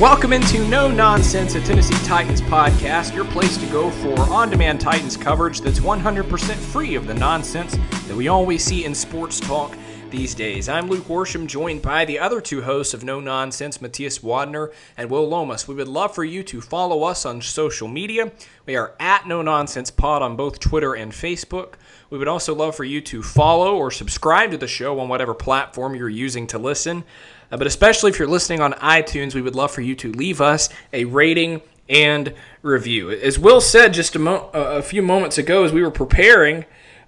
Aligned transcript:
Welcome 0.00 0.32
into 0.32 0.66
No 0.66 0.90
Nonsense, 0.90 1.56
a 1.56 1.60
Tennessee 1.60 2.06
Titans 2.06 2.40
podcast, 2.40 3.14
your 3.14 3.26
place 3.26 3.58
to 3.58 3.66
go 3.66 3.90
for 3.90 4.18
on 4.32 4.48
demand 4.48 4.80
Titans 4.80 5.14
coverage 5.14 5.60
that's 5.60 5.78
100% 5.78 6.54
free 6.54 6.94
of 6.94 7.06
the 7.06 7.12
nonsense 7.12 7.76
that 8.06 8.16
we 8.16 8.28
always 8.28 8.64
see 8.64 8.86
in 8.86 8.94
sports 8.94 9.38
talk 9.38 9.76
these 10.08 10.34
days. 10.34 10.70
I'm 10.70 10.88
Luke 10.88 11.04
Worsham, 11.04 11.46
joined 11.46 11.82
by 11.82 12.06
the 12.06 12.18
other 12.18 12.40
two 12.40 12.62
hosts 12.62 12.94
of 12.94 13.04
No 13.04 13.20
Nonsense, 13.20 13.82
Matthias 13.82 14.20
Wadner 14.20 14.72
and 14.96 15.10
Will 15.10 15.28
Lomas. 15.28 15.68
We 15.68 15.74
would 15.74 15.86
love 15.86 16.14
for 16.14 16.24
you 16.24 16.42
to 16.44 16.62
follow 16.62 17.02
us 17.02 17.26
on 17.26 17.42
social 17.42 17.86
media. 17.86 18.32
We 18.64 18.76
are 18.76 18.94
at 18.98 19.28
No 19.28 19.42
Nonsense 19.42 19.90
Pod 19.90 20.22
on 20.22 20.34
both 20.34 20.60
Twitter 20.60 20.94
and 20.94 21.12
Facebook. 21.12 21.74
We 22.08 22.16
would 22.16 22.26
also 22.26 22.54
love 22.54 22.74
for 22.74 22.84
you 22.84 23.02
to 23.02 23.22
follow 23.22 23.76
or 23.76 23.90
subscribe 23.90 24.50
to 24.52 24.56
the 24.56 24.66
show 24.66 24.98
on 24.98 25.08
whatever 25.08 25.34
platform 25.34 25.94
you're 25.94 26.08
using 26.08 26.46
to 26.48 26.58
listen. 26.58 27.04
Uh, 27.50 27.56
but 27.56 27.66
especially 27.66 28.10
if 28.10 28.18
you're 28.18 28.28
listening 28.28 28.60
on 28.60 28.72
iTunes, 28.74 29.34
we 29.34 29.42
would 29.42 29.54
love 29.54 29.70
for 29.70 29.80
you 29.80 29.94
to 29.96 30.12
leave 30.12 30.40
us 30.40 30.68
a 30.92 31.04
rating 31.04 31.62
and 31.88 32.32
review. 32.62 33.10
As 33.10 33.38
Will 33.38 33.60
said 33.60 33.92
just 33.92 34.14
a, 34.14 34.18
mo- 34.18 34.50
a 34.54 34.82
few 34.82 35.02
moments 35.02 35.38
ago, 35.38 35.64
as 35.64 35.72
we 35.72 35.82
were 35.82 35.90
preparing, 35.90 36.64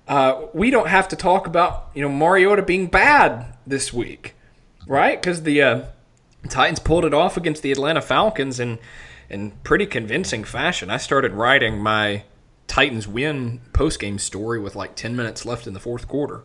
uh, 0.09 0.47
we 0.53 0.71
don't 0.71 0.89
have 0.89 1.09
to 1.09 1.17
talk 1.17 1.47
about 1.47 1.91
you 1.95 2.03
know 2.03 2.09
Mariota 2.09 2.63
being 2.63 2.87
bad 2.89 3.57
this 3.67 3.93
week, 3.93 4.35
right? 4.87 5.21
Because 5.21 5.45
the 5.45 5.63
uh, 5.63 5.83
Titans 6.49 6.81
pulled 6.81 7.05
it 7.05 7.15
off 7.15 7.37
against 7.37 7.63
the 7.63 7.73
Atlanta 7.73 8.03
Falcons 8.03 8.59
in 8.59 8.79
in 9.31 9.53
pretty 9.63 9.87
convincing 9.87 10.45
fashion. 10.45 10.91
I 10.91 10.97
started 10.97 11.33
writing 11.33 11.79
my 11.79 12.25
Titans 12.67 13.07
win 13.07 13.61
post 13.73 14.01
game 14.01 14.19
story 14.19 14.59
with 14.59 14.75
like 14.75 14.97
ten 14.97 15.15
minutes 15.15 15.47
left 15.47 15.67
in 15.69 15.73
the 15.73 15.81
fourth 15.81 16.09
quarter. 16.09 16.43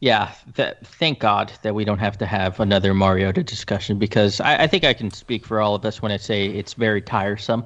Yeah, 0.00 0.30
thank 0.54 1.20
God 1.20 1.52
that 1.62 1.74
we 1.74 1.84
don't 1.86 1.98
have 1.98 2.18
to 2.18 2.26
have 2.26 2.60
another 2.60 2.92
Mariota 2.92 3.42
discussion 3.42 3.98
because 3.98 4.40
I, 4.40 4.64
I, 4.64 4.66
think 4.66 4.84
I 4.84 4.92
can 4.92 5.10
speak 5.10 5.46
for 5.46 5.58
all 5.58 5.74
of 5.74 5.86
us 5.86 6.02
when 6.02 6.12
I 6.12 6.18
say 6.18 6.48
it's 6.48 6.74
very 6.74 7.00
tiresome, 7.00 7.64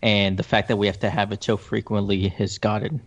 and 0.00 0.36
the 0.36 0.44
fact 0.44 0.68
that 0.68 0.76
we 0.76 0.86
have 0.86 1.00
to 1.00 1.10
have 1.10 1.32
it 1.32 1.42
so 1.42 1.56
frequently 1.56 2.28
has 2.28 2.58
gotten 2.58 3.02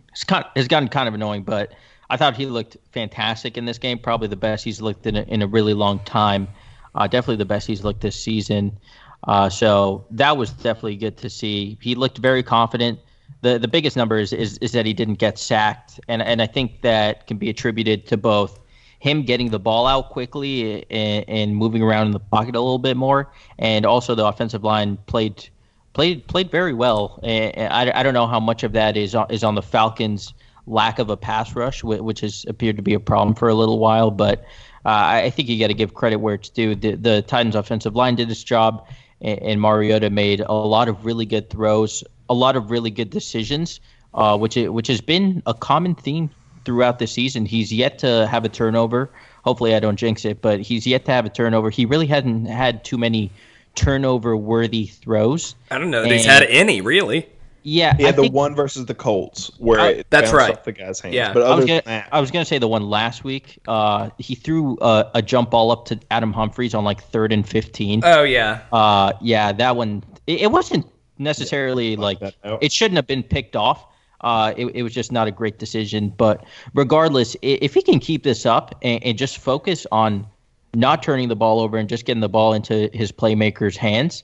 has 0.56 0.67
gotten 0.67 0.89
kind 0.89 1.07
of 1.07 1.13
annoying. 1.13 1.44
But 1.44 1.73
I 2.09 2.17
thought 2.17 2.35
he 2.35 2.47
looked 2.47 2.75
fantastic 2.91 3.57
in 3.57 3.63
this 3.63 3.78
game, 3.78 3.97
probably 3.97 4.28
the 4.28 4.35
best 4.35 4.66
he's 4.66 4.81
looked 4.81 5.06
in 5.06 5.16
a, 5.16 5.22
in 5.22 5.41
a 5.41 5.47
really 5.47 5.73
long 5.73 6.00
time. 6.00 6.50
Uh, 6.94 7.07
definitely 7.07 7.38
the 7.38 7.45
best 7.45 7.66
he's 7.66 7.85
looked 7.85 8.01
this 8.01 8.22
season. 8.22 8.78
Uh, 9.23 9.50
so 9.50 10.06
that 10.12 10.35
was 10.35 10.51
definitely 10.51 10.97
good 10.97 11.16
to 11.17 11.29
see. 11.29 11.78
He 11.81 11.95
looked 11.95 12.17
very 12.17 12.44
confident 12.44 13.00
the 13.41 13.57
the 13.57 13.67
biggest 13.67 13.95
number 13.95 14.17
is, 14.17 14.34
is 14.34 14.57
is 14.59 14.72
that 14.73 14.85
he 14.85 14.94
didn't 14.94 15.16
get 15.16 15.40
sacked, 15.40 16.00
and 16.07 16.22
and 16.22 16.41
I 16.41 16.47
think 16.47 16.81
that 16.81 17.28
can 17.28 17.38
be 17.38 17.50
attributed 17.50 18.06
to 18.07 18.17
both 18.17 18.59
him 19.00 19.23
getting 19.23 19.50
the 19.50 19.59
ball 19.59 19.88
out 19.88 20.09
quickly 20.09 20.85
and, 20.90 21.25
and 21.28 21.56
moving 21.56 21.81
around 21.81 22.07
in 22.07 22.12
the 22.12 22.19
pocket 22.19 22.56
a 22.56 22.59
little 22.59 22.79
bit 22.79 22.97
more, 22.97 23.31
and 23.57 23.85
also 23.85 24.13
the 24.13 24.25
offensive 24.25 24.63
line 24.63 24.97
played 25.06 25.50
played 25.94 26.28
played 26.28 26.51
very 26.51 26.73
well. 26.73 27.19
And 27.23 27.73
I, 27.73 28.00
I 28.00 28.03
don't 28.03 28.13
know 28.13 28.28
how 28.28 28.39
much 28.39 28.63
of 28.63 28.73
that 28.73 28.97
is 28.97 29.16
on, 29.16 29.28
is 29.29 29.44
on 29.44 29.56
the 29.56 29.62
Falcons' 29.62 30.34
lack 30.68 31.00
of 31.00 31.09
a 31.09 31.18
pass 31.18 31.56
rush, 31.56 31.84
which 31.84 32.19
has 32.19 32.45
appeared 32.47 32.75
to 32.75 32.84
be 32.84 32.94
a 32.94 33.00
problem 33.00 33.35
for 33.35 33.50
a 33.50 33.56
little 33.56 33.79
while, 33.79 34.12
but. 34.12 34.45
Uh, 34.85 35.25
I 35.25 35.29
think 35.29 35.50
you 35.50 35.59
got 35.59 35.68
to 35.68 35.73
give 35.73 35.94
credit 35.94 36.16
where 36.16 36.35
it's 36.35 36.47
due. 36.47 36.73
The, 36.73 36.95
the 36.95 37.22
Titans' 37.22 37.56
offensive 37.56 37.97
line 37.97 38.16
did 38.16 38.31
its 38.31 38.41
job, 38.41 38.88
and, 39.19 39.38
and 39.39 39.62
Mariota 39.62 40.09
made 40.09 40.39
a 40.39 40.53
lot 40.53 40.88
of 40.88 41.03
really 41.03 41.25
good 41.25 41.50
throws 41.50 42.01
a 42.29 42.34
lot 42.34 42.56
of 42.56 42.72
really 42.72 42.91
good 42.91 43.09
decisions, 43.09 43.79
uh, 44.13 44.38
which 44.38 44.56
which 44.56 44.88
has 44.88 45.01
been 45.01 45.44
a 45.45 45.53
common 45.53 45.95
theme 45.95 46.29
throughout 46.66 47.00
the 47.00 47.07
season. 47.07 47.45
He's 47.45 47.73
yet 47.73 48.00
to 48.00 48.28
have 48.28 48.45
a 48.45 48.50
turnover. 48.50 49.09
Hopefully, 49.44 49.75
I 49.75 49.79
don't 49.79 49.95
jinx 49.95 50.25
it, 50.25 50.41
but 50.41 50.62
he's 50.62 50.85
yet 50.85 51.06
to 51.06 51.12
have 51.12 51.25
a 51.25 51.29
turnover. 51.29 51.69
He 51.69 51.85
really 51.85 52.07
hadn't 52.07 52.45
had 52.45 52.84
too 52.84 52.97
many 52.97 53.31
turnover 53.75 54.35
worthy 54.35 54.88
throws. 54.88 55.56
I 55.72 55.78
don't 55.78 55.89
know 55.89 56.03
that 56.03 56.12
he's 56.12 56.25
had 56.25 56.44
any 56.44 56.81
really. 56.81 57.28
Yeah, 57.62 57.95
he 57.95 58.03
had 58.03 58.16
the 58.16 58.29
one 58.29 58.56
versus 58.56 58.85
the 58.85 58.95
Colts 58.95 59.51
where 59.57 59.79
uh, 59.79 60.03
that's 60.09 60.31
right. 60.31 60.51
off 60.51 60.63
the 60.63 60.72
guy's 60.72 61.00
hands. 61.00 61.13
Yeah, 61.13 61.34
but 61.34 61.44
I 61.44 61.56
was, 61.56 61.66
gonna, 61.66 61.81
that, 61.85 62.07
I 62.12 62.22
was 62.22 62.31
gonna 62.31 62.45
say 62.45 62.57
the 62.57 62.68
one 62.68 62.89
last 62.89 63.23
week. 63.23 63.59
Uh, 63.68 64.09
he 64.18 64.35
threw 64.35 64.78
a, 64.81 65.12
a, 65.16 65.22
jump 65.22 65.51
ball 65.51 65.69
up 65.72 65.85
to 65.85 66.00
Adam 66.09 66.31
Humphries 66.31 66.73
on 66.73 66.85
like 66.85 67.03
third 67.03 67.34
and 67.34 67.47
fifteen. 67.47 68.01
Oh 68.03 68.23
yeah. 68.23 68.62
Uh, 68.72 69.13
yeah, 69.22 69.51
that 69.51 69.75
one. 69.75 70.03
It, 70.25 70.41
it 70.41 70.51
wasn't 70.51 70.85
necessarily 71.19 71.91
yeah, 71.91 72.00
like, 72.00 72.22
like 72.22 72.35
it 72.62 72.72
shouldn't 72.72 72.96
have 72.96 73.07
been 73.07 73.24
picked 73.24 73.56
off. 73.56 73.85
Uh, 74.22 74.53
it, 74.57 74.66
it 74.75 74.84
was 74.84 74.94
just 74.94 75.12
not 75.12 75.28
a 75.28 75.31
great 75.31 75.59
decision. 75.59 76.09
But 76.18 76.46
regardless, 76.74 77.38
if 77.41 77.74
he 77.74 77.81
can 77.81 78.00
keep 78.00 78.24
this 78.24 78.46
up 78.46 78.75
and, 78.81 79.03
and 79.03 79.18
just 79.18 79.38
focus 79.38 79.85
on 79.91 80.25
not 80.74 81.03
turning 81.03 81.30
the 81.30 81.35
ball 81.35 81.59
over 81.59 81.78
and 81.78 81.88
just 81.88 82.06
getting 82.06 82.22
the 82.22 82.30
ball 82.30 82.53
into 82.53 82.90
his 82.94 83.12
playmakers' 83.12 83.75
hands, 83.75 84.24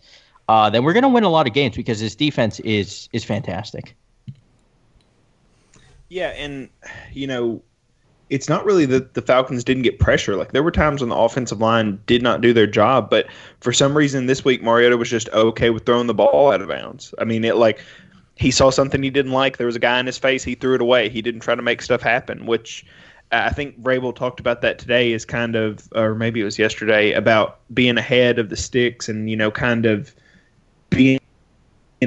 uh, 0.49 0.69
then 0.69 0.83
we're 0.83 0.93
going 0.93 1.03
to 1.03 1.09
win 1.09 1.23
a 1.23 1.29
lot 1.29 1.47
of 1.47 1.53
games 1.53 1.75
because 1.75 1.99
his 1.99 2.15
defense 2.15 2.59
is 2.61 3.09
is 3.13 3.23
fantastic. 3.23 3.95
Yeah, 6.09 6.29
and 6.29 6.69
you 7.13 7.27
know, 7.27 7.61
it's 8.29 8.49
not 8.49 8.65
really 8.65 8.85
that 8.87 9.13
the 9.13 9.21
Falcons 9.21 9.63
didn't 9.63 9.83
get 9.83 9.99
pressure. 9.99 10.35
Like 10.35 10.51
there 10.51 10.63
were 10.63 10.71
times 10.71 11.01
when 11.01 11.09
the 11.09 11.15
offensive 11.15 11.61
line 11.61 11.99
did 12.07 12.23
not 12.23 12.41
do 12.41 12.53
their 12.53 12.67
job, 12.67 13.09
but 13.09 13.27
for 13.59 13.71
some 13.71 13.95
reason 13.95 14.25
this 14.25 14.43
week 14.43 14.63
Mariota 14.63 14.97
was 14.97 15.09
just 15.09 15.29
okay 15.29 15.69
with 15.69 15.85
throwing 15.85 16.07
the 16.07 16.13
ball 16.13 16.51
out 16.51 16.61
of 16.61 16.67
bounds. 16.67 17.13
I 17.19 17.23
mean, 17.25 17.43
it 17.43 17.57
like 17.57 17.79
he 18.35 18.51
saw 18.51 18.69
something 18.69 19.01
he 19.01 19.09
didn't 19.09 19.31
like. 19.31 19.57
There 19.57 19.67
was 19.67 19.75
a 19.75 19.79
guy 19.79 19.99
in 19.99 20.05
his 20.05 20.17
face. 20.17 20.43
He 20.43 20.55
threw 20.55 20.75
it 20.75 20.81
away. 20.81 21.09
He 21.09 21.21
didn't 21.21 21.41
try 21.41 21.55
to 21.55 21.61
make 21.61 21.81
stuff 21.81 22.01
happen, 22.01 22.45
which 22.45 22.85
uh, 23.31 23.43
I 23.45 23.49
think 23.49 23.81
Vrabel 23.81 24.13
talked 24.13 24.39
about 24.39 24.61
that 24.61 24.79
today. 24.79 25.13
Is 25.13 25.23
kind 25.23 25.55
of, 25.55 25.87
or 25.93 26.15
maybe 26.15 26.41
it 26.41 26.43
was 26.43 26.59
yesterday, 26.59 27.13
about 27.13 27.59
being 27.73 27.97
ahead 27.97 28.39
of 28.39 28.49
the 28.49 28.57
sticks 28.57 29.07
and 29.07 29.29
you 29.29 29.35
know, 29.35 29.51
kind 29.51 29.85
of 29.85 30.13
being 30.89 31.19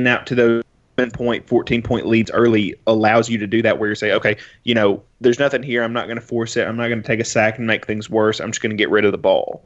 out 0.07 0.27
to 0.27 0.35
those 0.35 0.63
point, 1.07 1.47
14 1.47 1.83
point 1.83 2.07
leads 2.07 2.31
early 2.31 2.75
allows 2.87 3.29
you 3.29 3.39
to 3.39 3.47
do 3.47 3.63
that 3.63 3.79
where 3.79 3.89
you 3.89 3.95
say, 3.95 4.13
okay, 4.13 4.37
you 4.65 4.75
know, 4.75 5.03
there's 5.21 5.39
nothing 5.39 5.63
here. 5.63 5.83
I'm 5.83 5.93
not 5.93 6.07
going 6.07 6.19
to 6.19 6.25
force 6.25 6.57
it. 6.57 6.67
I'm 6.67 6.77
not 6.77 6.89
going 6.89 7.01
to 7.01 7.07
take 7.07 7.21
a 7.21 7.25
sack 7.25 7.59
and 7.59 7.67
make 7.67 7.87
things 7.87 8.11
worse. 8.11 8.41
I'm 8.41 8.51
just 8.51 8.61
going 8.61 8.71
to 8.71 8.77
get 8.77 8.91
rid 8.91 9.05
of 9.05 9.13
the 9.13 9.19
ball. 9.19 9.65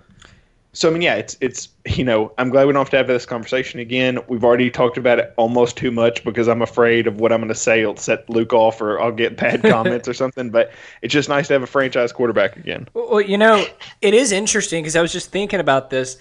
So 0.74 0.88
I 0.88 0.92
mean, 0.92 1.02
yeah, 1.02 1.16
it's 1.16 1.36
it's 1.40 1.68
you 1.84 2.02
know, 2.02 2.32
I'm 2.38 2.48
glad 2.48 2.66
we 2.66 2.72
don't 2.72 2.80
have 2.80 2.90
to 2.90 2.96
have 2.96 3.06
this 3.06 3.26
conversation 3.26 3.78
again. 3.78 4.18
We've 4.26 4.42
already 4.42 4.70
talked 4.70 4.96
about 4.96 5.18
it 5.18 5.34
almost 5.36 5.76
too 5.76 5.90
much 5.90 6.24
because 6.24 6.48
I'm 6.48 6.62
afraid 6.62 7.06
of 7.06 7.20
what 7.20 7.30
I'm 7.30 7.40
going 7.40 7.48
to 7.48 7.54
say 7.54 7.80
It'll 7.80 7.96
set 7.96 8.28
Luke 8.30 8.54
off, 8.54 8.80
or 8.80 8.98
I'll 8.98 9.12
get 9.12 9.36
bad 9.36 9.62
comments 9.70 10.08
or 10.08 10.14
something. 10.14 10.48
But 10.48 10.72
it's 11.02 11.12
just 11.12 11.28
nice 11.28 11.48
to 11.48 11.52
have 11.52 11.62
a 11.62 11.66
franchise 11.66 12.10
quarterback 12.10 12.56
again. 12.56 12.88
Well, 12.94 13.20
you 13.20 13.36
know, 13.36 13.66
it 14.00 14.14
is 14.14 14.32
interesting 14.32 14.82
because 14.82 14.96
I 14.96 15.02
was 15.02 15.12
just 15.12 15.30
thinking 15.30 15.60
about 15.60 15.90
this. 15.90 16.16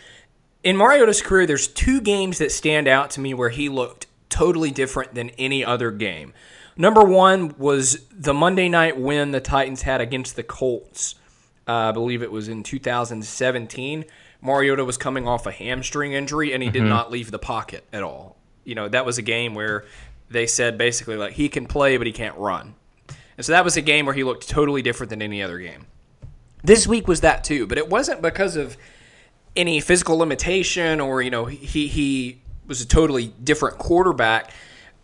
In 0.64 0.76
Mariota's 0.76 1.22
career, 1.22 1.48
there's 1.48 1.68
two 1.68 2.02
games 2.02 2.38
that 2.40 2.52
stand 2.52 2.88
out 2.90 3.10
to 3.12 3.22
me 3.22 3.34
where 3.34 3.50
he 3.50 3.70
looked 3.70 4.06
totally 4.32 4.72
different 4.72 5.14
than 5.14 5.30
any 5.32 5.64
other 5.64 5.92
game. 5.92 6.34
Number 6.76 7.04
one 7.04 7.56
was 7.60 8.06
the 8.10 8.34
Monday 8.34 8.70
night 8.70 8.98
win 8.98 9.32
the 9.32 9.42
Titans 9.42 9.84
had 9.84 10.02
against 10.02 10.36
the 10.36 10.44
Colts. 10.44 11.16
Uh, 11.68 11.74
I 11.74 11.92
believe 11.92 12.24
it 12.24 12.32
was 12.32 12.48
in 12.48 12.64
2017. 12.64 14.06
Mariota 14.42 14.84
was 14.84 14.98
coming 14.98 15.28
off 15.28 15.46
a 15.46 15.52
hamstring 15.52 16.14
injury 16.14 16.54
and 16.54 16.64
he 16.64 16.70
mm-hmm. 16.70 16.84
did 16.86 16.90
not 16.90 17.12
leave 17.12 17.30
the 17.30 17.38
pocket 17.38 17.86
at 17.94 18.02
all. 18.02 18.38
You 18.64 18.74
know, 18.74 18.90
that 18.90 19.06
was 19.06 19.18
a 19.18 19.22
game 19.22 19.54
where 19.54 19.86
they 20.30 20.48
said 20.48 20.78
basically 20.78 21.18
like 21.18 21.34
he 21.34 21.50
can 21.50 21.68
play 21.68 21.98
but 21.98 22.08
he 22.08 22.14
can't 22.14 22.38
run. 22.38 22.74
And 23.38 23.46
so 23.46 23.52
that 23.52 23.64
was 23.64 23.78
a 23.78 23.82
game 23.82 24.06
where 24.06 24.16
he 24.16 24.24
looked 24.24 24.50
totally 24.50 24.82
different 24.82 25.10
than 25.10 25.22
any 25.22 25.44
other 25.44 25.60
game. 25.60 25.86
This 26.64 26.88
week 26.88 27.08
was 27.08 27.22
that 27.22 27.44
too, 27.44 27.68
but 27.68 27.78
it 27.78 27.90
wasn't 27.90 28.22
because 28.22 28.56
of 28.56 28.78
any 29.56 29.80
physical 29.82 30.18
limitation 30.18 31.02
or 31.02 31.22
you 31.22 31.30
know 31.30 31.46
he 31.46 31.88
he 31.88 32.42
was 32.72 32.80
a 32.80 32.88
totally 32.88 33.34
different 33.44 33.78
quarterback. 33.78 34.52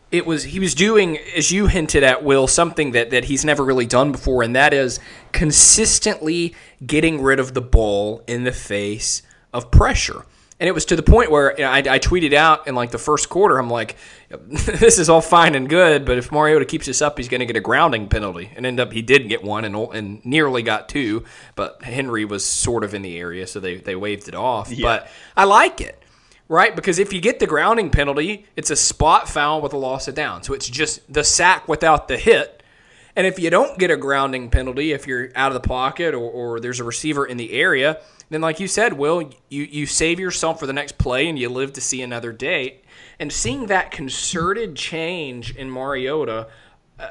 It 0.10 0.26
was 0.26 0.44
he 0.44 0.60
was 0.62 0.74
doing 0.74 1.18
as 1.36 1.52
you 1.52 1.68
hinted 1.68 2.02
at 2.02 2.24
Will 2.24 2.48
something 2.48 2.92
that 2.92 3.10
that 3.10 3.26
he's 3.26 3.44
never 3.44 3.62
really 3.62 3.86
done 3.86 4.14
before 4.14 4.42
and 4.42 4.56
that 4.56 4.74
is 4.74 5.02
consistently 5.34 6.56
getting 6.86 7.22
rid 7.22 7.42
of 7.42 7.54
the 7.54 7.62
ball 7.62 8.24
in 8.26 8.46
the 8.46 8.54
face 8.54 9.22
of 9.54 9.70
pressure. 9.70 10.24
And 10.60 10.68
it 10.68 10.72
was 10.72 10.86
to 10.86 10.96
the 10.96 11.04
point 11.04 11.30
where 11.30 11.52
you 11.52 11.64
know, 11.64 11.70
I, 11.70 11.78
I, 11.80 12.00
tweeted 12.00 12.34
out 12.34 12.68
in 12.68 12.74
like 12.74 12.90
the 12.90 12.98
first 12.98 13.30
quarter, 13.30 13.60
I'm 13.60 13.70
like, 13.70 13.96
this 14.30 14.98
is 14.98 15.08
all 15.08 15.22
fine 15.22 15.54
and 15.54 15.70
good, 15.70 16.04
but 16.04 16.18
if 16.18 16.32
Mariota 16.32 16.66
keeps 16.66 16.88
this 16.88 17.02
up, 17.02 17.18
he's 17.18 17.28
going 17.28 17.42
to 17.42 17.46
get 17.46 17.56
a 17.56 17.62
grounding 17.62 18.08
penalty. 18.08 18.50
And 18.56 18.66
end 18.66 18.80
up 18.80 18.92
he 18.92 19.04
did 19.04 19.30
get 19.30 19.44
one 19.44 19.66
and, 19.66 19.76
and 19.76 20.26
nearly 20.26 20.64
got 20.64 20.90
two, 20.90 21.26
but 21.56 21.84
Henry 21.84 22.26
was 22.26 22.44
sort 22.44 22.84
of 22.84 22.96
in 22.96 23.04
the 23.04 23.20
area, 23.20 23.46
so 23.46 23.60
they, 23.60 23.76
they 23.76 23.96
waved 23.96 24.28
it 24.28 24.36
off. 24.36 24.72
Yeah. 24.72 24.84
But 24.84 25.12
I 25.36 25.44
like 25.44 25.80
it, 25.80 26.02
right? 26.48 26.76
Because 26.76 27.00
if 27.00 27.14
you 27.14 27.22
get 27.22 27.40
the 27.40 27.48
grounding 27.48 27.90
penalty, 27.90 28.46
it's 28.56 28.72
a 28.72 28.76
spot 28.76 29.28
foul 29.30 29.62
with 29.62 29.74
a 29.74 29.78
loss 29.78 30.08
of 30.08 30.16
down. 30.16 30.44
So 30.44 30.54
it's 30.54 30.70
just 30.70 31.12
the 31.12 31.24
sack 31.24 31.68
without 31.68 32.08
the 32.08 32.18
hit. 32.18 32.64
And 33.16 33.26
if 33.26 33.40
you 33.40 33.50
don't 33.50 33.80
get 33.80 33.90
a 33.90 33.98
grounding 33.98 34.50
penalty, 34.50 34.92
if 34.92 35.08
you're 35.08 35.30
out 35.36 35.52
of 35.52 35.62
the 35.62 35.68
pocket 35.68 36.14
or, 36.14 36.20
or 36.20 36.60
there's 36.60 36.80
a 36.80 36.84
receiver 36.84 37.26
in 37.26 37.38
the 37.38 37.54
area– 37.54 38.00
then 38.30 38.42
like 38.42 38.60
you 38.60 38.68
said, 38.68 38.94
Will, 38.94 39.32
you, 39.50 39.64
you 39.64 39.86
save 39.86 40.20
yourself 40.20 40.60
for 40.60 40.68
the 40.68 40.74
next 40.74 40.98
play 40.98 41.30
and 41.30 41.40
you 41.40 41.50
live 41.50 41.74
to 41.74 41.82
see 41.82 42.02
another 42.02 42.32
day. 42.32 42.82
And 43.20 43.32
seeing 43.32 43.68
that 43.68 43.92
concerted 43.92 44.76
change 44.76 45.56
in 45.56 45.70
Mariota, 45.70 46.48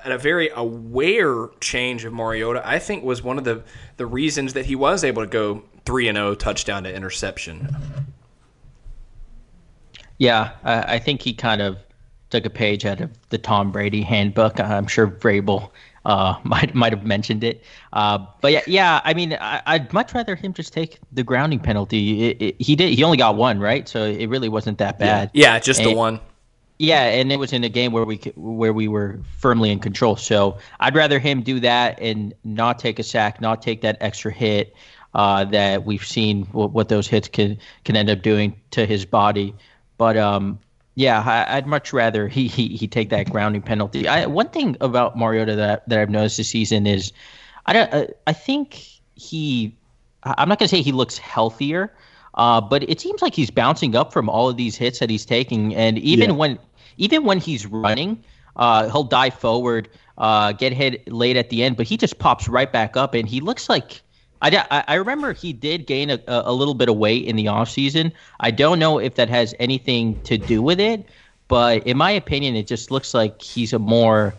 and 0.05 0.13
a 0.13 0.19
very 0.19 0.51
aware 0.55 1.49
change 1.61 2.05
of 2.05 2.13
Mariota, 2.13 2.61
I 2.65 2.79
think 2.79 3.05
was 3.05 3.23
one 3.23 3.39
of 3.39 3.45
the, 3.45 3.63
the 3.97 4.07
reasons 4.07 4.53
that 4.53 4.67
he 4.67 4.75
was 4.75 5.05
able 5.05 5.23
to 5.23 5.29
go 5.29 5.63
3 5.85 6.09
and 6.09 6.17
0 6.17 6.35
touchdown 6.35 6.83
to 6.83 6.95
interception. 6.95 8.06
Yeah, 10.19 10.53
I, 10.65 10.95
I 10.95 10.99
think 10.99 11.23
he 11.23 11.33
kind 11.33 11.61
of 11.61 11.79
took 12.31 12.47
a 12.47 12.51
page 12.51 12.85
out 12.85 13.01
of 13.01 13.11
the 13.29 13.39
Tom 13.39 13.71
Brady 13.71 14.03
handbook. 14.03 14.59
I'm 14.59 14.87
sure 14.87 15.07
Vrabel 15.07 15.71
uh, 16.05 16.39
might 16.45 16.75
might 16.75 16.93
have 16.93 17.05
mentioned 17.05 17.45
it. 17.45 17.63
Uh, 17.93 18.19
but 18.41 18.53
yeah, 18.53 18.63
yeah. 18.67 19.01
I 19.05 19.15
mean, 19.15 19.37
I, 19.41 19.79
would 19.79 19.93
much 19.93 20.15
rather 20.15 20.35
him 20.35 20.53
just 20.53 20.73
take 20.73 20.99
the 21.13 21.23
grounding 21.23 21.61
penalty. 21.61 22.31
It, 22.31 22.43
it, 22.43 22.63
he 22.63 22.77
did. 22.77 22.95
He 22.95 23.03
only 23.05 23.19
got 23.19 23.37
one, 23.37 23.61
right? 23.61 23.89
So 23.89 24.05
it 24.05 24.27
really 24.27 24.49
wasn't 24.49 24.79
that 24.79 24.99
bad. 24.99 25.31
Yeah, 25.33 25.55
yeah 25.55 25.59
just 25.59 25.81
and, 25.81 25.91
the 25.91 25.95
one. 25.95 26.21
Yeah, 26.79 27.05
and 27.05 27.33
it 27.33 27.39
was 27.39 27.53
in 27.53 27.65
a 27.65 27.69
game 27.69 27.93
where 27.93 28.05
we 28.05 28.17
where 28.37 28.73
we 28.73 28.87
were 28.87 29.19
firmly 29.39 29.71
in 29.71 29.79
control. 29.79 30.17
So 30.17 30.59
I'd 30.81 30.95
rather 30.95 31.19
him 31.19 31.43
do 31.43 31.61
that 31.61 31.99
and 32.01 32.35
not 32.45 32.79
take 32.79 32.99
a 32.99 33.03
sack, 33.03 33.41
not 33.41 33.63
take 33.63 33.81
that 33.81 33.97
extra 34.01 34.31
hit 34.31 34.75
uh, 35.15 35.47
that 35.47 35.87
we've 35.87 36.05
seen 36.05 36.45
what, 36.53 36.73
what, 36.73 36.91
those 36.91 37.09
hits 37.09 37.29
can 37.29 37.57
can 37.85 37.97
end 37.97 38.11
up 38.11 38.21
doing 38.21 38.61
to 38.73 38.85
his 38.85 39.07
body. 39.07 39.55
But 39.99 40.17
um, 40.17 40.59
yeah, 40.97 41.47
I, 41.49 41.57
would 41.57 41.67
much 41.67 41.93
rather 41.93 42.27
he, 42.27 42.49
he 42.49 42.69
he 42.69 42.89
take 42.89 43.11
that 43.11 43.31
grounding 43.31 43.63
penalty. 43.63 44.09
I, 44.09 44.27
one 44.27 44.49
thing 44.49 44.77
about 44.81 45.17
Mariota 45.17 45.55
that 45.57 45.89
that 45.89 45.99
I've 45.99 46.11
noticed 46.11 46.39
this 46.39 46.49
season 46.49 46.87
is, 46.87 47.13
I 47.67 47.73
don't 47.75 47.93
uh, 47.93 48.07
I 48.27 48.33
think 48.33 48.83
he, 49.15 49.77
I'm 50.23 50.49
not 50.49 50.59
gonna 50.59 50.69
say 50.69 50.81
he 50.81 50.93
looks 50.93 51.19
healthier, 51.19 51.93
uh, 52.35 52.63
but 52.63 52.89
it 52.89 52.99
seems 53.01 53.21
like 53.21 53.35
he's 53.35 53.51
bouncing 53.51 53.95
up 53.95 54.13
from 54.13 54.31
all 54.31 54.49
of 54.49 54.57
these 54.57 54.75
hits 54.75 54.99
that 55.01 55.11
he's 55.11 55.27
taking, 55.27 55.75
and 55.75 55.99
even 55.99 56.31
yeah. 56.31 56.37
when 56.37 56.59
even 56.97 57.25
when 57.25 57.39
he's 57.39 57.67
running, 57.67 58.25
uh, 58.57 58.89
he'll 58.89 59.05
dive 59.05 59.35
forward, 59.35 59.91
uh, 60.17 60.53
get 60.53 60.73
hit 60.73 61.13
late 61.13 61.37
at 61.37 61.51
the 61.51 61.63
end, 61.63 61.77
but 61.77 61.87
he 61.87 61.99
just 61.99 62.19
pops 62.19 62.49
right 62.49 62.73
back 62.73 62.97
up, 62.97 63.13
and 63.13 63.29
he 63.29 63.41
looks 63.41 63.69
like 63.69 64.01
I, 64.43 64.85
I 64.87 64.95
remember 64.95 65.33
he 65.33 65.53
did 65.53 65.87
gain 65.87 66.11
a, 66.11 66.21
a 66.27 66.53
little 66.53 66.75
bit 66.75 66.89
of 66.89 66.97
weight 66.97 67.25
in 67.25 67.37
the 67.37 67.47
offseason. 67.47 68.13
I 68.41 68.51
don't 68.51 68.79
know 68.79 68.99
if 68.99 69.15
that 69.15 69.29
has 69.29 69.55
anything 69.59 70.21
to 70.23 70.37
do 70.39 70.63
with 70.63 70.81
it, 70.81 71.07
but 71.49 71.87
in 71.87 71.97
my 71.97 72.11
opinion, 72.11 72.57
it 72.57 72.67
just 72.67 72.91
looks 72.91 73.15
like 73.15 73.41
he's 73.41 73.73
a 73.73 73.79
more 73.79 74.35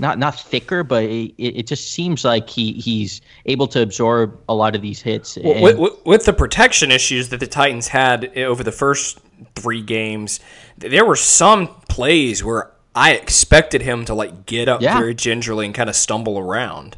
not 0.00 0.18
not 0.18 0.40
thicker, 0.40 0.82
but 0.82 1.04
it, 1.04 1.34
it 1.36 1.66
just 1.66 1.92
seems 1.92 2.24
like 2.24 2.48
he 2.48 2.72
he's 2.72 3.20
able 3.46 3.68
to 3.68 3.82
absorb 3.82 4.38
a 4.48 4.54
lot 4.54 4.74
of 4.74 4.82
these 4.82 5.00
hits. 5.00 5.36
And, 5.36 5.62
with, 5.62 5.78
with, 5.78 5.92
with, 6.06 6.24
the 6.24 6.32
protection 6.32 6.90
issues 6.90 7.28
that 7.28 7.38
the 7.38 7.46
Titans 7.46 7.88
had 7.88 8.32
eh, 8.34 8.44
over 8.44 8.64
the 8.64 8.72
first 8.72 9.20
three 9.54 9.82
games, 9.82 10.40
there 10.78 11.04
were 11.04 11.16
some 11.16 11.68
plays 11.88 12.42
where 12.42 12.70
I 12.94 13.12
expected 13.12 13.82
him 13.82 14.04
to 14.06 14.14
like 14.14 14.46
get 14.46 14.68
up 14.68 14.80
yeah. 14.80 14.98
very 14.98 15.14
gingerly 15.14 15.66
and 15.66 15.74
kind 15.74 15.88
of 15.90 15.96
stumble 15.96 16.38
around. 16.38 16.96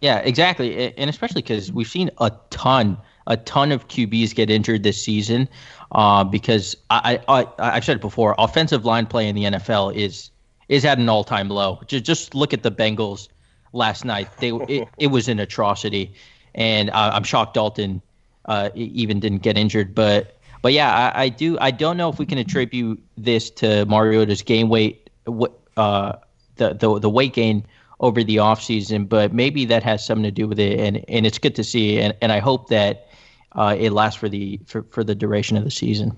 Yeah, 0.00 0.18
exactly, 0.18 0.94
and 0.96 1.08
especially 1.08 1.42
because 1.42 1.72
we've 1.72 1.88
seen 1.88 2.10
a 2.18 2.30
ton, 2.50 2.98
a 3.26 3.36
ton 3.36 3.72
of 3.72 3.88
QBs 3.88 4.34
get 4.34 4.50
injured 4.50 4.82
this 4.82 5.02
season. 5.02 5.48
Uh, 5.92 6.24
because 6.24 6.76
I, 6.90 7.20
I, 7.28 7.46
I've 7.58 7.84
said 7.84 7.96
it 7.96 8.00
before, 8.00 8.34
offensive 8.38 8.84
line 8.84 9.06
play 9.06 9.28
in 9.28 9.36
the 9.36 9.44
NFL 9.44 9.94
is 9.94 10.30
is 10.68 10.84
at 10.84 10.98
an 10.98 11.08
all 11.08 11.24
time 11.24 11.48
low. 11.48 11.80
Just 11.86 12.04
just 12.04 12.34
look 12.34 12.52
at 12.52 12.62
the 12.62 12.72
Bengals 12.72 13.28
last 13.72 14.04
night. 14.04 14.28
They 14.38 14.50
it, 14.50 14.88
it 14.98 15.06
was 15.08 15.28
an 15.28 15.38
atrocity, 15.38 16.12
and 16.54 16.90
uh, 16.90 17.12
I'm 17.14 17.22
shocked 17.22 17.54
Dalton 17.54 18.02
uh, 18.46 18.70
even 18.74 19.20
didn't 19.20 19.42
get 19.42 19.56
injured. 19.56 19.94
But 19.94 20.36
but 20.62 20.72
yeah, 20.72 21.12
I, 21.14 21.22
I, 21.24 21.28
do. 21.28 21.56
I 21.60 21.70
don't 21.70 21.96
know 21.96 22.08
if 22.08 22.18
we 22.18 22.26
can 22.26 22.38
attribute 22.38 23.02
this 23.16 23.50
to 23.50 23.84
Mariota's 23.86 24.42
game 24.42 24.68
weight, 24.68 25.10
what 25.24 25.58
uh, 25.76 26.14
the 26.56 26.74
the 26.74 26.98
the 26.98 27.10
weight 27.10 27.34
gain 27.34 27.64
over 28.00 28.22
the 28.22 28.36
offseason, 28.36 29.08
but 29.08 29.32
maybe 29.32 29.64
that 29.64 29.82
has 29.82 30.04
something 30.04 30.24
to 30.24 30.30
do 30.30 30.46
with 30.46 30.58
it. 30.58 30.78
And, 30.78 31.04
and 31.08 31.26
it's 31.26 31.38
good 31.38 31.54
to 31.54 31.64
see. 31.64 32.00
And, 32.00 32.14
and 32.20 32.32
I 32.32 32.38
hope 32.38 32.68
that 32.68 33.08
uh, 33.52 33.74
it 33.78 33.90
lasts 33.90 34.20
for 34.20 34.28
the 34.28 34.60
for, 34.66 34.82
for 34.90 35.02
the 35.02 35.14
duration 35.14 35.56
of 35.56 35.64
the 35.64 35.70
season. 35.70 36.16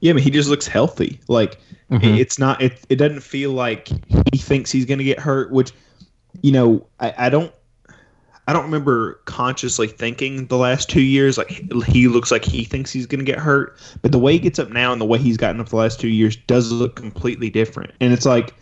Yeah, 0.00 0.10
I 0.10 0.14
mean, 0.14 0.24
he 0.24 0.30
just 0.30 0.48
looks 0.48 0.66
healthy. 0.66 1.20
Like 1.28 1.58
mm-hmm. 1.90 2.04
it's 2.04 2.38
not. 2.38 2.60
It 2.60 2.84
it 2.88 2.96
doesn't 2.96 3.20
feel 3.20 3.52
like 3.52 3.88
he 4.32 4.38
thinks 4.38 4.70
he's 4.70 4.84
going 4.84 4.98
to 4.98 5.04
get 5.04 5.18
hurt. 5.18 5.50
Which, 5.50 5.72
you 6.42 6.52
know, 6.52 6.86
I, 7.00 7.14
I 7.16 7.28
don't. 7.28 7.52
I 8.48 8.52
don't 8.52 8.64
remember 8.64 9.14
consciously 9.24 9.88
thinking 9.88 10.46
the 10.46 10.56
last 10.56 10.88
two 10.88 11.00
years 11.02 11.36
like 11.36 11.50
he 11.86 12.06
looks 12.06 12.30
like 12.30 12.44
he 12.44 12.62
thinks 12.62 12.92
he's 12.92 13.06
going 13.06 13.18
to 13.18 13.24
get 13.24 13.40
hurt, 13.40 13.76
but 14.02 14.12
the 14.12 14.20
way 14.20 14.34
he 14.34 14.38
gets 14.38 14.60
up 14.60 14.70
now 14.70 14.92
and 14.92 15.00
the 15.00 15.04
way 15.06 15.18
he's 15.18 15.36
gotten 15.36 15.60
up 15.60 15.70
the 15.70 15.76
last 15.76 15.98
two 15.98 16.08
years 16.08 16.36
does 16.36 16.70
look 16.70 16.94
completely 16.94 17.50
different. 17.50 17.92
And 18.00 18.12
it's 18.12 18.24
like 18.24 18.54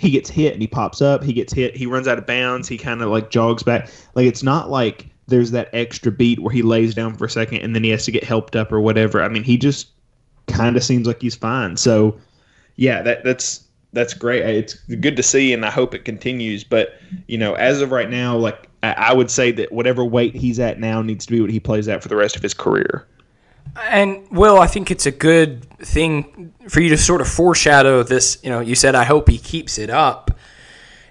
he 0.00 0.10
gets 0.10 0.30
hit 0.30 0.54
and 0.54 0.62
he 0.62 0.66
pops 0.66 1.02
up, 1.02 1.22
he 1.22 1.34
gets 1.34 1.52
hit, 1.52 1.76
he 1.76 1.84
runs 1.84 2.08
out 2.08 2.16
of 2.16 2.26
bounds, 2.26 2.66
he 2.66 2.78
kind 2.78 3.02
of 3.02 3.10
like 3.10 3.28
jogs 3.28 3.62
back. 3.62 3.90
Like 4.14 4.24
it's 4.24 4.42
not 4.42 4.70
like 4.70 5.06
there's 5.26 5.50
that 5.50 5.68
extra 5.74 6.10
beat 6.10 6.40
where 6.40 6.52
he 6.52 6.62
lays 6.62 6.94
down 6.94 7.14
for 7.14 7.26
a 7.26 7.30
second 7.30 7.58
and 7.58 7.74
then 7.74 7.84
he 7.84 7.90
has 7.90 8.06
to 8.06 8.10
get 8.10 8.24
helped 8.24 8.56
up 8.56 8.72
or 8.72 8.80
whatever. 8.80 9.22
I 9.22 9.28
mean, 9.28 9.44
he 9.44 9.58
just 9.58 9.88
kind 10.46 10.74
of 10.74 10.82
seems 10.82 11.06
like 11.06 11.20
he's 11.20 11.34
fine. 11.34 11.76
So, 11.76 12.18
yeah, 12.76 13.02
that 13.02 13.24
that's 13.24 13.62
that's 13.92 14.14
great. 14.14 14.42
It's 14.42 14.72
good 14.74 15.16
to 15.16 15.22
see, 15.22 15.52
and 15.52 15.66
I 15.66 15.70
hope 15.70 15.94
it 15.94 16.06
continues. 16.06 16.64
But 16.64 16.94
you 17.26 17.36
know, 17.36 17.52
as 17.54 17.82
of 17.82 17.90
right 17.92 18.08
now, 18.08 18.38
like 18.38 18.70
I, 18.82 18.92
I 18.92 19.12
would 19.12 19.30
say 19.30 19.52
that 19.52 19.70
whatever 19.70 20.02
weight 20.02 20.34
he's 20.34 20.58
at 20.58 20.80
now 20.80 21.02
needs 21.02 21.26
to 21.26 21.32
be 21.32 21.42
what 21.42 21.50
he 21.50 21.60
plays 21.60 21.88
at 21.88 22.02
for 22.02 22.08
the 22.08 22.16
rest 22.16 22.36
of 22.36 22.42
his 22.42 22.54
career. 22.54 23.06
And 23.76 24.28
Will, 24.30 24.58
I 24.58 24.66
think 24.66 24.90
it's 24.90 25.06
a 25.06 25.10
good 25.10 25.64
thing 25.78 26.52
for 26.68 26.80
you 26.80 26.90
to 26.90 26.98
sort 26.98 27.20
of 27.20 27.28
foreshadow 27.28 28.02
this. 28.02 28.38
You 28.42 28.50
know, 28.50 28.60
you 28.60 28.74
said 28.74 28.94
I 28.94 29.04
hope 29.04 29.28
he 29.28 29.38
keeps 29.38 29.78
it 29.78 29.90
up. 29.90 30.30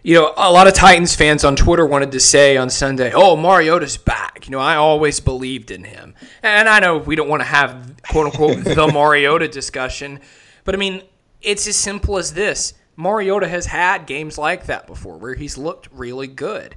You 0.01 0.15
know, 0.15 0.33
a 0.37 0.51
lot 0.51 0.67
of 0.67 0.73
Titans 0.73 1.13
fans 1.15 1.43
on 1.43 1.55
Twitter 1.55 1.85
wanted 1.85 2.11
to 2.13 2.19
say 2.19 2.57
on 2.57 2.69
Sunday, 2.69 3.11
"Oh, 3.13 3.35
Mariota's 3.35 3.97
back." 3.97 4.47
You 4.47 4.51
know, 4.51 4.59
I 4.59 4.75
always 4.75 5.19
believed 5.19 5.71
in 5.71 5.83
him, 5.83 6.15
and 6.41 6.69
I 6.69 6.79
know 6.79 6.97
we 6.97 7.15
don't 7.15 7.27
want 7.27 7.41
to 7.41 7.47
have 7.47 7.95
quote 8.09 8.27
unquote 8.27 8.57
the 8.63 8.87
Mariota 8.87 9.47
discussion, 9.47 10.19
but 10.63 10.75
I 10.75 10.77
mean, 10.77 11.03
it's 11.41 11.67
as 11.67 11.75
simple 11.75 12.17
as 12.17 12.33
this: 12.33 12.73
Mariota 12.95 13.47
has 13.47 13.65
had 13.65 14.05
games 14.05 14.37
like 14.37 14.67
that 14.67 14.87
before, 14.87 15.17
where 15.17 15.35
he's 15.35 15.57
looked 15.57 15.89
really 15.91 16.27
good 16.27 16.75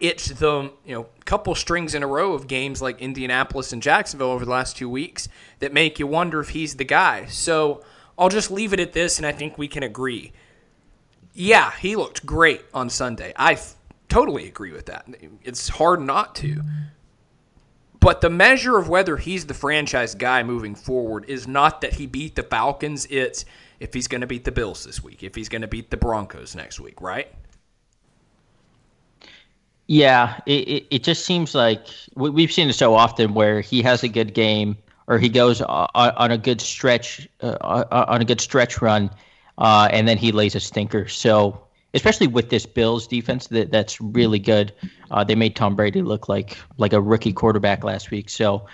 it's 0.00 0.28
the 0.28 0.72
you 0.84 0.94
know 0.94 1.06
couple 1.24 1.54
strings 1.54 1.94
in 1.94 2.02
a 2.02 2.06
row 2.06 2.34
of 2.34 2.46
games 2.46 2.82
like 2.82 3.00
Indianapolis 3.00 3.72
and 3.72 3.82
Jacksonville 3.82 4.30
over 4.30 4.44
the 4.44 4.50
last 4.50 4.76
two 4.76 4.88
weeks 4.88 5.28
that 5.60 5.72
make 5.72 5.98
you 5.98 6.06
wonder 6.06 6.40
if 6.40 6.50
he's 6.50 6.76
the 6.76 6.84
guy. 6.84 7.26
So 7.26 7.82
I'll 8.18 8.28
just 8.28 8.50
leave 8.50 8.72
it 8.72 8.80
at 8.80 8.92
this, 8.92 9.18
and 9.18 9.26
I 9.26 9.32
think 9.32 9.58
we 9.58 9.68
can 9.68 9.82
agree. 9.82 10.32
Yeah, 11.32 11.72
he 11.72 11.96
looked 11.96 12.24
great 12.24 12.62
on 12.72 12.90
Sunday. 12.90 13.32
I 13.36 13.54
f- 13.54 13.74
totally 14.08 14.46
agree 14.46 14.72
with 14.72 14.86
that. 14.86 15.06
It's 15.42 15.68
hard 15.68 16.00
not 16.00 16.34
to. 16.36 16.62
But 17.98 18.20
the 18.20 18.30
measure 18.30 18.76
of 18.76 18.88
whether 18.88 19.16
he's 19.16 19.46
the 19.46 19.54
franchise 19.54 20.14
guy 20.14 20.42
moving 20.42 20.74
forward 20.74 21.24
is 21.26 21.48
not 21.48 21.80
that 21.80 21.94
he 21.94 22.06
beat 22.06 22.34
the 22.34 22.42
Falcons. 22.42 23.06
It's 23.08 23.46
if 23.80 23.94
he's 23.94 24.06
going 24.08 24.20
to 24.20 24.26
beat 24.26 24.44
the 24.44 24.52
Bills 24.52 24.84
this 24.84 25.02
week, 25.02 25.22
if 25.22 25.34
he's 25.34 25.48
going 25.48 25.62
to 25.62 25.68
beat 25.68 25.90
the 25.90 25.96
Broncos 25.96 26.54
next 26.54 26.78
week, 26.78 27.00
right? 27.00 27.32
Yeah, 29.86 30.40
it, 30.46 30.68
it, 30.68 30.86
it, 30.90 31.02
just 31.02 31.26
seems 31.26 31.54
like 31.54 31.86
we, 32.14 32.42
have 32.42 32.52
seen 32.52 32.70
it 32.70 32.72
so 32.72 32.94
often 32.94 33.34
where 33.34 33.60
he 33.60 33.82
has 33.82 34.02
a 34.02 34.08
good 34.08 34.32
game 34.32 34.78
or 35.08 35.18
he 35.18 35.28
goes 35.28 35.60
on, 35.60 35.88
on 35.94 36.30
a 36.30 36.38
good 36.38 36.62
stretch 36.62 37.28
uh, 37.42 37.84
on 37.90 38.22
a 38.22 38.24
good 38.24 38.40
stretch 38.40 38.80
run, 38.80 39.10
uh, 39.58 39.88
and 39.90 40.08
then 40.08 40.16
he 40.16 40.32
lays 40.32 40.54
a 40.54 40.60
stinker. 40.60 41.06
So 41.06 41.60
especially 41.94 42.26
with 42.26 42.50
this 42.50 42.66
Bills 42.66 43.06
defense 43.06 43.46
that 43.48 43.70
that's 43.70 44.00
really 44.00 44.38
good. 44.38 44.72
Uh, 45.10 45.22
they 45.22 45.34
made 45.34 45.54
Tom 45.56 45.76
Brady 45.76 46.02
look 46.02 46.28
like 46.28 46.56
like 46.76 46.92
a 46.92 47.00
rookie 47.00 47.32
quarterback 47.32 47.84
last 47.84 48.10
week. 48.10 48.28
So 48.28 48.66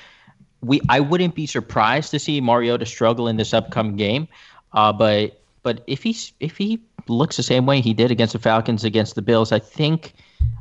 we 0.62 0.81
I 0.88 1.00
wouldn't 1.00 1.35
be 1.35 1.47
surprised 1.47 2.11
to 2.12 2.19
see 2.19 2.40
Mariota 2.40 2.87
struggle 2.87 3.29
in 3.29 3.37
this 3.37 3.55
upcoming 3.55 3.97
game. 3.97 4.26
Uh, 4.73 4.93
but 4.93 5.40
but 5.62 5.83
if 5.87 6.02
he's 6.02 6.33
if 6.40 6.57
he 6.57 6.81
looks 7.09 7.37
the 7.37 7.43
same 7.43 7.67
way 7.67 7.81
he 7.81 7.95
did 7.95 8.11
against 8.11 8.33
the 8.33 8.38
Falcons 8.38 8.85
against 8.85 9.14
the 9.14 9.23
Bills, 9.23 9.52
I 9.52 9.59
think 9.59 10.14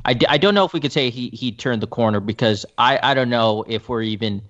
I, 0.04 0.18
I 0.28 0.38
don't 0.38 0.54
know 0.54 0.64
if 0.64 0.72
we 0.72 0.80
could 0.80 0.92
say 0.92 1.10
he 1.10 1.28
he 1.30 1.52
turned 1.52 1.82
the 1.82 1.86
corner 1.86 2.20
because 2.20 2.64
I 2.78 2.98
I 3.02 3.14
don't 3.14 3.30
know 3.30 3.64
if 3.68 3.88
we're 3.88 4.02
even 4.02 4.42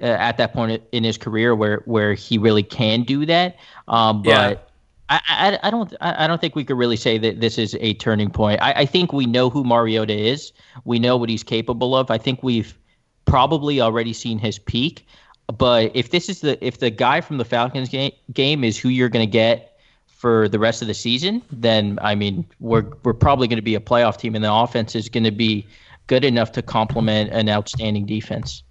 uh, 0.00 0.06
at 0.06 0.36
that 0.38 0.52
point 0.52 0.82
in 0.92 1.04
his 1.04 1.16
career 1.16 1.54
where 1.54 1.82
where 1.84 2.14
he 2.14 2.38
really 2.38 2.62
can 2.62 3.02
do 3.02 3.26
that. 3.26 3.56
Um, 3.88 4.22
but. 4.22 4.30
Yeah. 4.30 4.54
I, 5.12 5.20
I, 5.26 5.58
I, 5.64 5.70
don't 5.72 5.92
I 6.00 6.28
don't 6.28 6.40
think 6.40 6.54
we 6.54 6.62
could 6.62 6.78
really 6.78 6.94
say 6.94 7.18
that 7.18 7.40
this 7.40 7.58
is 7.58 7.76
a 7.80 7.94
turning 7.94 8.30
point. 8.30 8.62
I, 8.62 8.72
I 8.72 8.86
think 8.86 9.12
we 9.12 9.26
know 9.26 9.50
who 9.50 9.64
Mariota 9.64 10.14
is. 10.14 10.52
We 10.84 11.00
know 11.00 11.16
what 11.16 11.28
he's 11.28 11.42
capable 11.42 11.96
of. 11.96 12.12
I 12.12 12.18
think 12.18 12.44
we've 12.44 12.78
probably 13.24 13.80
already 13.80 14.12
seen 14.12 14.38
his 14.38 14.60
peak. 14.60 15.06
But 15.56 15.90
if 15.94 16.10
this 16.10 16.28
is 16.28 16.42
the 16.42 16.64
if 16.64 16.78
the 16.78 16.90
guy 16.90 17.20
from 17.20 17.38
the 17.38 17.44
Falcons 17.44 17.88
game, 17.88 18.12
game 18.32 18.62
is 18.62 18.78
who 18.78 18.88
you're 18.88 19.08
going 19.08 19.26
to 19.26 19.30
get 19.30 19.69
for 20.20 20.50
the 20.50 20.58
rest 20.58 20.82
of 20.82 20.88
the 20.88 20.92
season, 20.92 21.40
then 21.50 21.98
I 22.02 22.14
mean 22.14 22.44
we're 22.60 22.84
we're 23.04 23.14
probably 23.14 23.48
going 23.48 23.56
to 23.56 23.62
be 23.62 23.74
a 23.74 23.80
playoff 23.80 24.18
team, 24.18 24.34
and 24.34 24.44
the 24.44 24.52
offense 24.52 24.94
is 24.94 25.08
going 25.08 25.24
to 25.24 25.30
be 25.30 25.66
good 26.08 26.26
enough 26.26 26.52
to 26.52 26.60
complement 26.60 27.30
an 27.32 27.48
outstanding 27.48 28.04
defense. 28.04 28.62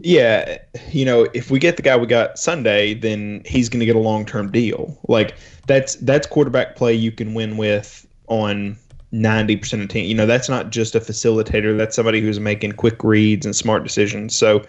Yeah, 0.00 0.56
you 0.92 1.04
know, 1.04 1.26
if 1.34 1.50
we 1.50 1.58
get 1.58 1.76
the 1.76 1.82
guy 1.82 1.94
we 1.94 2.06
got 2.06 2.38
Sunday, 2.38 2.94
then 2.94 3.42
he's 3.44 3.68
going 3.68 3.80
to 3.80 3.86
get 3.86 3.96
a 3.96 4.00
long 4.00 4.24
term 4.24 4.50
deal. 4.50 4.98
Like 5.08 5.36
that's 5.66 5.96
that's 5.96 6.26
quarterback 6.26 6.74
play 6.74 6.94
you 6.94 7.12
can 7.12 7.34
win 7.34 7.58
with 7.58 8.06
on 8.28 8.78
90% 9.12 9.82
of 9.82 9.88
team. 9.88 10.06
You 10.06 10.14
know, 10.14 10.26
that's 10.26 10.48
not 10.48 10.70
just 10.70 10.94
a 10.94 11.00
facilitator, 11.00 11.76
that's 11.76 11.94
somebody 11.94 12.22
who's 12.22 12.40
making 12.40 12.72
quick 12.72 13.04
reads 13.04 13.44
and 13.44 13.54
smart 13.54 13.82
decisions. 13.82 14.34
So 14.34 14.64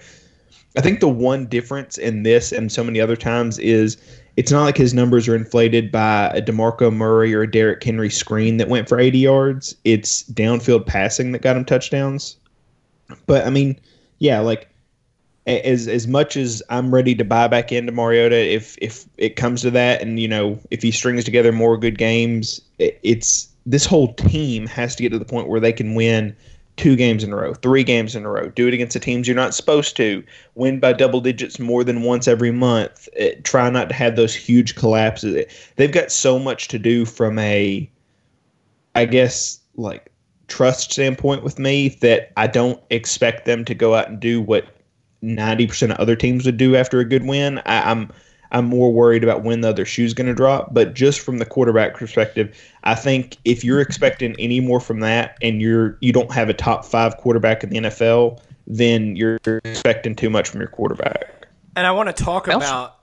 I 0.77 0.81
think 0.81 1.00
the 1.00 1.10
one 1.10 1.46
difference 1.46 1.98
in 1.98 2.24
this 2.24 2.51
and 2.51 2.72
so 2.72 2.84
many 2.84 3.00
other 3.00 3.15
times 3.15 3.58
is 3.60 3.98
it's 4.38 4.51
not 4.51 4.63
like 4.63 4.77
his 4.77 4.93
numbers 4.93 5.27
are 5.27 5.36
inflated 5.36 5.91
by 5.91 6.27
a 6.27 6.41
DeMarco 6.41 6.93
Murray 6.93 7.33
or 7.33 7.41
a 7.41 7.51
Derrick 7.51 7.83
Henry 7.83 8.09
screen 8.09 8.57
that 8.57 8.69
went 8.69 8.88
for 8.88 9.00
80 9.00 9.17
yards. 9.17 9.75
It's 9.83 10.24
downfield 10.31 10.86
passing 10.86 11.31
that 11.31 11.41
got 11.41 11.57
him 11.57 11.65
touchdowns. 11.65 12.38
But 13.25 13.45
I 13.45 13.50
mean, 13.50 13.79
yeah, 14.19 14.39
like 14.39 14.69
as 15.48 15.88
as 15.88 16.07
much 16.07 16.38
as 16.38 16.62
I'm 16.69 16.93
ready 16.93 17.15
to 17.15 17.25
buy 17.25 17.48
back 17.48 17.71
into 17.71 17.91
Mariota, 17.91 18.36
if 18.36 18.77
if 18.79 19.05
it 19.17 19.36
comes 19.36 19.62
to 19.63 19.71
that, 19.71 20.01
and 20.01 20.19
you 20.19 20.27
know, 20.27 20.59
if 20.69 20.81
he 20.81 20.91
strings 20.91 21.24
together 21.24 21.51
more 21.51 21.77
good 21.77 21.98
games, 21.98 22.62
it, 22.77 23.00
it's 23.03 23.48
this 23.65 23.86
whole 23.86 24.13
team 24.13 24.67
has 24.67 24.95
to 24.95 25.03
get 25.03 25.12
to 25.12 25.19
the 25.19 25.25
point 25.25 25.48
where 25.48 25.59
they 25.59 25.74
can 25.74 25.95
win 25.95 26.36
two 26.77 26.95
games 26.95 27.23
in 27.23 27.33
a 27.33 27.35
row, 27.35 27.53
three 27.53 27.83
games 27.83 28.15
in 28.15 28.25
a 28.25 28.29
row, 28.29 28.49
do 28.49 28.67
it 28.67 28.73
against 28.73 28.93
the 28.93 28.99
teams 28.99 29.27
you're 29.27 29.35
not 29.35 29.53
supposed 29.53 29.97
to, 29.97 30.23
win 30.55 30.79
by 30.79 30.93
double 30.93 31.21
digits 31.21 31.59
more 31.59 31.83
than 31.83 32.03
once 32.03 32.27
every 32.27 32.51
month, 32.51 33.09
it, 33.13 33.38
eh, 33.38 33.41
try 33.43 33.69
not 33.69 33.89
to 33.89 33.95
have 33.95 34.15
those 34.15 34.33
huge 34.33 34.75
collapses. 34.75 35.45
They've 35.75 35.91
got 35.91 36.11
so 36.11 36.39
much 36.39 36.69
to 36.69 36.79
do 36.79 37.05
from 37.05 37.38
a, 37.39 37.89
I 38.95 39.05
guess, 39.05 39.59
like 39.75 40.11
trust 40.47 40.91
standpoint 40.91 41.43
with 41.43 41.59
me 41.59 41.89
that 42.01 42.31
I 42.38 42.47
don't 42.47 42.81
expect 42.89 43.45
them 43.45 43.65
to 43.65 43.75
go 43.75 43.95
out 43.95 44.09
and 44.09 44.19
do 44.19 44.41
what 44.41 44.65
90% 45.23 45.91
of 45.91 45.97
other 45.97 46.15
teams 46.15 46.45
would 46.45 46.57
do 46.57 46.75
after 46.75 46.99
a 46.99 47.05
good 47.05 47.25
win. 47.25 47.59
I, 47.65 47.91
I'm 47.91 48.11
I'm 48.51 48.65
more 48.65 48.91
worried 48.91 49.23
about 49.23 49.43
when 49.43 49.61
the 49.61 49.69
other 49.69 49.85
shoe's 49.85 50.13
going 50.13 50.27
to 50.27 50.33
drop. 50.33 50.73
But 50.73 50.93
just 50.93 51.19
from 51.19 51.37
the 51.37 51.45
quarterback 51.45 51.95
perspective, 51.95 52.57
I 52.83 52.95
think 52.95 53.37
if 53.45 53.63
you're 53.63 53.81
expecting 53.81 54.35
any 54.39 54.59
more 54.59 54.79
from 54.79 55.01
that, 55.01 55.37
and 55.41 55.61
you're 55.61 55.97
you 56.01 56.11
don't 56.11 56.31
have 56.31 56.49
a 56.49 56.53
top 56.53 56.85
five 56.85 57.17
quarterback 57.17 57.63
in 57.63 57.69
the 57.69 57.77
NFL, 57.77 58.39
then 58.67 59.15
you're 59.15 59.39
expecting 59.63 60.15
too 60.15 60.29
much 60.29 60.49
from 60.49 60.61
your 60.61 60.69
quarterback. 60.69 61.47
And 61.75 61.85
I 61.85 61.91
want 61.91 62.15
to 62.15 62.23
talk 62.23 62.47
about, 62.47 62.95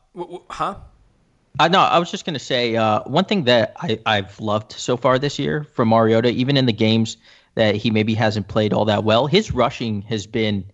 huh? 0.50 0.76
Uh, 1.58 1.68
no, 1.68 1.80
I 1.80 1.98
was 1.98 2.10
just 2.10 2.26
going 2.26 2.34
to 2.34 2.40
say 2.40 2.76
uh, 2.76 3.02
one 3.04 3.24
thing 3.24 3.44
that 3.44 3.72
I, 3.78 3.98
I've 4.04 4.38
loved 4.40 4.72
so 4.72 4.96
far 4.96 5.18
this 5.18 5.38
year 5.38 5.64
from 5.64 5.88
Mariota, 5.88 6.28
even 6.28 6.56
in 6.56 6.66
the 6.66 6.72
games 6.72 7.16
that 7.54 7.74
he 7.74 7.90
maybe 7.90 8.12
hasn't 8.12 8.48
played 8.48 8.74
all 8.74 8.84
that 8.84 9.04
well, 9.04 9.26
his 9.26 9.52
rushing 9.52 10.02
has 10.02 10.26
been 10.26 10.64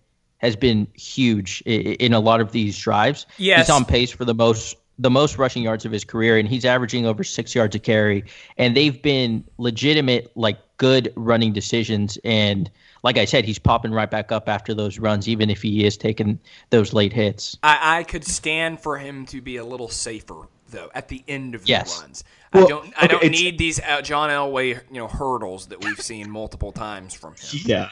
has 0.43 0.55
been 0.55 0.87
huge 0.93 1.61
in 1.61 2.13
a 2.13 2.19
lot 2.19 2.41
of 2.41 2.51
these 2.51 2.77
drives. 2.77 3.25
Yes. 3.37 3.67
He's 3.67 3.75
on 3.75 3.85
pace 3.85 4.11
for 4.11 4.25
the 4.25 4.35
most 4.35 4.75
the 4.99 5.09
most 5.09 5.39
rushing 5.39 5.63
yards 5.63 5.85
of 5.85 5.91
his 5.91 6.03
career, 6.03 6.37
and 6.37 6.47
he's 6.47 6.65
averaging 6.65 7.07
over 7.07 7.23
six 7.23 7.55
yards 7.55 7.75
a 7.75 7.79
carry. 7.79 8.23
And 8.59 8.77
they've 8.77 9.01
been 9.01 9.43
legitimate, 9.57 10.31
like 10.35 10.59
good 10.77 11.11
running 11.15 11.51
decisions. 11.51 12.19
And 12.23 12.69
like 13.03 13.17
I 13.17 13.25
said, 13.25 13.43
he's 13.43 13.57
popping 13.57 13.91
right 13.91 14.11
back 14.11 14.31
up 14.31 14.47
after 14.47 14.75
those 14.75 14.99
runs, 14.99 15.27
even 15.27 15.49
if 15.49 15.63
he 15.63 15.83
is 15.83 15.97
taking 15.97 16.39
those 16.69 16.93
late 16.93 17.11
hits. 17.11 17.57
I, 17.63 17.99
I 17.99 18.03
could 18.03 18.23
stand 18.23 18.81
for 18.81 18.97
him 18.97 19.25
to 19.27 19.41
be 19.41 19.57
a 19.57 19.65
little 19.65 19.89
safer 19.89 20.47
though 20.73 20.91
at 20.93 21.07
the 21.07 21.23
end 21.27 21.55
of 21.55 21.67
yes. 21.67 21.95
the 21.95 22.01
runs. 22.01 22.23
Well, 22.53 22.65
I 22.65 22.67
don't. 22.67 22.93
I 23.03 23.07
don't 23.07 23.31
need 23.31 23.57
these 23.57 23.79
uh, 23.79 24.01
John 24.01 24.29
Elway, 24.29 24.79
you 24.91 24.99
know, 24.99 25.07
hurdles 25.07 25.67
that 25.67 25.83
we've 25.83 25.99
seen 25.99 26.29
multiple 26.29 26.71
times 26.71 27.13
from 27.13 27.35
him. 27.35 27.59
Yeah, 27.65 27.89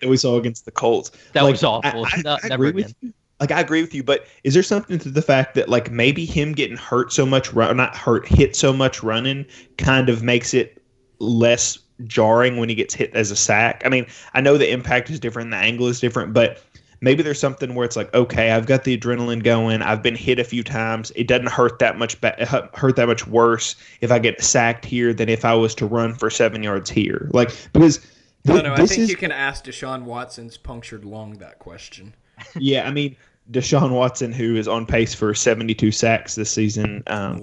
that 0.00 0.08
we 0.08 0.16
saw 0.16 0.36
against 0.38 0.64
the 0.64 0.70
Colts. 0.70 1.10
That 1.32 1.42
like, 1.42 1.52
was 1.52 1.64
awful. 1.64 2.06
I, 2.06 2.22
I, 2.24 2.38
I 2.42 2.54
agree 2.54 2.72
with 2.72 2.94
you. 3.00 3.12
Like 3.38 3.52
I 3.52 3.60
agree 3.60 3.80
with 3.80 3.94
you, 3.94 4.02
but 4.02 4.26
is 4.44 4.52
there 4.52 4.62
something 4.62 4.98
to 4.98 5.10
the 5.10 5.22
fact 5.22 5.54
that 5.54 5.68
like 5.68 5.90
maybe 5.90 6.26
him 6.26 6.52
getting 6.52 6.76
hurt 6.76 7.10
so 7.12 7.24
much, 7.24 7.52
run, 7.54 7.76
not 7.76 7.96
hurt, 7.96 8.28
hit 8.28 8.54
so 8.54 8.72
much 8.72 9.02
running, 9.02 9.46
kind 9.78 10.10
of 10.10 10.22
makes 10.22 10.52
it 10.52 10.82
less 11.20 11.78
jarring 12.04 12.58
when 12.58 12.68
he 12.68 12.74
gets 12.74 12.92
hit 12.92 13.14
as 13.14 13.30
a 13.30 13.36
sack? 13.36 13.82
I 13.86 13.88
mean, 13.88 14.06
I 14.34 14.42
know 14.42 14.58
the 14.58 14.70
impact 14.70 15.08
is 15.08 15.18
different, 15.18 15.50
the 15.50 15.56
angle 15.56 15.86
is 15.86 16.00
different, 16.00 16.34
but 16.34 16.62
maybe 17.00 17.22
there's 17.22 17.40
something 17.40 17.74
where 17.74 17.84
it's 17.84 17.96
like, 17.96 18.12
okay, 18.14 18.50
I've 18.50 18.66
got 18.66 18.84
the 18.84 18.96
adrenaline 18.96 19.42
going. 19.42 19.82
I've 19.82 20.02
been 20.02 20.14
hit 20.14 20.38
a 20.38 20.44
few 20.44 20.62
times. 20.62 21.10
It 21.16 21.26
doesn't 21.26 21.48
hurt 21.48 21.78
that 21.78 21.98
much. 21.98 22.20
Ba- 22.20 22.70
hurt 22.74 22.96
that 22.96 23.06
much 23.06 23.26
worse 23.26 23.76
if 24.00 24.10
I 24.10 24.18
get 24.18 24.42
sacked 24.42 24.84
here 24.84 25.12
than 25.12 25.28
if 25.28 25.44
I 25.44 25.54
was 25.54 25.74
to 25.76 25.86
run 25.86 26.14
for 26.14 26.30
seven 26.30 26.62
yards 26.62 26.90
here. 26.90 27.30
Like 27.32 27.50
because. 27.72 27.98
Th- 28.46 28.58
I 28.58 28.62
don't. 28.62 28.72
I 28.72 28.86
think 28.86 29.00
is, 29.00 29.10
you 29.10 29.16
can 29.16 29.32
ask 29.32 29.64
Deshaun 29.64 30.04
Watson's 30.04 30.56
punctured 30.56 31.04
lung 31.04 31.38
that 31.38 31.58
question. 31.58 32.14
yeah, 32.56 32.88
I 32.88 32.90
mean, 32.90 33.14
Deshaun 33.50 33.90
Watson, 33.90 34.32
who 34.32 34.56
is 34.56 34.68
on 34.68 34.86
pace 34.86 35.14
for 35.14 35.34
72 35.34 35.90
sacks 35.92 36.36
this 36.36 36.50
season 36.50 37.02
um, 37.08 37.42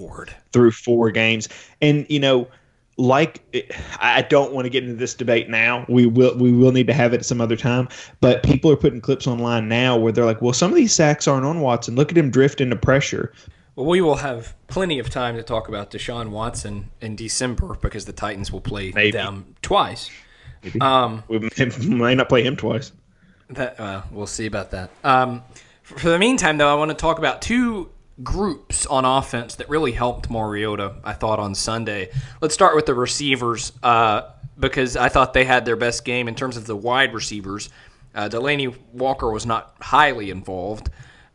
through 0.52 0.72
four 0.72 1.12
games, 1.12 1.50
and 1.82 2.06
you 2.10 2.20
know 2.20 2.48
like 2.98 3.44
I 4.00 4.24
don't 4.24 4.54
want 4.54 4.66
to 4.66 4.70
get 4.70 4.84
into 4.84 4.96
this 4.96 5.14
debate 5.14 5.50
now. 5.50 5.86
We 5.88 6.08
will 6.08 6.36
we 6.36 6.52
will 6.52 6.72
need 6.72 6.88
to 6.88 6.94
have 6.94 7.14
it 7.14 7.26
some 7.26 7.40
other 7.40 7.56
time. 7.56 7.88
But 8.22 8.44
people 8.44 8.72
are 8.72 8.76
putting 8.76 9.02
clips 9.02 9.28
online 9.28 9.68
now 9.68 9.96
where 9.98 10.12
they're 10.12 10.26
like, 10.26 10.42
"Well, 10.42 10.54
some 10.54 10.72
of 10.72 10.76
these 10.76 10.94
sacks 10.94 11.28
aren't 11.28 11.46
on 11.46 11.62
Watson. 11.62 11.96
Look 11.96 12.12
at 12.12 12.18
him 12.18 12.32
drift 12.32 12.60
into 12.60 12.76
pressure." 12.76 13.32
Well, 13.76 13.86
we 13.86 14.02
will 14.02 14.16
have 14.16 14.56
plenty 14.68 14.98
of 14.98 15.12
time 15.12 15.36
to 15.36 15.44
talk 15.44 15.68
about 15.68 15.92
Deshaun 15.92 16.30
Watson 16.30 16.90
in 17.00 17.16
December 17.16 17.78
because 17.80 18.06
the 18.06 18.14
Titans 18.14 18.52
will 18.52 18.62
play 18.62 18.92
Maybe. 18.92 19.12
them 19.12 19.56
twice. 19.62 20.10
Maybe. 20.64 20.82
Um, 20.82 21.24
we 21.28 21.38
may 21.88 22.16
not 22.16 22.28
play 22.28 22.42
him 22.42 22.56
twice. 22.56 22.92
That 23.52 23.80
uh, 23.80 24.02
we'll 24.12 24.26
see 24.26 24.48
about 24.48 24.72
that. 24.72 24.90
Um, 25.04 25.44
for 25.84 26.10
the 26.10 26.18
meantime, 26.18 26.58
though, 26.58 26.70
I 26.70 26.74
want 26.74 26.90
to 26.90 26.96
talk 26.96 27.20
about 27.20 27.44
two 27.44 27.92
groups 28.24 28.86
on 28.86 29.06
offense 29.06 29.56
that 29.56 29.70
really 29.70 29.92
helped 29.92 30.30
Mariota, 30.30 30.96
I 31.04 31.14
thought, 31.14 31.40
on 31.40 31.54
Sunday. 31.56 32.10
Let's 32.42 32.54
start 32.54 32.76
with 32.76 32.86
the 32.86 32.96
receivers 32.96 33.72
uh, 33.84 34.32
because 34.60 34.98
I 34.98 35.10
thought 35.10 35.34
they 35.34 35.46
had 35.46 35.66
their 35.66 35.76
best 35.76 36.04
game 36.04 36.28
in 36.28 36.36
terms 36.36 36.58
of 36.58 36.66
the 36.66 36.76
wide 36.76 37.14
receivers. 37.14 37.70
Uh, 38.16 38.30
Delanie 38.30 38.76
Walker 38.94 39.30
was 39.30 39.46
not 39.46 39.76
highly 39.80 40.32
involved, 40.32 40.90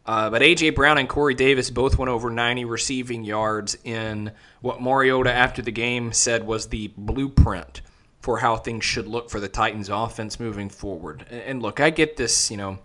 uh, 0.07 0.31
but 0.31 0.43
A.J. 0.43 0.71
Brown 0.71 0.99
and 0.99 1.09
Corey 1.09 1.35
Davis 1.35 1.71
both 1.71 1.97
went 1.99 2.09
over 2.09 2.31
90 2.31 2.65
receiving 2.65 3.23
yards 3.23 3.77
in 3.85 4.33
what 4.61 4.83
Mariota, 4.83 5.33
after 5.33 5.63
the 5.63 5.71
game, 5.71 6.13
said 6.13 6.45
was 6.45 6.67
the 6.67 6.93
blueprint 6.97 7.83
for 8.21 8.39
how 8.39 8.57
things 8.57 8.85
should 8.85 9.07
look 9.07 9.31
for 9.31 9.39
the 9.39 9.49
Titans 9.49 9.89
offense 9.89 10.41
moving 10.41 10.69
forward. 10.69 11.27
And 11.31 11.63
look, 11.63 11.79
I 11.81 11.91
get 11.91 12.17
this, 12.17 12.51
you 12.51 12.57
know 12.57 12.79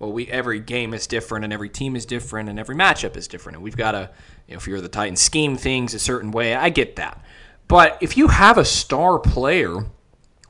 well, 0.00 0.10
we 0.10 0.26
every 0.28 0.58
game 0.58 0.92
is 0.92 1.06
different 1.06 1.44
and 1.44 1.52
every 1.52 1.68
team 1.68 1.94
is 1.94 2.04
different 2.04 2.48
and 2.48 2.58
every 2.58 2.74
matchup 2.74 3.16
is 3.16 3.28
different, 3.28 3.56
and 3.56 3.62
we've 3.62 3.76
got 3.76 3.92
to, 3.92 4.10
you 4.48 4.54
know, 4.54 4.58
if 4.58 4.66
you're 4.66 4.80
the 4.80 4.88
Titans, 4.88 5.20
scheme 5.20 5.56
things 5.56 5.94
a 5.94 6.00
certain 6.00 6.32
way. 6.32 6.54
I 6.56 6.70
get 6.70 6.96
that, 6.96 7.24
but 7.68 7.96
if 8.00 8.16
you 8.16 8.26
have 8.28 8.58
a 8.58 8.64
star 8.64 9.20
player 9.20 9.84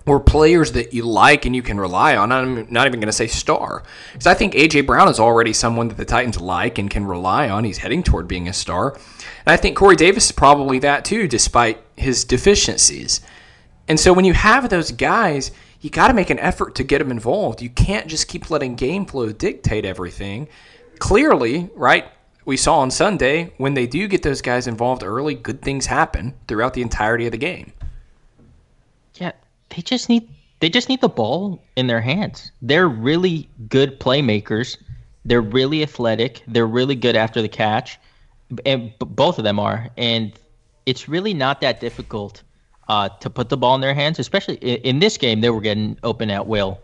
or 0.07 0.19
players 0.19 0.73
that 0.73 0.95
you 0.95 1.03
like 1.03 1.45
and 1.45 1.55
you 1.55 1.63
can 1.63 1.79
rely 1.79 2.17
on. 2.17 2.33
I'm 2.33 2.67
not 2.71 2.87
even 2.87 3.01
going 3.01 3.09
to 3.09 3.13
say 3.13 3.27
star 3.27 3.83
because 4.13 4.27
I 4.27 4.35
think 4.35 4.55
AJ 4.55 4.87
Brown 4.87 5.09
is 5.09 5.21
already 5.21 5.53
someone 5.53 5.89
that 5.89 5.99
the 5.99 6.05
Titans 6.05 6.41
like 6.41 6.79
and 6.79 6.91
can 6.91 7.05
rely 7.05 7.49
on. 7.49 7.65
He's 7.65 7.79
heading 7.79 8.03
toward 8.03 8.27
being 8.27 8.49
a 8.49 8.53
star, 8.53 8.95
and 8.95 9.53
I 9.53 9.57
think 9.57 9.77
Corey 9.77 9.97
Davis 9.97 10.27
is 10.27 10.33
probably 10.33 10.79
that 10.81 11.05
too, 11.05 11.29
despite 11.29 11.83
his 11.97 12.25
deficiencies. 12.25 13.21
And 13.89 14.01
so 14.01 14.13
when 14.13 14.25
you 14.25 14.33
have 14.33 14.69
those 14.69 14.93
guys, 14.93 15.51
you 15.81 15.91
got 15.91 16.09
to 16.09 16.15
make 16.15 16.31
an 16.31 16.39
effort 16.39 16.75
to 16.77 16.85
get 16.85 16.99
them 16.99 17.11
involved. 17.11 17.63
You 17.63 17.71
can't 17.71 18.07
just 18.07 18.29
keep 18.29 18.51
letting 18.51 18.75
game 18.75 19.07
flow 19.07 19.33
dictate 19.33 19.85
everything. 19.85 20.49
Clearly, 20.99 21.71
right? 21.75 22.07
We 22.45 22.57
saw 22.57 22.81
on 22.81 22.91
Sunday 22.91 23.53
when 23.59 23.75
they 23.75 23.87
do 23.87 24.09
get 24.09 24.23
those 24.23 24.43
guys 24.43 24.67
involved 24.67 25.03
early, 25.03 25.35
good 25.35 25.63
things 25.63 25.87
happen 25.87 26.35
throughout 26.49 26.75
the 26.75 26.83
entirety 26.83 27.27
of 27.27 27.33
the 27.33 27.39
game. 27.39 27.73
Yeah, 29.15 29.33
they 29.71 29.83
just 29.83 30.09
need 30.09 30.29
they 30.61 30.69
just 30.69 30.89
need 30.89 31.01
the 31.01 31.09
ball 31.09 31.63
in 31.77 31.87
their 31.87 32.03
hands. 32.03 32.53
They're 32.61 32.89
really 32.89 33.49
good 33.69 33.99
playmakers 33.99 34.77
They're 35.25 35.41
really 35.41 35.83
athletic. 35.83 36.43
They're 36.47 36.67
really 36.67 36.95
good 36.95 37.17
after 37.17 37.43
the 37.43 37.49
catch, 37.49 37.99
and 38.67 38.93
both 38.99 39.39
of 39.39 39.45
them 39.45 39.59
are. 39.59 39.89
And 39.97 40.33
it's 40.87 41.09
really 41.09 41.35
not 41.35 41.61
that 41.61 41.81
difficult 41.81 42.43
uh, 42.91 43.09
to 43.09 43.31
put 43.31 43.51
the 43.51 43.57
ball 43.57 43.77
in 43.77 43.81
their 43.81 43.95
hands, 43.95 44.19
especially 44.19 44.57
in, 44.57 44.99
this 44.99 45.17
game. 45.17 45.43
They 45.43 45.51
were 45.51 45.61
getting 45.61 45.97
open 46.03 46.29
at 46.29 46.49
will 46.49 46.81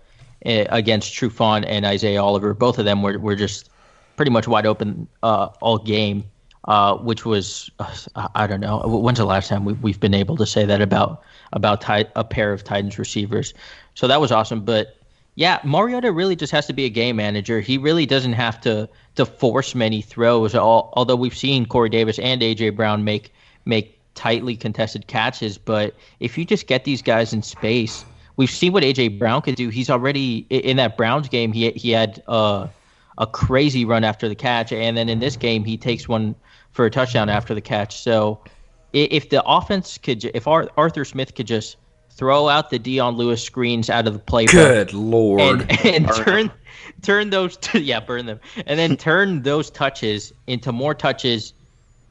uh, 0.46 0.64
against 0.68 1.12
Trufant 1.12 1.64
and 1.66 1.84
Isaiah 1.84 2.22
Oliver. 2.22 2.54
Both 2.54 2.78
of 2.78 2.84
them 2.84 3.02
were, 3.02 3.18
were 3.18 3.34
just 3.34 3.70
pretty 4.14 4.30
much 4.30 4.46
wide 4.46 4.66
open 4.66 5.08
uh, 5.24 5.46
all 5.60 5.78
game, 5.78 6.22
uh, 6.66 6.96
which 6.98 7.24
was 7.24 7.72
uh, 7.80 8.28
I 8.36 8.46
don't 8.46 8.60
know. 8.60 8.82
When's 8.86 9.18
the 9.18 9.24
last 9.24 9.48
time 9.48 9.64
we, 9.64 9.72
we've 9.72 9.98
been 9.98 10.14
able 10.14 10.36
to 10.36 10.46
say 10.46 10.64
that 10.64 10.80
about 10.80 11.24
about 11.52 11.80
ty- 11.80 12.06
a 12.14 12.22
pair 12.22 12.52
of 12.52 12.62
Titans 12.62 13.00
receivers? 13.00 13.52
So 13.94 14.06
that 14.06 14.20
was 14.20 14.30
awesome. 14.30 14.64
But 14.64 14.96
yeah, 15.34 15.58
Mariota 15.64 16.12
really 16.12 16.36
just 16.36 16.52
has 16.52 16.68
to 16.68 16.72
be 16.72 16.84
a 16.84 16.88
game 16.88 17.16
manager. 17.16 17.60
He 17.60 17.78
really 17.78 18.06
doesn't 18.06 18.34
have 18.34 18.60
to 18.60 18.88
to 19.16 19.26
force 19.26 19.74
many 19.74 20.02
throws. 20.02 20.54
Although 20.54 21.16
we've 21.16 21.36
seen 21.36 21.66
Corey 21.66 21.88
Davis 21.88 22.20
and 22.20 22.42
AJ 22.42 22.76
Brown 22.76 23.02
make 23.02 23.32
make 23.64 23.95
tightly 24.16 24.56
contested 24.56 25.06
catches. 25.06 25.58
But 25.58 25.94
if 26.18 26.36
you 26.36 26.44
just 26.44 26.66
get 26.66 26.84
these 26.84 27.02
guys 27.02 27.32
in 27.32 27.42
space, 27.42 28.04
we've 28.36 28.50
seen 28.50 28.72
what 28.72 28.82
AJ 28.82 29.18
Brown 29.18 29.42
could 29.42 29.54
do. 29.54 29.68
He's 29.68 29.90
already 29.90 30.46
in 30.50 30.76
that 30.78 30.96
Browns 30.96 31.28
game. 31.28 31.52
He 31.52 31.70
he 31.70 31.90
had 31.90 32.22
uh, 32.26 32.66
a 33.18 33.26
crazy 33.26 33.84
run 33.84 34.02
after 34.02 34.28
the 34.28 34.34
catch, 34.34 34.72
and 34.72 34.96
then 34.96 35.08
in 35.08 35.20
this 35.20 35.36
game 35.36 35.64
he 35.64 35.76
takes 35.76 36.08
one 36.08 36.34
for 36.72 36.84
a 36.86 36.90
touchdown 36.90 37.28
after 37.28 37.54
the 37.54 37.60
catch. 37.60 38.00
So 38.00 38.40
if 38.92 39.30
the 39.30 39.42
offense 39.44 39.98
could, 39.98 40.24
if 40.24 40.46
Arthur 40.46 41.04
Smith 41.04 41.34
could 41.34 41.46
just 41.46 41.76
throw 42.10 42.48
out 42.48 42.70
the 42.70 42.78
Dion 42.78 43.16
Lewis 43.16 43.42
screens 43.42 43.90
out 43.90 44.06
of 44.06 44.14
the 44.14 44.20
playbook, 44.20 44.52
good 44.52 44.92
lord, 44.94 45.40
and, 45.40 45.86
and 45.86 46.08
turn 46.14 46.50
turn 47.02 47.30
those 47.30 47.58
yeah 47.74 48.00
burn 48.00 48.26
them, 48.26 48.40
and 48.66 48.78
then 48.78 48.96
turn 48.96 49.42
those 49.42 49.70
touches 49.70 50.32
into 50.46 50.72
more 50.72 50.94
touches 50.94 51.52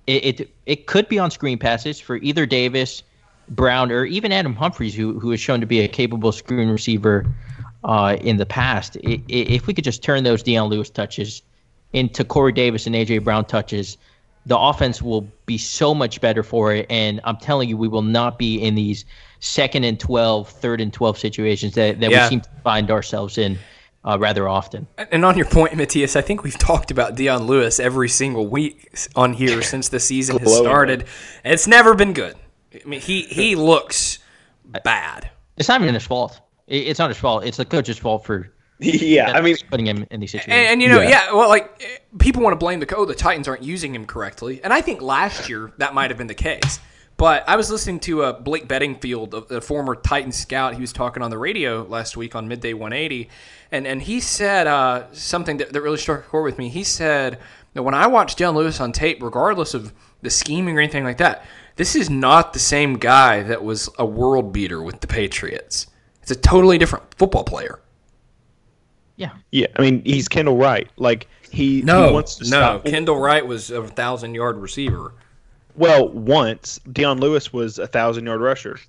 it, 0.08 0.40
it, 0.42 0.50
it 0.66 0.88
could 0.88 1.08
be 1.08 1.20
on 1.20 1.32
screen 1.32 1.58
passes 1.58 2.00
for 2.00 2.18
either 2.18 2.46
Davis, 2.46 3.04
Brown, 3.50 3.92
or 3.92 4.06
even 4.06 4.32
Adam 4.32 4.56
Humphries, 4.56 4.96
who 4.96 5.20
who 5.20 5.32
has 5.32 5.40
shown 5.40 5.60
to 5.62 5.68
be 5.68 5.80
a 5.82 5.88
capable 5.88 6.32
screen 6.32 6.70
receiver 6.70 7.26
uh, 7.84 8.18
in 8.22 8.38
the 8.38 8.46
past. 8.46 8.96
It, 8.98 9.22
if 9.28 9.68
we 9.68 9.74
could 9.74 9.84
just 9.84 10.04
turn 10.04 10.24
those 10.24 10.44
Dion 10.44 10.70
Lewis 10.70 10.90
touches 10.90 11.42
into 11.94 12.24
Corey 12.24 12.52
Davis 12.52 12.86
and 12.88 12.96
AJ 12.96 13.24
Brown 13.24 13.46
touches, 13.46 13.98
the 14.46 14.58
offense 14.58 15.02
will 15.02 15.28
be 15.46 15.58
so 15.58 15.94
much 15.94 16.22
better 16.22 16.44
for 16.44 16.74
it. 16.74 16.86
And 16.90 17.22
I'm 17.24 17.38
telling 17.38 17.70
you, 17.70 17.78
we 17.78 17.88
will 17.88 18.02
not 18.02 18.38
be 18.38 18.58
in 18.58 18.76
these 18.76 19.06
second 19.40 19.84
and 19.86 20.00
12, 20.00 20.50
third 20.50 20.82
and 20.82 20.92
12 20.92 21.18
situations 21.18 21.76
that, 21.76 22.00
that 22.00 22.12
yeah. 22.12 22.26
we 22.26 22.30
seem 22.30 22.42
to 22.42 22.50
find 22.64 22.92
ourselves 22.92 23.38
in 23.38 23.58
uh, 24.06 24.18
rather 24.20 24.48
often. 24.48 24.88
And 24.98 25.26
on 25.26 25.36
your 25.36 25.48
point, 25.48 25.76
Matthias, 25.76 26.16
I 26.16 26.22
think 26.22 26.44
we've 26.44 26.58
talked 26.58 26.92
about 26.92 27.16
Dion 27.16 27.48
Lewis 27.48 27.80
every 27.80 28.08
single 28.08 28.48
week 28.48 28.96
on 29.16 29.34
here 29.34 29.62
since 29.62 29.90
the 29.90 30.00
season 30.00 30.38
has 30.38 30.56
started. 30.56 31.06
It's 31.44 31.68
never 31.68 31.96
been 31.96 32.14
good. 32.14 32.36
I 32.74 32.88
mean, 32.88 33.02
he 33.02 33.24
he 33.24 33.56
looks 33.56 34.20
bad. 34.84 35.30
It's 35.58 35.70
not 35.70 35.82
even 35.82 35.94
his 35.94 36.06
fault. 36.06 36.40
It's 36.68 37.00
not 37.00 37.10
his 37.10 37.18
fault. 37.18 37.46
It's 37.46 37.58
the 37.58 37.66
coach's 37.66 37.98
fault 37.98 38.26
for. 38.26 38.52
Yeah, 38.78 39.32
I 39.32 39.40
mean, 39.40 39.56
putting 39.70 39.88
him 39.88 40.06
in 40.12 40.20
these 40.20 40.32
situations. 40.32 40.54
And, 40.54 40.68
and 40.68 40.82
you 40.82 40.90
know, 40.90 41.00
yeah. 41.00 41.28
yeah. 41.28 41.34
well, 41.34 41.48
like 41.48 42.04
people 42.20 42.44
want 42.44 42.52
to 42.52 42.58
blame 42.58 42.82
the 42.82 42.86
coach. 42.86 43.08
The 43.08 43.16
Titans 43.16 43.48
aren't 43.48 43.64
using 43.64 43.96
him 43.96 44.06
correctly, 44.06 44.62
and 44.62 44.74
I 44.74 44.82
think 44.82 45.02
last 45.02 45.48
year 45.48 45.72
that 45.78 45.94
might 45.94 46.12
have 46.12 46.18
been 46.18 46.28
the 46.28 46.34
case. 46.34 46.80
But 47.18 47.48
I 47.48 47.56
was 47.56 47.72
listening 47.72 48.02
to 48.02 48.24
uh, 48.24 48.34
Blake 48.34 48.68
Beddingfield, 48.68 49.34
a, 49.34 49.58
a 49.58 49.62
former 49.62 49.96
Titan 49.96 50.34
scout. 50.34 50.76
He 50.76 50.82
was 50.82 50.92
talking 50.92 51.24
on 51.24 51.30
the 51.30 51.38
radio 51.38 51.84
last 51.84 52.18
week 52.18 52.36
on 52.36 52.48
Midday 52.48 52.74
180, 52.74 53.30
and 53.72 53.88
and 53.88 54.02
he 54.02 54.20
said 54.20 54.68
uh, 54.68 55.12
something 55.14 55.58
that, 55.58 55.72
that 55.72 55.82
really 55.82 55.98
struck 55.98 56.20
a 56.20 56.24
chord 56.24 56.44
with 56.44 56.58
me. 56.58 56.68
He 56.68 56.84
said 56.84 57.40
that 57.74 57.84
when 57.84 57.94
I 57.94 58.08
watched 58.08 58.38
Dion 58.38 58.56
Lewis 58.56 58.82
on 58.82 58.92
tape, 58.92 59.24
regardless 59.24 59.74
of 59.74 59.94
the 60.22 60.30
scheming 60.30 60.78
or 60.78 60.82
anything 60.82 61.06
like 61.06 61.18
that, 61.18 61.46
this 61.78 61.96
is 61.96 62.10
not 62.10 62.54
the 62.54 62.60
same 62.60 62.98
guy 62.98 63.44
that 63.44 63.64
was 63.64 63.90
a 63.98 64.06
world 64.06 64.52
beater 64.52 64.82
with 64.82 65.00
the 65.00 65.08
Patriots. 65.08 65.88
It's 66.22 66.32
a 66.32 66.36
totally 66.36 66.78
different 66.78 67.14
football 67.16 67.44
player. 67.44 67.80
Yeah. 69.16 69.32
Yeah. 69.52 69.68
I 69.76 69.82
mean, 69.82 70.04
he's 70.04 70.28
Kendall 70.28 70.58
Wright. 70.58 70.90
Like 70.98 71.28
he, 71.50 71.82
no, 71.82 72.08
he 72.08 72.14
wants 72.14 72.36
to 72.38 72.44
no. 72.46 72.50
stop. 72.50 72.86
Kendall 72.86 73.20
Wright 73.20 73.46
was 73.46 73.72
a 73.72 73.86
thousand 73.88 74.36
yard 74.36 74.58
receiver. 74.58 75.14
Well, 75.78 76.10
once 76.10 76.80
Dion 76.92 77.20
Lewis 77.20 77.52
was 77.52 77.80
a 77.80 77.88
thousand 77.88 78.26
yard 78.26 78.42
rusher. 78.42 78.80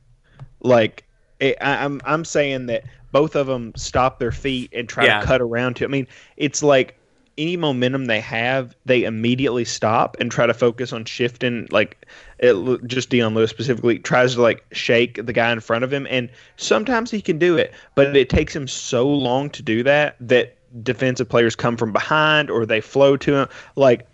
Like 0.60 1.04
it, 1.40 1.56
I, 1.60 1.84
I'm 1.84 2.00
I'm 2.04 2.24
saying 2.24 2.66
that 2.66 2.84
both 3.12 3.36
of 3.36 3.46
them 3.46 3.72
stop 3.76 4.18
their 4.18 4.32
feet 4.32 4.72
and 4.74 4.88
try 4.88 5.06
yeah. 5.06 5.20
to 5.20 5.26
cut 5.26 5.40
around 5.40 5.74
to. 5.76 5.84
I 5.84 5.88
mean, 5.88 6.06
it's 6.36 6.62
like 6.62 6.96
any 7.38 7.56
momentum 7.56 8.06
they 8.06 8.20
have, 8.20 8.74
they 8.86 9.04
immediately 9.04 9.64
stop 9.64 10.16
and 10.20 10.30
try 10.30 10.46
to 10.46 10.54
focus 10.54 10.92
on 10.92 11.04
shifting. 11.04 11.68
Like 11.70 12.06
it, 12.38 12.86
just 12.86 13.10
Dion 13.10 13.34
Lewis 13.34 13.50
specifically 13.50 13.98
tries 13.98 14.34
to 14.34 14.42
like 14.42 14.64
shake 14.72 15.24
the 15.24 15.32
guy 15.32 15.52
in 15.52 15.60
front 15.60 15.84
of 15.84 15.92
him, 15.92 16.06
and 16.10 16.30
sometimes 16.56 17.10
he 17.10 17.20
can 17.20 17.38
do 17.38 17.56
it, 17.56 17.72
but 17.94 18.16
it 18.16 18.28
takes 18.28 18.54
him 18.54 18.68
so 18.68 19.08
long 19.08 19.50
to 19.50 19.62
do 19.62 19.82
that 19.82 20.16
that 20.20 20.56
defensive 20.82 21.28
players 21.28 21.56
come 21.56 21.76
from 21.76 21.92
behind 21.92 22.50
or 22.50 22.66
they 22.66 22.80
flow 22.80 23.16
to 23.16 23.34
him. 23.34 23.48
Like 23.76 24.06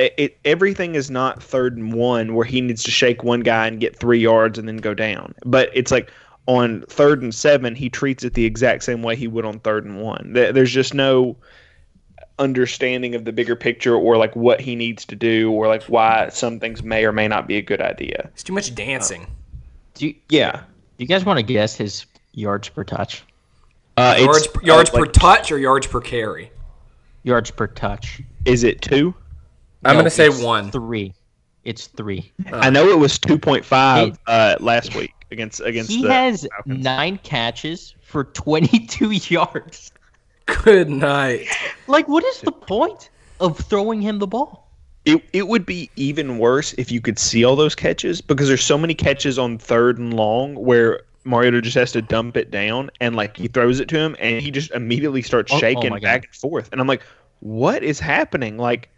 it, 0.00 0.14
it, 0.16 0.38
everything 0.44 0.94
is 0.94 1.10
not 1.10 1.42
third 1.42 1.76
and 1.76 1.92
one 1.92 2.34
where 2.34 2.46
he 2.46 2.60
needs 2.60 2.82
to 2.84 2.90
shake 2.90 3.22
one 3.22 3.40
guy 3.40 3.66
and 3.66 3.80
get 3.80 3.94
three 3.94 4.18
yards 4.18 4.58
and 4.58 4.66
then 4.66 4.78
go 4.78 4.94
down. 4.94 5.34
But 5.44 5.70
it's 5.74 5.90
like 5.90 6.10
on 6.46 6.82
third 6.88 7.22
and 7.22 7.34
seven, 7.34 7.74
he 7.74 7.90
treats 7.90 8.24
it 8.24 8.34
the 8.34 8.44
exact 8.44 8.82
same 8.82 9.02
way 9.02 9.14
he 9.14 9.28
would 9.28 9.44
on 9.44 9.60
third 9.60 9.84
and 9.84 10.00
one. 10.00 10.32
There's 10.32 10.72
just 10.72 10.94
no 10.94 11.36
understanding 12.38 13.14
of 13.14 13.26
the 13.26 13.32
bigger 13.32 13.54
picture 13.54 13.94
or 13.94 14.16
like 14.16 14.34
what 14.34 14.60
he 14.60 14.74
needs 14.74 15.04
to 15.04 15.14
do 15.14 15.52
or 15.52 15.68
like 15.68 15.82
why 15.84 16.30
some 16.30 16.58
things 16.58 16.82
may 16.82 17.04
or 17.04 17.12
may 17.12 17.28
not 17.28 17.46
be 17.46 17.58
a 17.58 17.62
good 17.62 17.82
idea. 17.82 18.30
It's 18.32 18.42
too 18.42 18.54
much 18.54 18.74
dancing. 18.74 19.26
do 19.94 20.08
you, 20.08 20.14
yeah. 20.30 20.62
Do 20.96 21.04
you 21.04 21.06
guys 21.06 21.24
want 21.26 21.38
to 21.38 21.42
guess 21.42 21.76
his 21.76 22.06
yards 22.32 22.70
per 22.70 22.84
touch? 22.84 23.22
Uh, 23.98 24.16
yards 24.18 24.48
yards 24.62 24.90
uh, 24.90 24.94
like, 24.94 25.04
per 25.04 25.12
touch 25.12 25.52
or 25.52 25.58
yards 25.58 25.86
per 25.86 26.00
carry? 26.00 26.50
Yards 27.22 27.50
per 27.50 27.66
touch. 27.66 28.22
Is 28.46 28.64
it 28.64 28.80
two? 28.80 29.14
I'm 29.84 29.94
no, 29.94 30.02
going 30.02 30.04
to 30.04 30.10
say 30.10 30.28
one. 30.28 30.70
Three. 30.70 31.14
It's 31.64 31.86
three. 31.88 32.32
I 32.52 32.70
know 32.70 32.88
it 32.88 32.98
was 32.98 33.18
2.5 33.18 34.18
uh, 34.26 34.56
last 34.60 34.94
week 34.94 35.12
against 35.30 35.60
against. 35.60 35.90
He 35.90 36.06
has 36.06 36.46
Falcons. 36.50 36.84
nine 36.84 37.18
catches 37.22 37.94
for 38.00 38.24
22 38.24 39.10
yards. 39.34 39.92
Good 40.46 40.90
night. 40.90 41.46
Like, 41.86 42.08
what 42.08 42.24
is 42.24 42.40
the 42.40 42.52
point 42.52 43.10
of 43.40 43.58
throwing 43.58 44.00
him 44.00 44.18
the 44.18 44.26
ball? 44.26 44.68
It, 45.04 45.22
it 45.32 45.48
would 45.48 45.64
be 45.64 45.90
even 45.96 46.38
worse 46.38 46.74
if 46.74 46.90
you 46.90 47.00
could 47.00 47.18
see 47.18 47.44
all 47.44 47.56
those 47.56 47.74
catches 47.74 48.20
because 48.20 48.48
there's 48.48 48.64
so 48.64 48.76
many 48.76 48.94
catches 48.94 49.38
on 49.38 49.56
third 49.56 49.98
and 49.98 50.12
long 50.12 50.54
where 50.56 51.02
Mariota 51.24 51.62
just 51.62 51.76
has 51.76 51.92
to 51.92 52.02
dump 52.02 52.36
it 52.36 52.50
down 52.50 52.90
and 53.00 53.16
like 53.16 53.36
he 53.36 53.48
throws 53.48 53.80
it 53.80 53.88
to 53.88 53.98
him 53.98 54.14
and 54.18 54.42
he 54.42 54.50
just 54.50 54.70
immediately 54.72 55.22
starts 55.22 55.52
shaking 55.54 55.92
oh, 55.92 55.96
oh 55.96 56.00
back 56.00 56.26
and 56.26 56.34
forth. 56.34 56.68
And 56.72 56.80
I'm 56.80 56.86
like, 56.86 57.02
what 57.40 57.82
is 57.82 57.98
happening? 57.98 58.58
Like, 58.58 58.90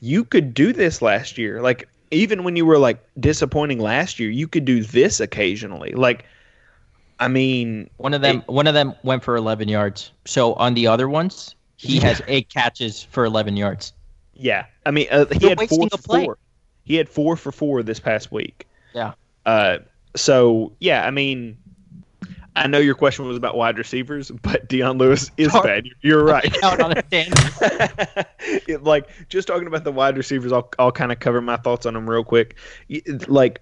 you 0.00 0.24
could 0.24 0.54
do 0.54 0.72
this 0.72 1.02
last 1.02 1.38
year. 1.38 1.60
Like 1.62 1.88
even 2.10 2.44
when 2.44 2.56
you 2.56 2.66
were 2.66 2.78
like 2.78 3.04
disappointing 3.18 3.80
last 3.80 4.18
year, 4.18 4.30
you 4.30 4.48
could 4.48 4.64
do 4.64 4.82
this 4.82 5.20
occasionally. 5.20 5.92
Like 5.92 6.24
I 7.20 7.28
mean, 7.28 7.90
one 7.96 8.14
of 8.14 8.22
them 8.22 8.38
it, 8.38 8.48
one 8.48 8.66
of 8.66 8.74
them 8.74 8.94
went 9.02 9.24
for 9.24 9.36
11 9.36 9.68
yards. 9.68 10.12
So 10.24 10.54
on 10.54 10.74
the 10.74 10.86
other 10.86 11.08
ones, 11.08 11.54
he 11.76 11.96
yeah. 11.96 12.06
has 12.06 12.22
eight 12.28 12.48
catches 12.48 13.02
for 13.02 13.24
11 13.24 13.56
yards. 13.56 13.92
Yeah. 14.34 14.66
I 14.86 14.90
mean, 14.90 15.08
uh, 15.10 15.26
he 15.26 15.40
You're 15.40 15.50
had 15.50 15.68
four 15.68 15.88
for 15.90 15.98
four. 15.98 16.38
He 16.84 16.94
had 16.94 17.08
4 17.08 17.36
for 17.36 17.52
4 17.52 17.82
this 17.82 18.00
past 18.00 18.32
week. 18.32 18.66
Yeah. 18.94 19.12
Uh 19.44 19.78
so 20.16 20.72
yeah, 20.80 21.06
I 21.06 21.10
mean, 21.10 21.58
I 22.58 22.66
know 22.66 22.78
your 22.78 22.94
question 22.94 23.26
was 23.26 23.36
about 23.36 23.56
wide 23.56 23.78
receivers, 23.78 24.30
but 24.30 24.68
Dion 24.68 24.98
Lewis 24.98 25.30
is 25.36 25.52
bad. 25.52 25.88
You're 26.02 26.24
right. 26.24 26.62
Out 26.62 26.80
on 26.80 26.92
a 26.92 27.02
it, 27.10 28.82
like 28.82 29.08
just 29.28 29.48
talking 29.48 29.66
about 29.66 29.84
the 29.84 29.92
wide 29.92 30.16
receivers, 30.16 30.52
I'll 30.52 30.68
I'll 30.78 30.92
kind 30.92 31.12
of 31.12 31.20
cover 31.20 31.40
my 31.40 31.56
thoughts 31.56 31.86
on 31.86 31.94
them 31.94 32.08
real 32.08 32.24
quick. 32.24 32.56
Like 33.26 33.60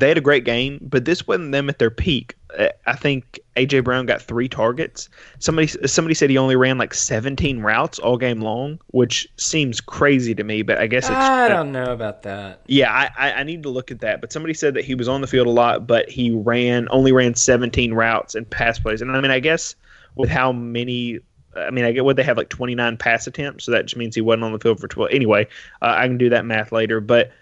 they 0.00 0.08
had 0.08 0.18
a 0.18 0.22
great 0.22 0.44
game, 0.44 0.78
but 0.82 1.04
this 1.04 1.26
wasn't 1.26 1.52
them 1.52 1.68
at 1.68 1.78
their 1.78 1.90
peak. 1.90 2.36
Uh, 2.58 2.68
I 2.86 2.94
think 2.94 3.40
AJ 3.56 3.84
Brown 3.84 4.06
got 4.06 4.22
three 4.22 4.48
targets. 4.48 5.08
Somebody 5.38 5.66
somebody 5.66 6.14
said 6.14 6.30
he 6.30 6.38
only 6.38 6.56
ran 6.56 6.78
like 6.78 6.94
17 6.94 7.60
routes 7.60 7.98
all 7.98 8.16
game 8.16 8.40
long, 8.40 8.78
which 8.88 9.28
seems 9.36 9.80
crazy 9.80 10.34
to 10.34 10.44
me. 10.44 10.62
But 10.62 10.78
I 10.78 10.86
guess 10.86 11.04
it's, 11.04 11.14
I 11.14 11.48
don't 11.48 11.72
know 11.72 11.92
about 11.92 12.22
that. 12.22 12.60
Yeah, 12.66 13.10
I, 13.18 13.32
I 13.32 13.42
need 13.42 13.62
to 13.64 13.68
look 13.68 13.90
at 13.90 14.00
that. 14.00 14.20
But 14.20 14.32
somebody 14.32 14.54
said 14.54 14.74
that 14.74 14.84
he 14.84 14.94
was 14.94 15.08
on 15.08 15.20
the 15.20 15.26
field 15.26 15.46
a 15.46 15.50
lot, 15.50 15.86
but 15.86 16.08
he 16.08 16.30
ran 16.30 16.88
only 16.90 17.12
ran 17.12 17.34
17 17.34 17.92
routes 17.92 18.34
and 18.34 18.48
pass 18.48 18.78
plays. 18.78 19.02
And 19.02 19.10
I 19.12 19.20
mean, 19.20 19.30
I 19.30 19.40
guess 19.40 19.74
with 20.14 20.30
how 20.30 20.52
many 20.52 21.20
I 21.56 21.70
mean, 21.70 21.84
I 21.84 21.92
get 21.92 22.04
what 22.04 22.16
they 22.16 22.22
have 22.22 22.36
like 22.36 22.48
29 22.48 22.96
pass 22.96 23.26
attempts, 23.26 23.64
so 23.64 23.72
that 23.72 23.86
just 23.86 23.96
means 23.96 24.14
he 24.14 24.20
wasn't 24.20 24.44
on 24.44 24.52
the 24.52 24.58
field 24.58 24.80
for 24.80 24.88
12. 24.88 25.10
Anyway, 25.12 25.46
uh, 25.82 25.94
I 25.96 26.06
can 26.06 26.18
do 26.18 26.28
that 26.30 26.44
math 26.44 26.72
later, 26.72 27.00
but 27.00 27.32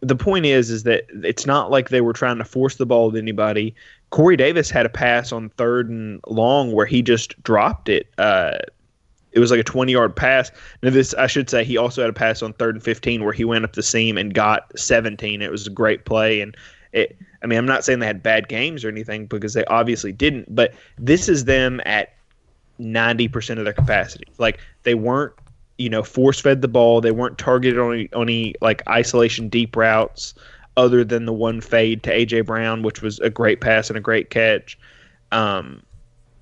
the 0.00 0.16
point 0.16 0.46
is 0.46 0.70
is 0.70 0.84
that 0.84 1.04
it's 1.24 1.46
not 1.46 1.70
like 1.70 1.88
they 1.88 2.00
were 2.00 2.12
trying 2.12 2.38
to 2.38 2.44
force 2.44 2.76
the 2.76 2.86
ball 2.86 3.10
to 3.10 3.18
anybody. 3.18 3.74
Corey 4.10 4.36
Davis 4.36 4.70
had 4.70 4.86
a 4.86 4.88
pass 4.88 5.32
on 5.32 5.48
third 5.50 5.88
and 5.90 6.20
long 6.28 6.72
where 6.72 6.86
he 6.86 7.02
just 7.02 7.40
dropped 7.42 7.88
it. 7.88 8.08
Uh, 8.16 8.58
it 9.32 9.40
was 9.40 9.50
like 9.50 9.60
a 9.60 9.64
20 9.64 9.92
yard 9.92 10.14
pass. 10.14 10.50
Now 10.82 10.90
this 10.90 11.14
I 11.14 11.26
should 11.26 11.50
say 11.50 11.64
he 11.64 11.76
also 11.76 12.02
had 12.02 12.10
a 12.10 12.14
pass 12.14 12.42
on 12.42 12.52
third 12.54 12.76
and 12.76 12.84
15 12.84 13.24
where 13.24 13.32
he 13.32 13.44
went 13.44 13.64
up 13.64 13.72
the 13.72 13.82
seam 13.82 14.16
and 14.16 14.32
got 14.32 14.70
17. 14.78 15.42
It 15.42 15.50
was 15.50 15.66
a 15.66 15.70
great 15.70 16.04
play 16.04 16.40
and 16.40 16.56
it 16.92 17.16
I 17.42 17.46
mean 17.46 17.58
I'm 17.58 17.66
not 17.66 17.84
saying 17.84 17.98
they 17.98 18.06
had 18.06 18.22
bad 18.22 18.48
games 18.48 18.84
or 18.84 18.88
anything 18.88 19.26
because 19.26 19.54
they 19.54 19.64
obviously 19.64 20.12
didn't, 20.12 20.54
but 20.54 20.74
this 20.96 21.28
is 21.28 21.44
them 21.44 21.80
at 21.84 22.14
90% 22.80 23.58
of 23.58 23.64
their 23.64 23.72
capacity. 23.72 24.26
Like 24.38 24.60
they 24.84 24.94
weren't 24.94 25.34
you 25.78 25.88
know 25.88 26.02
force 26.02 26.40
fed 26.40 26.62
the 26.62 26.68
ball, 26.68 27.00
they 27.00 27.10
weren't 27.10 27.38
targeted 27.38 27.78
on 27.78 27.94
any, 27.94 28.12
on 28.12 28.22
any 28.22 28.54
like 28.60 28.86
isolation 28.88 29.48
deep 29.48 29.76
routes 29.76 30.34
other 30.76 31.04
than 31.04 31.24
the 31.24 31.32
one 31.32 31.60
fade 31.60 32.02
to 32.04 32.10
AJ 32.10 32.46
Brown 32.46 32.82
which 32.82 33.02
was 33.02 33.18
a 33.20 33.30
great 33.30 33.60
pass 33.60 33.88
and 33.88 33.96
a 33.96 34.00
great 34.00 34.30
catch. 34.30 34.78
Um 35.32 35.82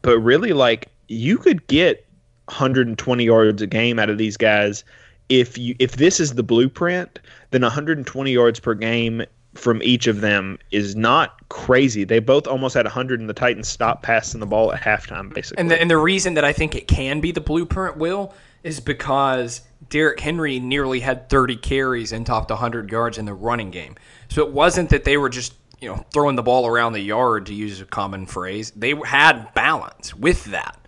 but 0.03 0.18
really 0.18 0.53
like 0.53 0.88
you 1.09 1.38
could 1.38 1.66
get 1.66 2.07
120 2.46 3.25
yards 3.25 3.62
a 3.62 3.66
game 3.66 3.99
out 3.99 4.11
of 4.11 4.18
these 4.18 4.37
guys. 4.37 4.85
If 5.29 5.59
you 5.59 5.75
if 5.79 5.96
this 5.96 6.20
is 6.20 6.35
the 6.35 6.42
blueprint, 6.42 7.18
then 7.51 7.62
120 7.62 8.31
yards 8.31 8.61
per 8.61 8.75
game 8.75 9.25
from 9.55 9.83
each 9.83 10.07
of 10.07 10.20
them 10.20 10.59
is 10.70 10.94
not 10.94 11.49
crazy. 11.49 12.05
They 12.05 12.18
both 12.18 12.46
almost 12.46 12.75
had 12.75 12.85
100, 12.85 13.20
and 13.20 13.29
the 13.29 13.35
Titans 13.35 13.68
stopped 13.68 14.03
passing 14.03 14.40
the 14.40 14.46
ball 14.46 14.72
at 14.72 14.81
halftime, 14.81 15.33
basically. 15.33 15.61
And 15.61 15.70
the, 15.70 15.81
and 15.81 15.90
the 15.90 15.96
reason 15.96 16.35
that 16.35 16.44
I 16.44 16.53
think 16.53 16.75
it 16.75 16.88
can 16.88 17.20
be 17.20 17.33
the 17.33 17.40
blueprint, 17.40 17.96
Will, 17.96 18.35
is 18.67 18.81
because 18.81 19.63
Derrick 19.89 20.19
Henry 20.19 20.59
nearly 20.59 21.01
had 21.01 21.31
30 21.31 21.57
carries 21.57 22.13
and 22.13 22.27
topped 22.27 22.51
100 22.51 22.91
yards 22.91 23.17
in 23.17 23.25
the 23.25 23.35
running 23.35 23.71
game. 23.71 23.95
So 24.29 24.45
it 24.45 24.53
wasn't 24.53 24.91
that 24.91 25.05
they 25.05 25.17
were 25.17 25.29
just 25.29 25.55
you 25.81 25.89
know 25.89 26.05
throwing 26.13 26.37
the 26.37 26.43
ball 26.43 26.67
around 26.67 26.93
the 26.95 27.01
yard, 27.01 27.47
to 27.47 27.55
use 27.55 27.81
a 27.81 27.85
common 27.85 28.27
phrase. 28.27 28.73
They 28.73 28.95
had 29.05 29.53
balance 29.55 30.15
with 30.15 30.45
that. 30.47 30.79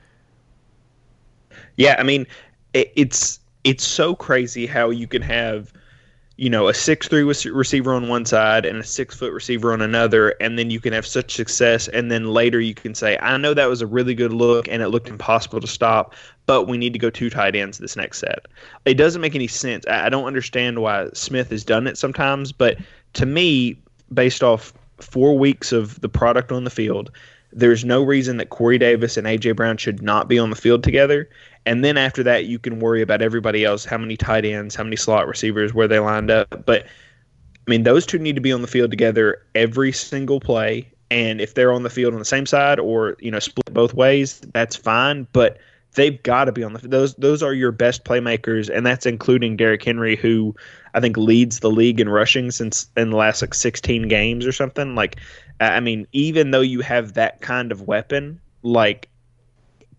Yeah, 1.77 1.97
I 1.99 2.03
mean, 2.03 2.27
it, 2.73 2.93
it's 2.97 3.41
it's 3.65 3.85
so 3.85 4.15
crazy 4.15 4.67
how 4.67 4.91
you 4.91 5.07
can 5.07 5.23
have 5.23 5.73
you 6.39 6.49
know 6.49 6.69
a 6.69 6.75
six 6.75 7.09
three 7.09 7.25
receiver 7.25 7.93
on 7.93 8.07
one 8.07 8.25
side 8.25 8.65
and 8.65 8.79
a 8.79 8.85
six 8.85 9.15
foot 9.15 9.33
receiver 9.33 9.73
on 9.73 9.83
another, 9.83 10.31
and 10.41 10.57
then 10.57 10.71
you 10.71 10.81
can 10.81 10.93
have 10.93 11.05
such 11.05 11.35
success, 11.35 11.89
and 11.89 12.11
then 12.13 12.33
later 12.33 12.61
you 12.61 12.75
can 12.75 12.95
say, 12.95 13.19
I 13.21 13.37
know 13.37 13.55
that 13.55 13.69
was 13.69 13.83
a 13.83 13.87
really 13.87 14.15
good 14.15 14.33
look 14.33 14.69
and 14.69 14.81
it 14.81 14.89
looked 14.89 15.09
impossible 15.09 15.61
to 15.61 15.67
stop, 15.67 16.15
but 16.47 16.69
we 16.69 16.79
need 16.79 16.93
to 16.93 16.99
go 16.99 17.11
two 17.11 17.29
tight 17.29 17.57
ends 17.57 17.79
this 17.79 17.97
next 17.97 18.21
set. 18.21 18.47
It 18.85 18.95
doesn't 18.95 19.21
make 19.21 19.35
any 19.35 19.49
sense. 19.49 19.85
I, 19.89 20.07
I 20.07 20.09
don't 20.09 20.27
understand 20.27 20.81
why 20.81 21.09
Smith 21.13 21.51
has 21.51 21.65
done 21.65 21.89
it 21.89 21.99
sometimes, 21.99 22.53
but 22.53 22.79
to 23.15 23.27
me, 23.27 23.77
based 24.15 24.45
off 24.45 24.73
four 25.01 25.37
weeks 25.37 25.73
of 25.73 26.01
the 26.01 26.09
product 26.09 26.53
on 26.53 26.63
the 26.63 26.71
field. 26.71 27.11
There's 27.53 27.85
no 27.85 28.03
reason 28.03 28.37
that 28.37 28.51
Corey 28.51 28.79
Davis 28.79 29.17
and 29.17 29.27
AJ 29.27 29.57
Brown 29.57 29.77
should 29.77 30.03
not 30.03 30.29
be 30.29 30.39
on 30.39 30.51
the 30.51 30.57
field 30.57 30.83
together. 30.83 31.29
And 31.67 31.85
then 31.85 31.97
after 31.97 32.23
that, 32.23 32.45
you 32.45 32.59
can 32.59 32.81
worry 32.81 33.03
about 33.03 33.23
everybody 33.23 33.65
else 33.65 33.85
how 33.85 33.99
many 33.99 34.17
tight 34.17 34.45
ends, 34.45 34.75
how 34.75 34.85
many 34.85 34.97
slot 34.97 35.27
receivers, 35.27 35.73
where 35.73 35.89
they 35.89 35.99
lined 35.99 36.31
up. 36.31 36.67
But 36.67 36.85
I 36.85 37.71
mean, 37.71 37.83
those 37.83 38.07
two 38.07 38.19
need 38.19 38.35
to 38.35 38.41
be 38.41 38.53
on 38.53 38.63
the 38.63 38.69
field 38.69 38.91
together 38.91 39.43
every 39.55 39.93
single 39.93 40.41
play. 40.41 40.91
And 41.11 41.41
if 41.41 41.55
they're 41.55 41.73
on 41.73 41.83
the 41.83 41.91
field 41.91 42.13
on 42.13 42.19
the 42.19 42.25
same 42.25 42.47
side 42.47 42.79
or, 42.79 43.17
you 43.19 43.31
know, 43.31 43.39
split 43.39 43.73
both 43.73 43.95
ways, 43.95 44.41
that's 44.53 44.77
fine. 44.77 45.27
But 45.33 45.59
they've 45.95 46.23
got 46.23 46.45
to 46.45 46.53
be 46.53 46.63
on 46.63 46.73
the 46.75 46.87
those 46.87 47.15
those 47.15 47.43
are 47.43 47.55
your 47.55 47.73
best 47.73 48.05
playmakers, 48.05 48.69
and 48.75 48.87
that's 48.87 49.07
including 49.07 49.57
Derrick 49.57 49.85
Henry, 49.85 50.17
who 50.17 50.55
I 50.95 51.01
think 51.01 51.17
leads 51.17 51.61
the 51.61 51.71
league 51.71 52.01
in 52.01 52.09
rushing 52.09 52.51
since 52.51 52.89
in 52.97 53.11
the 53.11 53.17
last 53.17 53.43
like 53.43 53.55
16 53.55 54.09
games 54.09 54.47
or 54.47 54.53
something. 54.53 54.95
Like, 54.95 55.17
I 55.61 55.81
mean, 55.81 56.07
even 56.13 56.51
though 56.51 56.61
you 56.61 56.81
have 56.81 57.15
that 57.15 57.41
kind 57.41 57.73
of 57.73 57.83
weapon, 57.83 58.41
like 58.63 59.09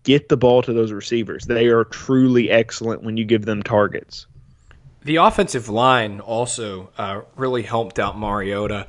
get 0.02 0.28
the 0.28 0.36
ball 0.36 0.62
to 0.62 0.72
those 0.72 0.92
receivers. 0.92 1.44
They 1.44 1.66
are 1.66 1.84
truly 1.84 2.50
excellent 2.50 3.02
when 3.02 3.16
you 3.16 3.24
give 3.24 3.44
them 3.44 3.62
targets. 3.62 4.26
The 5.02 5.16
offensive 5.16 5.68
line 5.68 6.20
also 6.20 6.90
uh, 6.98 7.22
really 7.36 7.62
helped 7.62 7.98
out 7.98 8.18
Mariota, 8.18 8.86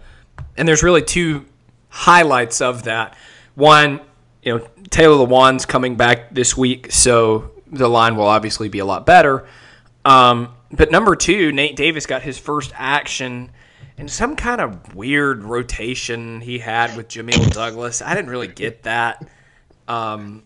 and 0.57 0.67
there's 0.67 0.83
really 0.83 1.01
two 1.01 1.45
highlights 1.89 2.61
of 2.61 2.83
that. 2.83 3.15
One, 3.55 4.01
you 4.43 4.57
know, 4.57 4.67
Taylor 4.89 5.25
Lewan's 5.25 5.65
coming 5.65 5.95
back 5.95 6.33
this 6.33 6.57
week, 6.57 6.91
so 6.91 7.51
the 7.67 7.87
line 7.87 8.15
will 8.15 8.27
obviously 8.27 8.69
be 8.69 8.79
a 8.79 8.85
lot 8.85 9.05
better. 9.05 9.47
Um, 10.03 10.53
but 10.71 10.91
number 10.91 11.15
two, 11.15 11.51
Nate 11.51 11.75
Davis 11.75 12.05
got 12.05 12.21
his 12.21 12.37
first 12.37 12.71
action 12.75 13.51
in 13.97 14.07
some 14.07 14.35
kind 14.35 14.61
of 14.61 14.95
weird 14.95 15.43
rotation 15.43 16.41
he 16.41 16.59
had 16.59 16.95
with 16.97 17.07
Jamil 17.07 17.51
Douglas. 17.51 18.01
I 18.01 18.15
didn't 18.15 18.31
really 18.31 18.47
get 18.47 18.83
that. 18.83 19.27
Um, 19.87 20.43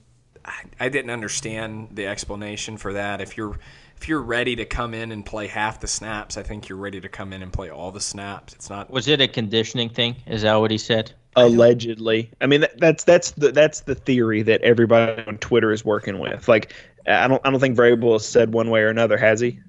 I, 0.79 0.89
didn't 0.89 1.11
understand 1.11 1.89
the 1.93 2.07
explanation 2.07 2.77
for 2.77 2.93
that. 2.93 3.21
If 3.21 3.37
you're 3.37 3.57
if 3.97 4.09
you're 4.09 4.21
ready 4.21 4.57
to 4.57 4.65
come 4.65 4.93
in 4.93 5.11
and 5.11 5.25
play 5.25 5.47
half 5.47 5.79
the 5.79 5.87
snaps, 5.87 6.37
I 6.37 6.43
think 6.43 6.67
you're 6.67 6.77
ready 6.77 6.99
to 6.99 7.09
come 7.09 7.31
in 7.31 7.41
and 7.41 7.51
play 7.51 7.69
all 7.69 7.91
the 7.91 8.01
snaps. 8.01 8.53
It's 8.53 8.69
not. 8.69 8.91
Was 8.91 9.07
it 9.07 9.21
a 9.21 9.27
conditioning 9.27 9.89
thing? 9.89 10.17
Is 10.27 10.41
that 10.41 10.55
what 10.55 10.69
he 10.69 10.77
said? 10.77 11.13
Allegedly. 11.35 12.31
I 12.39 12.47
mean, 12.47 12.61
that, 12.61 12.79
that's 12.79 13.03
that's 13.03 13.31
the 13.31 13.51
that's 13.51 13.81
the 13.81 13.95
theory 13.95 14.41
that 14.43 14.61
everybody 14.61 15.21
on 15.27 15.37
Twitter 15.39 15.71
is 15.71 15.83
working 15.83 16.19
with. 16.19 16.47
Like, 16.47 16.73
I 17.07 17.27
don't 17.27 17.41
I 17.45 17.51
don't 17.51 17.59
think 17.59 17.77
Vrabel 17.77 18.13
has 18.13 18.27
said 18.27 18.53
one 18.53 18.69
way 18.69 18.81
or 18.81 18.89
another, 18.89 19.17
has 19.17 19.39
he? 19.41 19.59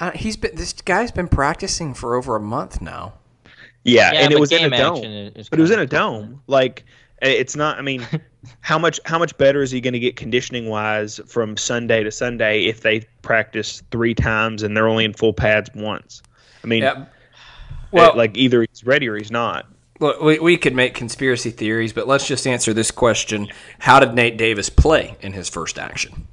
Uh, 0.00 0.10
he's 0.12 0.36
been 0.36 0.54
this 0.54 0.72
guy's 0.72 1.12
been 1.12 1.28
practicing 1.28 1.94
for 1.94 2.16
over 2.16 2.36
a 2.36 2.40
month 2.40 2.80
now. 2.80 3.14
Yeah, 3.84 4.12
yeah 4.12 4.20
and 4.22 4.32
it 4.32 4.40
was 4.40 4.50
in 4.50 4.72
a 4.72 4.76
dome. 4.76 5.32
But 5.34 5.58
it 5.58 5.62
was 5.62 5.70
in 5.70 5.78
a 5.78 5.86
dome. 5.86 6.42
Like 6.48 6.84
it's 7.22 7.56
not. 7.56 7.78
I 7.78 7.82
mean, 7.82 8.06
how 8.60 8.78
much 8.78 9.00
how 9.04 9.18
much 9.18 9.36
better 9.38 9.62
is 9.62 9.70
he 9.70 9.80
going 9.80 9.94
to 9.94 10.00
get 10.00 10.16
conditioning 10.16 10.68
wise 10.68 11.20
from 11.26 11.56
Sunday 11.56 12.02
to 12.02 12.10
Sunday 12.10 12.64
if 12.64 12.80
they 12.80 13.00
practice 13.22 13.82
three 13.90 14.14
times 14.14 14.62
and 14.62 14.76
they're 14.76 14.88
only 14.88 15.04
in 15.04 15.12
full 15.12 15.32
pads 15.32 15.70
once? 15.74 16.22
I 16.64 16.66
mean, 16.66 16.82
yeah. 16.82 17.06
well, 17.92 18.16
like 18.16 18.36
either 18.36 18.62
he's 18.62 18.84
ready 18.84 19.08
or 19.08 19.16
he's 19.16 19.30
not. 19.30 19.66
Look, 19.98 20.20
we, 20.20 20.38
we 20.38 20.56
could 20.56 20.74
make 20.74 20.94
conspiracy 20.94 21.50
theories, 21.50 21.92
but 21.92 22.06
let's 22.06 22.26
just 22.26 22.46
answer 22.46 22.72
this 22.74 22.90
question: 22.90 23.48
How 23.78 24.00
did 24.00 24.14
Nate 24.14 24.36
Davis 24.36 24.68
play 24.68 25.16
in 25.20 25.32
his 25.32 25.48
first 25.48 25.78
action? 25.78 26.26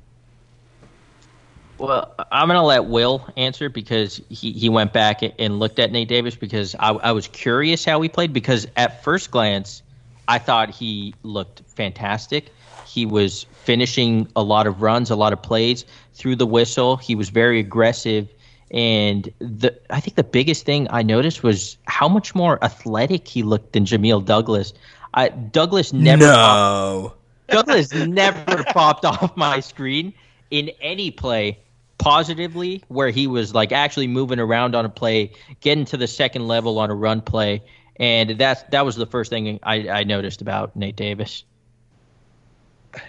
Well, 1.78 2.14
I'm 2.32 2.48
going 2.48 2.58
to 2.58 2.66
let 2.66 2.86
Will 2.86 3.28
answer 3.36 3.68
because 3.68 4.22
he, 4.30 4.52
he 4.54 4.70
went 4.70 4.94
back 4.94 5.22
and 5.38 5.60
looked 5.60 5.80
at 5.80 5.92
Nate 5.92 6.08
Davis 6.08 6.36
because 6.36 6.76
I, 6.80 6.92
I 6.92 7.12
was 7.12 7.28
curious 7.28 7.84
how 7.84 8.00
he 8.02 8.10
played 8.10 8.32
because 8.32 8.68
at 8.78 9.04
first 9.04 9.32
glance 9.32 9.82
I 10.28 10.40
thought 10.40 10.70
he 10.70 11.14
looked 11.24 11.62
fantastic. 11.68 12.52
He 12.86 13.06
was 13.06 13.46
finishing 13.64 14.28
a 14.36 14.44
lot 14.44 14.68
of 14.68 14.82
runs, 14.82 15.10
a 15.10 15.16
lot 15.16 15.34
of 15.34 15.42
plays 15.42 15.84
through 16.14 16.36
the 16.36 16.46
whistle. 16.46 16.96
He 16.96 17.16
was 17.16 17.30
very 17.30 17.60
aggressive. 17.60 18.30
And 18.74 19.32
the 19.40 19.74
I 19.92 20.00
think 20.00 20.16
the 20.16 20.24
biggest 20.24 20.66
thing 20.66 20.88
I 20.90 21.04
noticed 21.04 21.44
was 21.44 21.78
how 21.86 22.10
much 22.10 22.34
more 22.34 22.64
athletic 22.64 23.28
he 23.28 23.44
looked 23.44 23.74
than 23.74 23.86
Jamil 23.86 24.26
Douglas. 24.26 24.74
I, 25.14 25.30
Douglas 25.30 25.94
never 25.94 26.24
no. 26.24 27.14
Popped, 27.48 27.68
Douglas 27.68 27.94
never 27.94 28.64
popped 28.66 29.06
off 29.06 29.38
my 29.38 29.60
screen 29.60 30.14
in 30.50 30.72
any 30.82 31.12
play 31.12 31.60
positively 32.00 32.84
where 32.88 33.10
he 33.12 33.28
was 33.28 33.54
like 33.54 33.72
actually 33.72 34.08
moving 34.08 34.40
around 34.40 34.74
on 34.76 34.86
a 34.86 34.90
play, 34.90 35.32
getting 35.62 35.86
to 35.86 35.98
the 35.98 36.08
second 36.08 36.48
level 36.48 36.80
on 36.80 36.90
a 36.90 36.96
run 36.96 37.22
play 37.22 37.62
and 37.98 38.32
that's 38.32 38.64
that 38.64 38.86
was 38.86 38.96
the 38.96 39.06
first 39.06 39.30
thing 39.30 39.60
I, 39.64 39.88
I 39.90 40.04
noticed 40.04 40.42
about 40.42 40.76
Nate 40.76 40.96
Davis. 40.96 41.44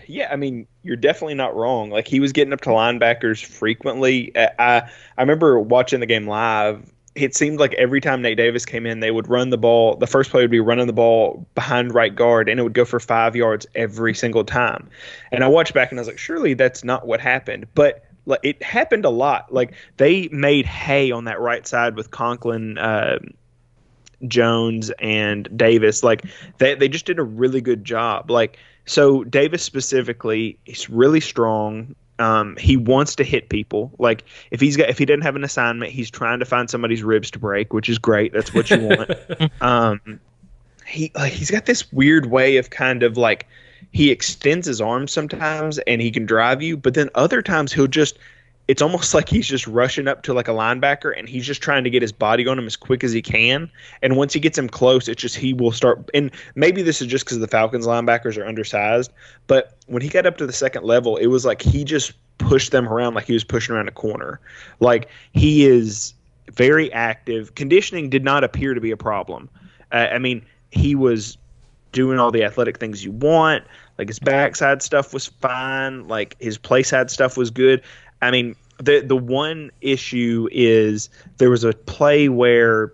Yeah, 0.07 0.29
I 0.33 0.37
mean, 0.37 0.67
you're 0.83 0.97
definitely 0.97 1.35
not 1.35 1.55
wrong. 1.55 1.91
Like 1.91 2.09
he 2.09 2.21
was 2.21 2.33
getting 2.33 2.53
up 2.53 2.61
to 2.63 2.71
linebackers 2.71 3.45
frequently. 3.45 4.33
I 4.37 4.83
I 5.17 5.23
remember 5.23 5.59
watching 5.61 6.01
the 6.01 6.07
game 6.07 6.27
live. 6.27 6.91
It 7.15 7.37
seemed 7.37 7.61
like 7.61 7.75
every 7.75 8.01
time 8.01 8.23
Nate 8.23 8.37
Davis 8.37 8.67
came 8.67 8.87
in, 8.87 8.99
they 8.99 9.13
would 9.13 9.29
run 9.29 9.51
the 9.51 9.59
ball. 9.59 9.97
The 9.97 10.07
first 10.07 10.31
play 10.31 10.43
would 10.43 10.51
be 10.51 10.59
running 10.59 10.89
the 10.89 10.93
ball 10.93 11.47
behind 11.55 11.95
right 11.95 12.15
guard, 12.15 12.49
and 12.49 12.59
it 12.59 12.65
would 12.65 12.73
go 12.73 12.85
for 12.85 12.99
five 12.99 13.37
yards 13.37 13.67
every 13.77 14.15
single 14.15 14.43
time. 14.45 14.89
And 15.31 15.45
I 15.45 15.49
watched 15.49 15.75
back, 15.75 15.93
and 15.93 15.99
I 15.99 16.03
was 16.03 16.09
like, 16.09 16.19
surely 16.19 16.55
that's 16.55 16.83
not 16.83 17.07
what 17.07 17.21
happened. 17.21 17.67
But 17.75 18.05
like, 18.27 18.41
it 18.43 18.61
happened 18.63 19.05
a 19.05 19.11
lot. 19.11 19.53
Like 19.53 19.75
they 19.97 20.29
made 20.33 20.67
hay 20.67 21.13
on 21.13 21.25
that 21.25 21.41
right 21.41 21.67
side 21.67 21.95
with 21.95 22.11
Conklin. 22.11 22.79
Uh, 22.79 23.19
Jones 24.27 24.91
and 25.01 25.49
Davis, 25.57 26.03
like 26.03 26.25
they 26.59 26.75
they 26.75 26.89
just 26.89 27.05
did 27.07 27.19
a 27.19 27.23
really 27.23 27.61
good 27.61 27.85
job. 27.85 28.31
Like 28.31 28.59
so, 28.87 29.25
Davis 29.25 29.63
specifically, 29.63 30.59
he's 30.65 30.91
really 30.91 31.21
strong. 31.21 31.95
Um, 32.19 32.57
he 32.57 32.77
wants 32.77 33.17
to 33.17 33.25
hit 33.25 33.49
people. 33.49 33.91
Like 33.99 34.25
if 34.51 34.61
he's 34.61 34.77
got 34.77 34.89
if 34.89 34.99
he 34.99 35.07
didn't 35.07 35.25
have 35.25 35.37
an 35.37 35.45
assignment, 35.45 35.91
he's 35.91 36.11
trying 36.11 36.39
to 36.39 36.45
find 36.45 36.71
somebody's 36.71 37.03
ribs 37.03 37.31
to 37.33 37.39
break, 37.39 37.73
which 37.73 37.89
is 37.89 37.99
great. 37.99 38.33
That's 38.33 38.55
what 38.55 38.71
you 38.71 38.81
want. 38.81 39.11
um, 39.61 40.21
he 40.87 41.11
like 41.15 41.33
he's 41.33 41.51
got 41.51 41.67
this 41.67 41.91
weird 41.93 42.27
way 42.27 42.59
of 42.59 42.71
kind 42.71 43.03
of 43.03 43.17
like 43.17 43.47
he 43.91 44.11
extends 44.11 44.67
his 44.67 44.81
arms 44.81 45.13
sometimes 45.13 45.79
and 45.79 46.01
he 46.01 46.11
can 46.11 46.27
drive 46.27 46.63
you, 46.63 46.77
but 46.77 46.95
then 46.95 47.11
other 47.15 47.43
times 47.43 47.73
he'll 47.73 47.87
just 47.87 48.19
it's 48.69 48.83
almost 48.83 49.15
like 49.15 49.29
he's 49.29 49.47
just 49.47 49.67
rushing 49.67 50.09
up 50.09 50.23
to 50.23 50.35
like 50.35 50.49
a 50.49 50.53
linebacker 50.53 51.17
and 51.17 51.29
he's 51.29 51.47
just 51.47 51.63
trying 51.63 51.85
to 51.85 51.91
get 51.91 52.03
his 52.03 52.13
body 52.13 52.47
on 52.47 52.59
him 52.59 52.67
as 52.67 52.77
quick 52.77 53.05
as 53.05 53.13
he 53.13 53.23
can. 53.23 53.71
And 54.03 54.17
once 54.17 54.33
he 54.33 54.41
gets 54.41 54.59
him 54.59 54.69
close, 54.69 55.09
it's 55.09 55.21
just 55.21 55.37
he 55.37 55.53
will 55.53 55.73
start. 55.73 56.11
And 56.15 56.31
maybe 56.55 56.83
this 56.83 57.01
is 57.01 57.09
just 57.09 57.25
because 57.25 57.39
the 57.39 57.49
Falcons 57.49 57.87
linebackers 57.87 58.37
are 58.37 58.47
undersized, 58.47 59.13
but 59.47 59.77
when 59.87 60.03
he 60.03 60.09
got 60.09 60.27
up 60.27 60.37
to 60.39 60.47
the 60.47 60.53
second 60.53 60.85
level, 60.85 61.17
it 61.17 61.27
was 61.27 61.45
like 61.45 61.63
he 61.63 61.85
just 61.85 62.13
pushed 62.39 62.73
them 62.73 62.89
around 62.89 63.15
like 63.15 63.27
he 63.27 63.33
was 63.33 63.45
pushing 63.45 63.75
around 63.75 63.89
a 63.89 63.93
corner. 63.93 64.41
Like 64.81 65.09
he 65.33 65.65
is 65.65 66.15
very 66.51 66.93
active. 66.93 67.55
Conditioning 67.55 68.11
did 68.11 68.25
not 68.25 68.45
appear 68.45 68.75
to 68.75 68.81
be 68.81 68.91
a 68.91 68.97
problem. 68.97 69.49
Uh, 69.93 70.09
I 70.13 70.19
mean, 70.19 70.45
he 70.71 70.95
was 70.95 71.39
doing 71.93 72.19
all 72.19 72.31
the 72.31 72.45
athletic 72.45 72.79
things 72.79 73.05
you 73.05 73.13
want. 73.13 73.65
Like 73.99 74.09
his 74.09 74.19
backside 74.19 74.83
stuff 74.83 75.13
was 75.15 75.27
fine. 75.27 76.09
Like 76.09 76.37
his 76.41 76.59
play 76.59 76.83
side 76.83 77.11
stuff 77.11 77.37
was 77.37 77.51
good. 77.51 77.83
I 78.23 78.31
mean, 78.31 78.57
the 78.79 79.01
the 79.01 79.17
one 79.17 79.71
issue 79.81 80.49
is 80.51 81.09
there 81.39 81.51
was 81.51 81.65
a 81.65 81.73
play 81.73 82.29
where 82.29 82.93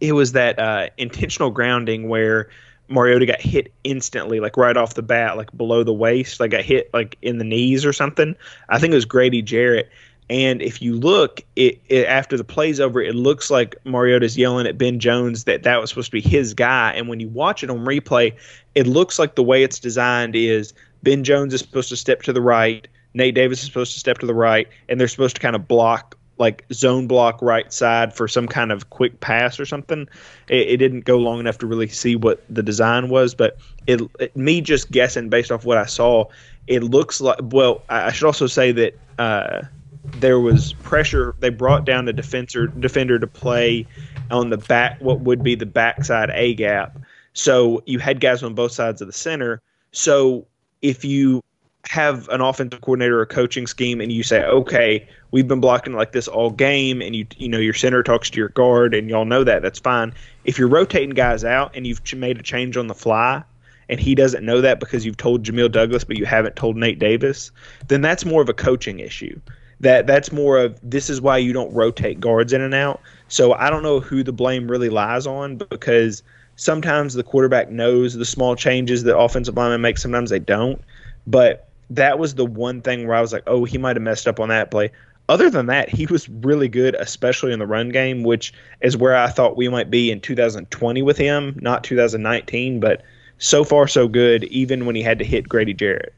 it 0.00 0.12
was 0.12 0.32
that 0.32 0.58
uh, 0.58 0.88
intentional 0.96 1.50
grounding 1.50 2.08
where 2.08 2.48
Mariota 2.88 3.26
got 3.26 3.40
hit 3.40 3.72
instantly, 3.84 4.40
like 4.40 4.56
right 4.56 4.76
off 4.76 4.94
the 4.94 5.02
bat, 5.02 5.36
like 5.36 5.54
below 5.56 5.82
the 5.82 5.92
waist, 5.92 6.40
like 6.40 6.50
got 6.50 6.62
hit 6.62 6.90
like 6.92 7.16
in 7.22 7.38
the 7.38 7.44
knees 7.44 7.84
or 7.84 7.92
something. 7.92 8.34
I 8.68 8.78
think 8.78 8.92
it 8.92 8.96
was 8.96 9.04
Grady 9.04 9.42
Jarrett. 9.42 9.90
And 10.30 10.62
if 10.62 10.80
you 10.80 10.94
look, 10.94 11.42
it, 11.54 11.80
it, 11.88 12.06
after 12.06 12.36
the 12.36 12.44
play's 12.44 12.80
over, 12.80 13.00
it 13.02 13.14
looks 13.14 13.50
like 13.50 13.76
Mariota's 13.84 14.38
yelling 14.38 14.66
at 14.66 14.78
Ben 14.78 14.98
Jones 14.98 15.44
that 15.44 15.64
that 15.64 15.80
was 15.80 15.90
supposed 15.90 16.06
to 16.06 16.12
be 16.12 16.22
his 16.22 16.54
guy. 16.54 16.92
And 16.92 17.08
when 17.08 17.20
you 17.20 17.28
watch 17.28 17.62
it 17.62 17.70
on 17.70 17.84
replay, 17.84 18.34
it 18.74 18.86
looks 18.86 19.18
like 19.18 19.34
the 19.34 19.42
way 19.42 19.62
it's 19.62 19.78
designed 19.78 20.34
is 20.34 20.72
Ben 21.02 21.24
Jones 21.24 21.52
is 21.52 21.60
supposed 21.60 21.90
to 21.90 21.96
step 21.96 22.22
to 22.22 22.32
the 22.32 22.40
right, 22.40 22.88
Nate 23.12 23.34
Davis 23.34 23.60
is 23.60 23.66
supposed 23.66 23.92
to 23.92 23.98
step 23.98 24.18
to 24.18 24.26
the 24.26 24.34
right, 24.34 24.68
and 24.88 24.98
they're 24.98 25.08
supposed 25.08 25.36
to 25.36 25.42
kind 25.42 25.54
of 25.54 25.68
block 25.68 26.16
like 26.38 26.64
zone 26.72 27.06
block 27.06 27.40
right 27.40 27.72
side 27.72 28.12
for 28.12 28.26
some 28.26 28.48
kind 28.48 28.72
of 28.72 28.90
quick 28.90 29.20
pass 29.20 29.60
or 29.60 29.64
something. 29.64 30.08
It, 30.48 30.68
it 30.68 30.76
didn't 30.78 31.02
go 31.02 31.16
long 31.16 31.38
enough 31.38 31.58
to 31.58 31.66
really 31.66 31.86
see 31.86 32.16
what 32.16 32.42
the 32.50 32.62
design 32.62 33.08
was, 33.08 33.34
but 33.34 33.56
it, 33.86 34.00
it, 34.18 34.36
me 34.36 34.60
just 34.60 34.90
guessing 34.90 35.28
based 35.28 35.52
off 35.52 35.64
what 35.64 35.78
I 35.78 35.86
saw, 35.86 36.24
it 36.66 36.82
looks 36.82 37.20
like. 37.20 37.38
Well, 37.40 37.82
I 37.88 38.10
should 38.10 38.26
also 38.26 38.48
say 38.48 38.72
that 38.72 38.98
uh, 39.18 39.62
there 40.04 40.40
was 40.40 40.72
pressure. 40.74 41.34
They 41.40 41.50
brought 41.50 41.84
down 41.84 42.04
the 42.04 42.12
defender 42.12 42.66
defender 42.66 43.18
to 43.18 43.26
play 43.26 43.86
on 44.30 44.50
the 44.50 44.58
back, 44.58 45.00
what 45.00 45.20
would 45.20 45.42
be 45.42 45.54
the 45.54 45.66
backside 45.66 46.30
A 46.30 46.54
gap. 46.54 46.98
So 47.32 47.82
you 47.86 47.98
had 47.98 48.20
guys 48.20 48.42
on 48.42 48.54
both 48.54 48.72
sides 48.72 49.00
of 49.00 49.06
the 49.06 49.12
center. 49.12 49.60
So 49.92 50.46
if 50.82 51.04
you 51.04 51.42
have 51.86 52.28
an 52.30 52.40
offensive 52.40 52.80
coordinator 52.80 53.20
or 53.20 53.26
coaching 53.26 53.66
scheme 53.66 54.00
and 54.00 54.10
you 54.10 54.22
say, 54.22 54.42
okay, 54.44 55.06
we've 55.30 55.48
been 55.48 55.60
blocking 55.60 55.92
like 55.92 56.12
this 56.12 56.28
all 56.28 56.50
game, 56.50 57.02
and 57.02 57.14
you 57.14 57.26
you 57.36 57.48
know 57.48 57.58
your 57.58 57.74
center 57.74 58.02
talks 58.02 58.30
to 58.30 58.38
your 58.38 58.50
guard, 58.50 58.94
and 58.94 59.08
y'all 59.08 59.24
know 59.24 59.44
that 59.44 59.62
that's 59.62 59.78
fine. 59.78 60.12
If 60.44 60.58
you're 60.58 60.68
rotating 60.68 61.10
guys 61.10 61.44
out 61.44 61.72
and 61.74 61.86
you've 61.86 62.00
made 62.14 62.38
a 62.38 62.42
change 62.42 62.76
on 62.76 62.86
the 62.86 62.94
fly, 62.94 63.42
and 63.88 64.00
he 64.00 64.14
doesn't 64.14 64.44
know 64.44 64.60
that 64.60 64.80
because 64.80 65.04
you've 65.04 65.16
told 65.16 65.44
Jamil 65.44 65.70
Douglas, 65.70 66.04
but 66.04 66.16
you 66.16 66.24
haven't 66.24 66.56
told 66.56 66.76
Nate 66.76 66.98
Davis, 66.98 67.50
then 67.88 68.00
that's 68.00 68.24
more 68.24 68.40
of 68.40 68.48
a 68.48 68.54
coaching 68.54 69.00
issue. 69.00 69.38
That 69.84 70.06
that's 70.06 70.32
more 70.32 70.58
of 70.58 70.78
this 70.82 71.10
is 71.10 71.20
why 71.20 71.38
you 71.38 71.52
don't 71.52 71.72
rotate 71.74 72.18
guards 72.18 72.52
in 72.52 72.62
and 72.62 72.74
out. 72.74 73.00
So 73.28 73.52
I 73.52 73.68
don't 73.68 73.82
know 73.82 74.00
who 74.00 74.22
the 74.22 74.32
blame 74.32 74.70
really 74.70 74.88
lies 74.88 75.26
on 75.26 75.56
because 75.56 76.22
sometimes 76.56 77.14
the 77.14 77.22
quarterback 77.22 77.70
knows 77.70 78.14
the 78.14 78.24
small 78.24 78.56
changes 78.56 79.02
that 79.02 79.16
offensive 79.16 79.56
linemen 79.56 79.82
make, 79.82 79.98
sometimes 79.98 80.30
they 80.30 80.38
don't. 80.38 80.80
But 81.26 81.68
that 81.90 82.18
was 82.18 82.34
the 82.34 82.46
one 82.46 82.80
thing 82.80 83.06
where 83.06 83.16
I 83.16 83.20
was 83.20 83.32
like, 83.32 83.42
oh, 83.46 83.64
he 83.64 83.78
might 83.78 83.96
have 83.96 84.02
messed 84.02 84.26
up 84.26 84.40
on 84.40 84.48
that 84.48 84.70
play. 84.70 84.90
Other 85.28 85.48
than 85.48 85.66
that, 85.66 85.88
he 85.88 86.06
was 86.06 86.28
really 86.28 86.68
good, 86.68 86.94
especially 86.96 87.52
in 87.52 87.58
the 87.58 87.66
run 87.66 87.88
game, 87.88 88.24
which 88.24 88.52
is 88.82 88.96
where 88.96 89.16
I 89.16 89.28
thought 89.28 89.56
we 89.56 89.68
might 89.68 89.90
be 89.90 90.10
in 90.10 90.20
2020 90.20 91.02
with 91.02 91.16
him, 91.16 91.58
not 91.62 91.82
2019. 91.82 92.78
But 92.80 93.02
so 93.38 93.64
far, 93.64 93.88
so 93.88 94.06
good, 94.06 94.44
even 94.44 94.86
when 94.86 94.94
he 94.94 95.02
had 95.02 95.18
to 95.18 95.24
hit 95.24 95.48
Grady 95.48 95.72
Jarrett. 95.72 96.12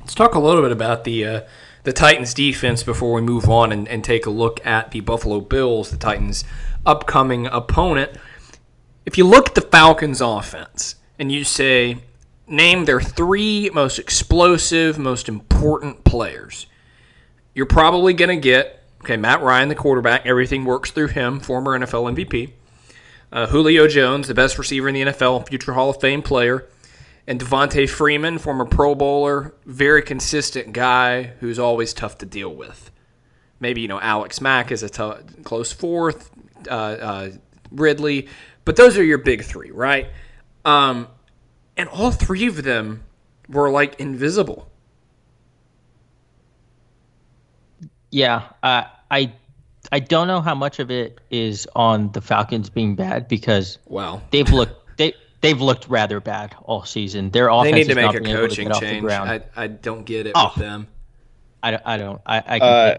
Let's 0.00 0.14
talk 0.14 0.34
a 0.34 0.40
little 0.40 0.62
bit 0.62 0.72
about 0.72 1.04
the 1.04 1.24
uh, 1.24 1.40
the 1.88 1.94
Titans 1.94 2.34
defense 2.34 2.82
before 2.82 3.14
we 3.14 3.22
move 3.22 3.48
on 3.48 3.72
and, 3.72 3.88
and 3.88 4.04
take 4.04 4.26
a 4.26 4.30
look 4.30 4.60
at 4.66 4.90
the 4.90 5.00
Buffalo 5.00 5.40
Bills, 5.40 5.90
the 5.90 5.96
Titans' 5.96 6.44
upcoming 6.84 7.46
opponent. 7.46 8.12
If 9.06 9.16
you 9.16 9.24
look 9.24 9.48
at 9.48 9.54
the 9.54 9.62
Falcons' 9.62 10.20
offense 10.20 10.96
and 11.18 11.32
you 11.32 11.44
say, 11.44 11.96
name 12.46 12.84
their 12.84 13.00
three 13.00 13.70
most 13.72 13.98
explosive, 13.98 14.98
most 14.98 15.30
important 15.30 16.04
players. 16.04 16.66
You're 17.54 17.64
probably 17.64 18.12
going 18.12 18.36
to 18.36 18.36
get, 18.36 18.84
okay, 19.00 19.16
Matt 19.16 19.40
Ryan, 19.40 19.70
the 19.70 19.74
quarterback, 19.74 20.26
everything 20.26 20.66
works 20.66 20.90
through 20.90 21.08
him, 21.08 21.40
former 21.40 21.78
NFL 21.78 22.14
MVP. 22.14 22.50
Uh, 23.32 23.46
Julio 23.46 23.88
Jones, 23.88 24.28
the 24.28 24.34
best 24.34 24.58
receiver 24.58 24.88
in 24.90 24.94
the 24.94 25.02
NFL, 25.10 25.48
future 25.48 25.72
Hall 25.72 25.88
of 25.88 26.02
Fame 26.02 26.20
player. 26.20 26.66
And 27.28 27.38
Devonta 27.38 27.86
Freeman, 27.86 28.38
former 28.38 28.64
Pro 28.64 28.94
Bowler, 28.94 29.54
very 29.66 30.00
consistent 30.00 30.72
guy 30.72 31.24
who's 31.40 31.58
always 31.58 31.92
tough 31.92 32.16
to 32.18 32.26
deal 32.26 32.54
with. 32.54 32.90
Maybe, 33.60 33.82
you 33.82 33.88
know, 33.88 34.00
Alex 34.00 34.40
Mack 34.40 34.72
is 34.72 34.82
a 34.82 34.88
close 35.44 35.70
fourth, 35.70 36.30
uh, 36.70 36.72
uh, 36.72 37.30
Ridley, 37.70 38.28
but 38.64 38.76
those 38.76 38.96
are 38.96 39.04
your 39.04 39.18
big 39.18 39.44
three, 39.44 39.70
right? 39.70 40.08
Um, 40.64 41.06
and 41.76 41.90
all 41.90 42.10
three 42.10 42.46
of 42.46 42.62
them 42.62 43.04
were 43.46 43.68
like 43.68 44.00
invisible. 44.00 44.70
Yeah, 48.10 48.48
uh, 48.62 48.84
I 49.10 49.34
I 49.92 50.00
don't 50.00 50.28
know 50.28 50.40
how 50.40 50.54
much 50.54 50.78
of 50.78 50.90
it 50.90 51.20
is 51.30 51.68
on 51.76 52.10
the 52.12 52.22
Falcons 52.22 52.70
being 52.70 52.94
bad 52.94 53.28
because 53.28 53.76
well 53.84 54.22
they've 54.30 54.50
looked 54.50 54.87
they've 55.40 55.60
looked 55.60 55.88
rather 55.88 56.20
bad 56.20 56.54
all 56.62 56.84
season. 56.84 57.30
Their 57.30 57.48
offense 57.48 57.72
they 57.72 57.78
need 57.78 57.88
to 57.88 57.94
make 57.94 58.14
a 58.14 58.20
coaching 58.20 58.70
change. 58.72 59.04
I, 59.10 59.42
I 59.56 59.66
don't 59.66 60.04
get 60.04 60.26
it 60.26 60.32
oh. 60.34 60.52
with 60.54 60.62
them. 60.62 60.88
I, 61.62 61.78
I 61.84 61.96
don't 61.96 62.20
I 62.24 62.38
I, 62.46 62.58
uh, 62.58 62.98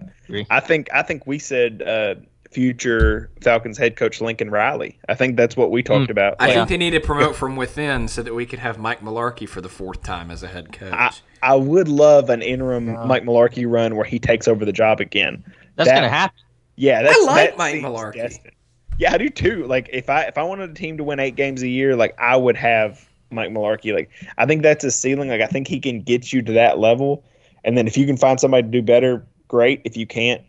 I 0.49 0.59
think 0.59 0.89
I 0.93 1.01
think 1.01 1.25
we 1.25 1.39
said 1.39 1.81
uh, 1.81 2.15
future 2.51 3.29
Falcons 3.41 3.77
head 3.77 3.95
coach 3.95 4.21
Lincoln 4.21 4.49
Riley. 4.49 4.99
I 5.07 5.15
think 5.15 5.37
that's 5.37 5.55
what 5.55 5.71
we 5.71 5.83
talked 5.83 6.07
mm. 6.07 6.11
about. 6.11 6.35
I 6.39 6.49
yeah. 6.49 6.53
think 6.55 6.69
they 6.69 6.77
need 6.77 6.91
to 6.91 6.99
promote 6.99 7.35
from 7.37 7.55
within 7.55 8.07
so 8.07 8.21
that 8.23 8.33
we 8.33 8.45
could 8.45 8.59
have 8.59 8.77
Mike 8.77 9.01
Mularkey 9.01 9.47
for 9.47 9.61
the 9.61 9.69
fourth 9.69 10.03
time 10.03 10.31
as 10.31 10.43
a 10.43 10.47
head 10.47 10.73
coach. 10.73 10.93
I, 10.93 11.13
I 11.41 11.55
would 11.55 11.87
love 11.87 12.29
an 12.29 12.41
interim 12.41 12.87
yeah. 12.87 13.05
Mike 13.05 13.23
Mularkey 13.23 13.69
run 13.69 13.95
where 13.95 14.05
he 14.05 14.19
takes 14.19 14.47
over 14.47 14.65
the 14.65 14.73
job 14.73 14.99
again. 14.99 15.43
That's 15.75 15.89
that, 15.89 15.95
gonna 15.95 16.09
happen. 16.09 16.39
Yeah, 16.75 17.03
that's, 17.03 17.17
I 17.17 17.23
like 17.23 17.49
that 17.51 17.57
Mike 17.57 17.75
Mularkey. 17.75 18.15
Destined. 18.15 18.53
Yeah, 18.99 19.13
I 19.13 19.17
do 19.17 19.29
too. 19.29 19.65
Like 19.65 19.89
if 19.93 20.09
I 20.09 20.23
if 20.23 20.37
I 20.37 20.43
wanted 20.43 20.69
a 20.69 20.73
team 20.73 20.97
to 20.97 21.05
win 21.05 21.21
eight 21.21 21.37
games 21.37 21.63
a 21.63 21.69
year, 21.69 21.95
like 21.95 22.13
I 22.19 22.35
would 22.35 22.57
have 22.57 23.07
Mike 23.31 23.49
Mularkey. 23.49 23.93
Like 23.93 24.09
I 24.37 24.45
think 24.45 24.61
that's 24.61 24.83
his 24.83 24.93
ceiling. 24.93 25.29
Like 25.29 25.39
I 25.39 25.47
think 25.47 25.69
he 25.69 25.79
can 25.79 26.01
get 26.01 26.33
you 26.33 26.41
to 26.41 26.51
that 26.51 26.79
level. 26.79 27.23
And 27.63 27.77
then 27.77 27.87
if 27.87 27.97
you 27.97 28.05
can 28.05 28.17
find 28.17 28.39
somebody 28.39 28.63
to 28.63 28.69
do 28.69 28.81
better, 28.81 29.25
great. 29.47 29.81
If 29.85 29.95
you 29.95 30.05
can't, 30.05 30.41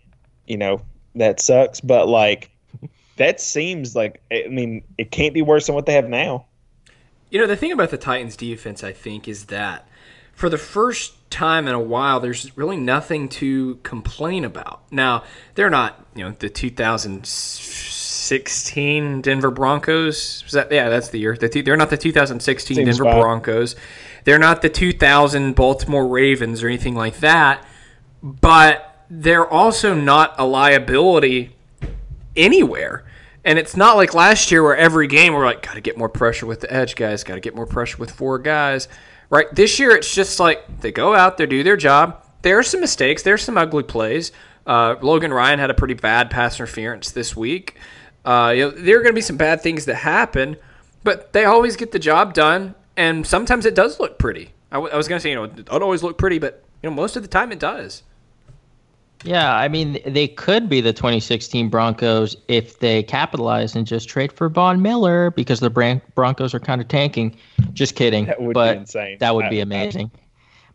you 0.49 0.57
know, 0.57 0.83
that 1.15 1.39
sucks. 1.39 1.81
But 1.81 2.09
like, 2.09 2.51
that 3.17 3.41
seems 3.41 3.95
like 3.95 4.21
I 4.33 4.49
mean, 4.49 4.83
it 4.99 5.13
can't 5.13 5.33
be 5.33 5.43
worse 5.43 5.67
than 5.67 5.77
what 5.77 5.87
they 5.87 5.95
have 5.95 6.09
now. 6.09 6.47
You 7.31 7.39
know, 7.39 7.47
the 7.47 7.57
thing 7.57 7.71
about 7.71 7.91
the 7.91 7.99
Titans 7.99 8.35
defense, 8.35 8.83
I 8.83 8.93
think, 8.93 9.29
is 9.29 9.47
that 9.47 9.89
for 10.35 10.49
the 10.49 10.59
first 10.59 11.31
time 11.31 11.69
in 11.69 11.75
a 11.75 11.81
while, 11.81 12.19
there's 12.19 12.57
really 12.57 12.77
nothing 12.77 13.29
to 13.29 13.77
complain 13.85 14.45
about. 14.45 14.83
Now, 14.91 15.23
they're 15.55 15.71
not, 15.71 16.05
you 16.17 16.25
know, 16.25 16.33
the 16.33 16.49
2016 18.31 19.23
Denver 19.23 19.51
Broncos. 19.51 20.45
That, 20.53 20.71
yeah, 20.71 20.89
that's 20.89 21.09
the 21.09 21.19
year. 21.19 21.37
The, 21.37 21.49
they're 21.63 21.77
not 21.77 21.91
the 21.91 21.97
2016 21.97 22.77
Seems 22.77 22.99
Denver. 22.99 23.21
Broncos. 23.21 23.75
They're 24.25 24.39
not 24.39 24.63
the 24.63 24.69
2000 24.69 25.55
Baltimore 25.55 26.07
Ravens 26.07 26.63
or 26.63 26.69
anything 26.69 26.95
like 26.95 27.19
that. 27.21 27.67
But 28.23 29.05
they're 29.11 29.49
also 29.49 29.95
not 29.95 30.35
a 30.39 30.47
liability 30.47 31.57
anywhere. 32.37 33.05
And 33.45 33.59
it's 33.59 33.77
not 33.77 33.97
like 33.97 34.15
last 34.15 34.53
year 34.53 34.63
where 34.63 34.77
every 34.77 35.09
game 35.09 35.33
we're 35.33 35.47
like, 35.47 35.63
got 35.63 35.75
to 35.75 35.81
get 35.81 35.97
more 35.99 36.09
pressure 36.09 36.47
with 36.47 36.61
the 36.61 36.73
edge 36.73 36.95
guys, 36.95 37.25
got 37.25 37.35
to 37.35 37.41
get 37.41 37.55
more 37.57 37.67
pressure 37.67 37.97
with 37.97 38.11
four 38.11 38.39
guys. 38.39 38.87
Right? 39.31 39.47
This 39.53 39.79
year 39.79 39.97
it's 39.97 40.15
just 40.15 40.39
like 40.39 40.81
they 40.81 40.93
go 40.93 41.15
out, 41.15 41.39
they 41.39 41.47
do 41.47 41.63
their 41.63 41.77
job. 41.77 42.25
There 42.43 42.59
are 42.59 42.63
some 42.63 42.81
mistakes, 42.81 43.23
there's 43.23 43.43
some 43.43 43.59
ugly 43.59 43.83
plays. 43.83 44.33
Uh, 44.67 44.97
Logan 45.01 45.33
Ryan 45.33 45.59
had 45.59 45.71
a 45.71 45.75
pretty 45.75 45.95
bad 45.95 46.31
pass 46.31 46.57
interference 46.57 47.11
this 47.11 47.35
week. 47.35 47.77
Uh, 48.25 48.53
you 48.55 48.65
know, 48.65 48.71
there 48.71 48.99
are 48.99 49.03
going 49.03 49.13
to 49.13 49.19
be 49.19 49.23
some 49.23 49.37
bad 49.37 49.63
things 49.63 49.87
that 49.87 49.97
happen, 49.97 50.57
but 51.05 51.33
they 51.33 51.45
always 51.45 51.77
get 51.77 51.93
the 51.93 51.99
job 51.99 52.35
done, 52.35 52.75
and 52.97 53.27
sometimes 53.27 53.65
it 53.67 53.75
does 53.75 53.99
look 53.99 54.19
pretty. 54.19 54.53
I, 54.71 54.77
w- 54.77 54.93
I 54.93 54.97
was 54.97 55.09
going 55.09 55.19
to 55.19 55.23
say, 55.23 55.31
you 55.31 55.37
know, 55.37 55.45
it 55.45 55.65
don't 55.65 55.83
always 55.83 56.03
look 56.03 56.19
pretty, 56.19 56.39
but 56.39 56.63
you 56.83 56.91
know, 56.91 56.95
most 56.95 57.17
of 57.17 57.23
the 57.23 57.29
time 57.29 57.53
it 57.53 57.59
does. 57.59 58.03
Yeah, 59.25 59.55
I 59.55 59.69
mean, 59.69 59.99
they 60.07 60.29
could 60.29 60.69
be 60.69 60.81
the 60.81 60.95
2016 60.95 61.69
Broncos 61.69 62.37
if 62.49 62.79
they 62.79 63.03
capitalize 63.03 63.77
and 63.77 63.87
just 63.87 64.09
trade 64.09 64.33
for 64.33 64.49
Von 64.49 64.81
Miller 64.81 65.31
because 65.31 65.61
the 65.61 65.69
Broncos 66.15 66.55
are 66.55 66.61
kind 66.61 66.81
of 66.81 66.89
tanking. 66.89 67.37
Just 67.75 67.97
kidding. 67.97 68.27
That 68.27 68.41
would 68.41 68.55
but 68.55 68.73
be 68.73 68.79
insane. 68.81 69.19
That 69.21 69.35
would 69.35 69.51
be 69.51 69.61
amazing. 69.61 70.11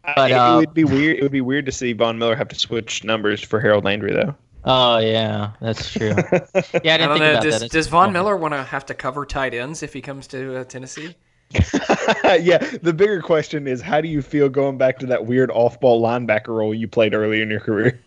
I, 0.03 0.13
but, 0.15 0.31
it, 0.31 0.33
uh, 0.35 0.53
it, 0.53 0.57
would 0.57 0.73
be 0.75 0.83
weird. 0.83 1.17
It 1.17 1.23
would 1.23 1.31
be 1.31 1.41
weird 1.41 1.65
to 1.65 1.71
see 1.71 1.93
Von 1.93 2.19
Miller 2.19 2.35
have 2.35 2.47
to 2.49 2.55
switch 2.55 3.03
numbers 3.03 3.41
for 3.41 3.59
Harold 3.59 3.83
Landry, 3.83 4.13
though. 4.13 4.35
Oh 4.65 4.97
yeah, 4.97 5.51
that's 5.61 5.91
true. 5.91 6.07
yeah, 6.09 6.15
I 6.15 6.17
didn't 6.23 6.83
I 6.83 6.97
think 6.97 7.19
know, 7.19 7.31
about 7.31 7.43
does, 7.43 7.59
that. 7.61 7.71
Does 7.71 7.87
Von 7.87 8.11
Miller 8.11 8.35
want 8.35 8.53
to 8.53 8.63
have 8.63 8.85
to 8.87 8.93
cover 8.93 9.25
tight 9.25 9.53
ends 9.53 9.83
if 9.83 9.93
he 9.93 10.01
comes 10.01 10.25
to 10.27 10.57
uh, 10.57 10.63
Tennessee? 10.63 11.15
yeah, 11.53 12.57
the 12.81 12.93
bigger 12.95 13.21
question 13.21 13.67
is 13.67 13.81
how 13.81 14.01
do 14.01 14.07
you 14.07 14.21
feel 14.21 14.49
going 14.49 14.77
back 14.77 14.97
to 14.99 15.05
that 15.05 15.25
weird 15.25 15.51
off-ball 15.51 16.01
linebacker 16.01 16.47
role 16.47 16.73
you 16.73 16.87
played 16.87 17.13
early 17.13 17.41
in 17.41 17.49
your 17.51 17.59
career? 17.59 17.99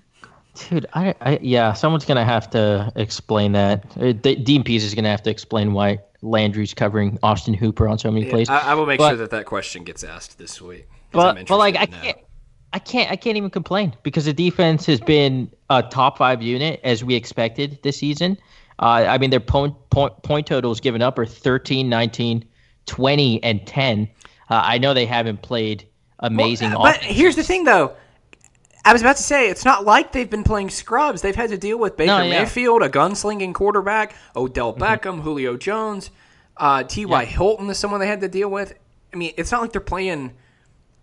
Dude, 0.68 0.86
I, 0.94 1.14
I 1.20 1.38
yeah, 1.40 1.72
someone's 1.72 2.04
gonna 2.04 2.24
have 2.24 2.50
to 2.50 2.92
explain 2.96 3.52
that. 3.52 3.84
Uh, 3.96 4.10
Dean 4.12 4.64
Pees 4.64 4.82
is 4.84 4.94
gonna 4.94 5.08
have 5.08 5.22
to 5.22 5.30
explain 5.30 5.72
why 5.72 6.00
Landry's 6.22 6.74
covering 6.74 7.16
Austin 7.22 7.54
Hooper 7.54 7.86
on 7.86 7.98
so 7.98 8.10
many 8.10 8.26
Yeah, 8.26 8.32
plays. 8.32 8.48
I, 8.48 8.58
I 8.58 8.74
will 8.74 8.86
make 8.86 8.98
But- 8.98 9.10
sure 9.10 9.18
that 9.18 9.30
that 9.30 9.46
question 9.46 9.84
gets 9.84 10.02
asked 10.02 10.36
this 10.38 10.60
week. 10.60 10.88
I'm 10.90 10.96
But, 11.12 11.46
but 11.46 11.56
like 11.58 11.76
I 11.76 11.82
interested 11.82 11.92
to 12.02 12.06
know. 12.08 12.12
can't, 12.14 12.18
I 12.72 12.78
can't, 12.78 13.10
I 13.10 13.16
can't 13.16 13.36
even 13.36 13.50
complain 13.50 13.96
because 14.02 14.26
the 14.26 14.32
defense 14.32 14.84
has 14.86 15.00
been 15.00 15.50
a 15.70 15.82
top 15.82 16.18
five 16.18 16.42
unit 16.42 16.80
as 16.84 17.02
we 17.02 17.14
expected 17.14 17.78
this 17.82 17.98
season. 17.98 18.36
Uh, 18.78 19.06
I 19.08 19.18
mean, 19.18 19.30
their 19.30 19.40
point, 19.40 19.74
point, 19.90 20.22
point 20.22 20.46
totals 20.46 20.80
given 20.80 21.02
up 21.02 21.18
are 21.18 21.26
13, 21.26 21.88
19, 21.88 22.44
20, 22.86 23.42
and 23.42 23.66
10. 23.66 24.08
Uh, 24.50 24.62
I 24.64 24.78
know 24.78 24.94
they 24.94 25.06
haven't 25.06 25.42
played 25.42 25.88
amazing. 26.20 26.70
Well, 26.70 26.82
but 26.82 26.96
offenses. 26.96 27.16
here's 27.16 27.36
the 27.36 27.42
thing, 27.42 27.64
though. 27.64 27.94
I 28.84 28.92
was 28.92 29.02
about 29.02 29.16
to 29.16 29.22
say 29.22 29.50
it's 29.50 29.64
not 29.64 29.84
like 29.84 30.12
they've 30.12 30.30
been 30.30 30.44
playing 30.44 30.70
scrubs. 30.70 31.20
They've 31.20 31.34
had 31.34 31.50
to 31.50 31.58
deal 31.58 31.78
with 31.78 31.96
Baker 31.96 32.06
No, 32.06 32.22
yeah. 32.22 32.40
Mayfield, 32.40 32.82
a 32.82 32.88
gunslinging 32.88 33.52
quarterback, 33.52 34.14
Odell 34.36 34.72
Mm-hmm. 34.72 34.82
Beckham, 34.82 35.20
Julio 35.20 35.56
Jones, 35.56 36.10
uh, 36.56 36.84
T.Y. 36.84 37.24
Hilton 37.24 37.68
is 37.68 37.78
someone 37.78 38.00
they 38.00 38.06
had 38.06 38.20
to 38.20 38.28
deal 38.28 38.48
with. 38.50 38.74
I 39.12 39.16
mean, 39.16 39.34
it's 39.36 39.52
not 39.52 39.60
like 39.60 39.72
they're 39.72 39.80
playing. 39.80 40.34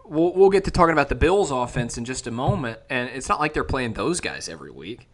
We'll, 0.07 0.33
we'll 0.33 0.49
get 0.49 0.63
to 0.65 0.71
talking 0.71 0.93
about 0.93 1.09
the 1.09 1.15
Bills' 1.15 1.51
offense 1.51 1.97
in 1.97 2.05
just 2.05 2.27
a 2.27 2.31
moment, 2.31 2.79
and 2.89 3.09
it's 3.09 3.27
not 3.29 3.39
like 3.39 3.53
they're 3.53 3.63
playing 3.63 3.93
those 3.93 4.19
guys 4.19 4.47
every 4.47 4.71
week. 4.71 5.07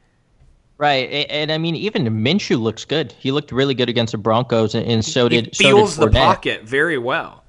Right, 0.77 1.09
and, 1.09 1.31
and 1.31 1.51
I 1.51 1.57
mean, 1.57 1.75
even 1.75 2.05
Minshew 2.05 2.59
looks 2.59 2.85
good. 2.85 3.11
He 3.19 3.31
looked 3.31 3.51
really 3.51 3.73
good 3.75 3.87
against 3.89 4.11
the 4.11 4.17
Broncos, 4.17 4.73
and, 4.75 4.85
and 4.85 5.05
so 5.05 5.29
He 5.29 5.41
did 5.41 5.55
so 5.55 5.63
feels 5.63 5.95
did 5.97 6.07
the 6.07 6.11
pocket 6.11 6.63
very 6.63 6.97
well. 6.97 7.43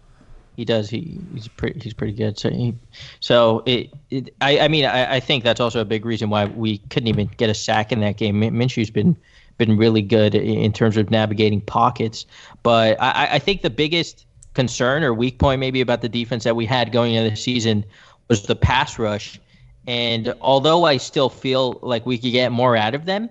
He 0.57 0.66
does. 0.66 0.90
He 0.90 1.18
he's 1.33 1.48
pretty 1.48 1.81
he's 1.81 1.94
pretty 1.94 2.12
good. 2.12 2.38
So 2.38 2.50
he, 2.50 2.74
so 3.20 3.62
it, 3.64 3.90
it 4.11 4.35
I 4.42 4.59
I 4.59 4.68
mean 4.68 4.85
I, 4.85 5.14
I 5.14 5.20
think 5.20 5.44
that's 5.44 5.61
also 5.61 5.81
a 5.81 5.85
big 5.87 6.05
reason 6.05 6.28
why 6.28 6.44
we 6.44 6.76
couldn't 6.90 7.07
even 7.09 7.31
get 7.38 7.48
a 7.48 7.55
sack 7.55 7.90
in 7.90 8.00
that 8.00 8.18
game. 8.18 8.38
Minshew's 8.38 8.90
been 8.90 9.16
been 9.57 9.78
really 9.78 10.02
good 10.02 10.35
in 10.35 10.70
terms 10.72 10.98
of 10.98 11.11
navigating 11.11 11.62
pockets, 11.62 12.26
but 12.62 13.00
I- 13.00 13.28
I 13.33 13.38
think 13.38 13.62
the 13.62 13.70
biggest 13.70 14.26
concern 14.54 15.02
or 15.02 15.14
weak 15.14 15.38
point 15.38 15.60
maybe 15.60 15.80
about 15.80 16.02
the 16.02 16.08
defense 16.08 16.44
that 16.44 16.56
we 16.56 16.66
had 16.66 16.92
going 16.92 17.14
into 17.14 17.30
the 17.30 17.36
season 17.36 17.84
was 18.28 18.44
the 18.44 18.56
pass 18.56 18.98
rush. 18.98 19.40
And 19.86 20.34
although 20.40 20.84
I 20.84 20.96
still 20.96 21.28
feel 21.28 21.78
like 21.82 22.06
we 22.06 22.18
could 22.18 22.32
get 22.32 22.52
more 22.52 22.76
out 22.76 22.94
of 22.94 23.04
them, 23.04 23.28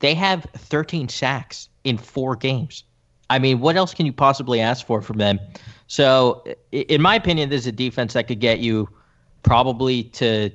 they 0.00 0.14
have 0.14 0.46
13 0.56 1.08
sacks 1.08 1.68
in 1.84 1.96
four 1.96 2.34
games. 2.34 2.84
I 3.30 3.38
mean, 3.38 3.60
what 3.60 3.76
else 3.76 3.94
can 3.94 4.04
you 4.04 4.12
possibly 4.12 4.60
ask 4.60 4.84
for 4.84 5.00
from 5.00 5.18
them? 5.18 5.38
So, 5.86 6.44
in 6.72 7.00
my 7.00 7.14
opinion, 7.14 7.50
this 7.50 7.62
is 7.62 7.66
a 7.68 7.72
defense 7.72 8.12
that 8.14 8.26
could 8.26 8.40
get 8.40 8.58
you 8.58 8.88
probably 9.42 10.04
to. 10.04 10.50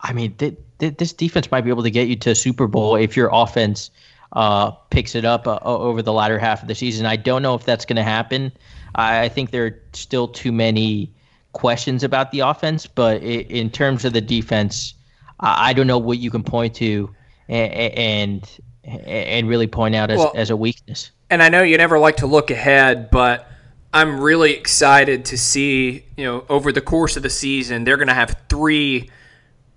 I 0.00 0.12
mean, 0.12 0.34
th- 0.34 0.56
th- 0.80 0.96
this 0.98 1.12
defense 1.12 1.50
might 1.50 1.62
be 1.62 1.70
able 1.70 1.82
to 1.82 1.90
get 1.90 2.08
you 2.08 2.16
to 2.16 2.34
Super 2.34 2.66
Bowl 2.66 2.94
if 2.94 3.16
your 3.16 3.30
offense 3.32 3.90
uh, 4.34 4.70
picks 4.90 5.14
it 5.14 5.24
up 5.24 5.46
uh, 5.46 5.58
over 5.62 6.02
the 6.02 6.12
latter 6.12 6.38
half 6.38 6.60
of 6.62 6.68
the 6.68 6.74
season. 6.74 7.06
I 7.06 7.16
don't 7.16 7.42
know 7.42 7.54
if 7.54 7.64
that's 7.64 7.84
going 7.84 7.96
to 7.96 8.02
happen. 8.02 8.52
I, 8.94 9.24
I 9.24 9.28
think 9.28 9.50
there 9.50 9.66
are 9.66 9.80
still 9.92 10.28
too 10.28 10.52
many 10.52 11.10
questions 11.52 12.02
about 12.04 12.30
the 12.32 12.40
offense, 12.40 12.86
but 12.86 13.22
i- 13.22 13.24
in 13.48 13.70
terms 13.70 14.04
of 14.04 14.12
the 14.12 14.20
defense, 14.20 14.94
I, 15.40 15.70
I 15.70 15.72
don't 15.72 15.86
know 15.86 15.98
what 15.98 16.18
you 16.18 16.30
can 16.30 16.42
point 16.42 16.74
to 16.76 17.10
and 17.48 18.48
and, 18.84 19.06
and 19.06 19.48
really 19.48 19.66
point 19.66 19.94
out 19.94 20.10
as, 20.10 20.18
Well- 20.18 20.32
as 20.34 20.50
a 20.50 20.56
weakness. 20.56 21.10
and 21.30 21.42
I 21.42 21.48
know 21.48 21.62
you 21.62 21.76
never 21.76 21.98
like 21.98 22.16
to 22.16 22.26
look 22.26 22.50
ahead, 22.50 23.10
but 23.10 23.48
I'm 23.92 24.20
really 24.20 24.52
excited 24.54 25.24
to 25.26 25.38
see, 25.38 26.04
you 26.16 26.24
know, 26.24 26.44
over 26.48 26.72
the 26.72 26.80
course 26.80 27.16
of 27.16 27.22
the 27.22 27.30
season, 27.30 27.84
they're 27.84 27.96
going 27.96 28.08
to 28.08 28.14
have 28.14 28.34
three, 28.48 29.08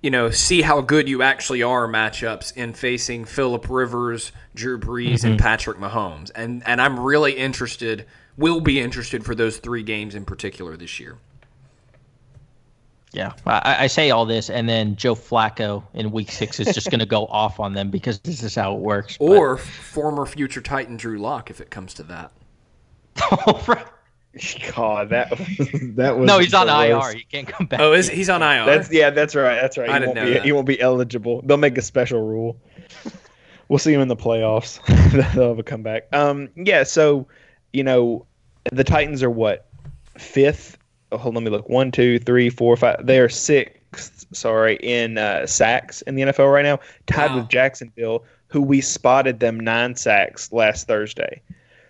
you 0.02 0.10
know, 0.10 0.32
see 0.32 0.64
how 0.64 0.82
good 0.82 1.08
you 1.08 1.22
actually 1.22 1.62
are 1.62 1.88
matchups 1.88 2.56
in 2.58 2.74
facing 2.74 3.26
Philip 3.26 3.70
Rivers, 3.70 4.32
Drew 4.56 4.80
Brees, 4.80 5.24
and 5.24 5.36
mm-hmm. 5.36 5.46
Patrick 5.46 5.78
Mahomes. 5.78 6.32
And 6.34 6.64
and 6.66 6.82
I'm 6.82 7.00
really 7.00 7.34
interested, 7.34 8.08
will 8.38 8.62
be 8.62 8.80
interested 8.80 9.26
for 9.26 9.36
those 9.36 9.58
three 9.58 9.84
games 9.84 10.16
in 10.16 10.26
particular 10.26 10.78
this 10.78 11.00
year. 11.00 11.18
Yeah, 13.14 13.34
I, 13.46 13.86
I 13.86 13.88
say 13.88 14.12
all 14.12 14.26
this, 14.26 14.50
and 14.50 14.68
then 14.68 14.96
Joe 14.96 15.16
Flacco 15.16 15.84
in 15.94 16.12
Week 16.12 16.30
Six 16.30 16.60
is 16.60 16.74
just 16.74 16.92
going 16.92 17.00
to 17.00 17.06
go 17.06 17.26
off 17.30 17.60
on 17.60 17.74
them 17.74 17.90
because 17.90 18.20
this 18.20 18.44
is 18.44 18.54
how 18.54 18.76
it 18.76 18.80
works. 18.80 19.18
But- 19.18 19.26
Or 19.26 19.58
former 19.58 20.26
future 20.26 20.62
Titan 20.62 20.98
Drew 20.98 21.18
Lock, 21.18 21.50
if 21.50 21.62
it 21.62 21.70
comes 21.72 21.94
to 21.96 22.04
that. 22.04 22.32
God, 24.76 25.10
that 25.10 25.30
that 25.96 26.16
was 26.18 26.28
no, 26.28 26.38
he's 26.38 26.54
on 26.54 26.68
the 26.68 26.74
IR. 26.90 27.16
He 27.18 27.24
can't 27.24 27.48
come 27.48 27.66
back. 27.66 27.80
Oh, 27.80 27.94
is 27.94 28.08
he's 28.08 28.30
on 28.30 28.44
IR? 28.44 28.66
That's 28.66 28.92
yeah, 28.92 29.10
that's 29.10 29.34
right. 29.34 29.60
That's 29.60 29.80
right. 29.80 29.90
I 29.90 29.94
he 29.94 30.00
didn't 30.00 30.08
won't 30.10 30.16
know 30.18 30.26
be 30.26 30.34
that. 30.34 30.46
he 30.46 30.52
won't 30.52 30.68
be 30.68 30.80
eligible. 30.80 31.42
They'll 31.44 31.58
make 31.58 31.76
a 31.80 31.82
special 31.82 32.22
rule. 32.22 32.58
we'll 33.68 33.80
see 33.80 33.92
him 33.92 34.02
in 34.02 34.08
the 34.10 34.16
playoffs. 34.16 34.80
They'll 35.34 35.48
have 35.50 35.58
a 35.58 35.64
comeback. 35.64 36.14
Um, 36.14 36.50
yeah. 36.56 36.84
So, 36.84 37.28
you 37.74 37.84
know, 37.84 38.27
the 38.72 38.84
Titans 38.84 39.24
are 39.24 39.30
what 39.30 39.68
fifth. 40.18 40.78
Oh, 41.12 41.18
hold 41.18 41.38
on, 41.38 41.44
let 41.44 41.50
me 41.52 41.56
look. 41.56 41.70
One, 41.70 41.92
two, 41.92 42.20
three, 42.20 42.50
four, 42.50 42.76
five. 42.76 43.06
They 43.06 43.20
are 43.20 43.30
sixth. 43.30 44.26
Sorry, 44.34 44.76
in 44.84 45.18
uh, 45.18 45.46
sacks 45.48 46.02
in 46.04 46.16
the 46.16 46.24
NFL 46.24 46.52
right 46.54 46.64
now, 46.66 46.80
tied 47.06 47.32
Wow. 47.32 47.38
with 47.38 47.48
Jacksonville, 47.50 48.26
who 48.48 48.62
we 48.62 48.82
spotted 48.82 49.40
them 49.40 49.58
nine 49.60 49.96
sacks 49.96 50.52
last 50.52 50.88
Thursday. 50.88 51.42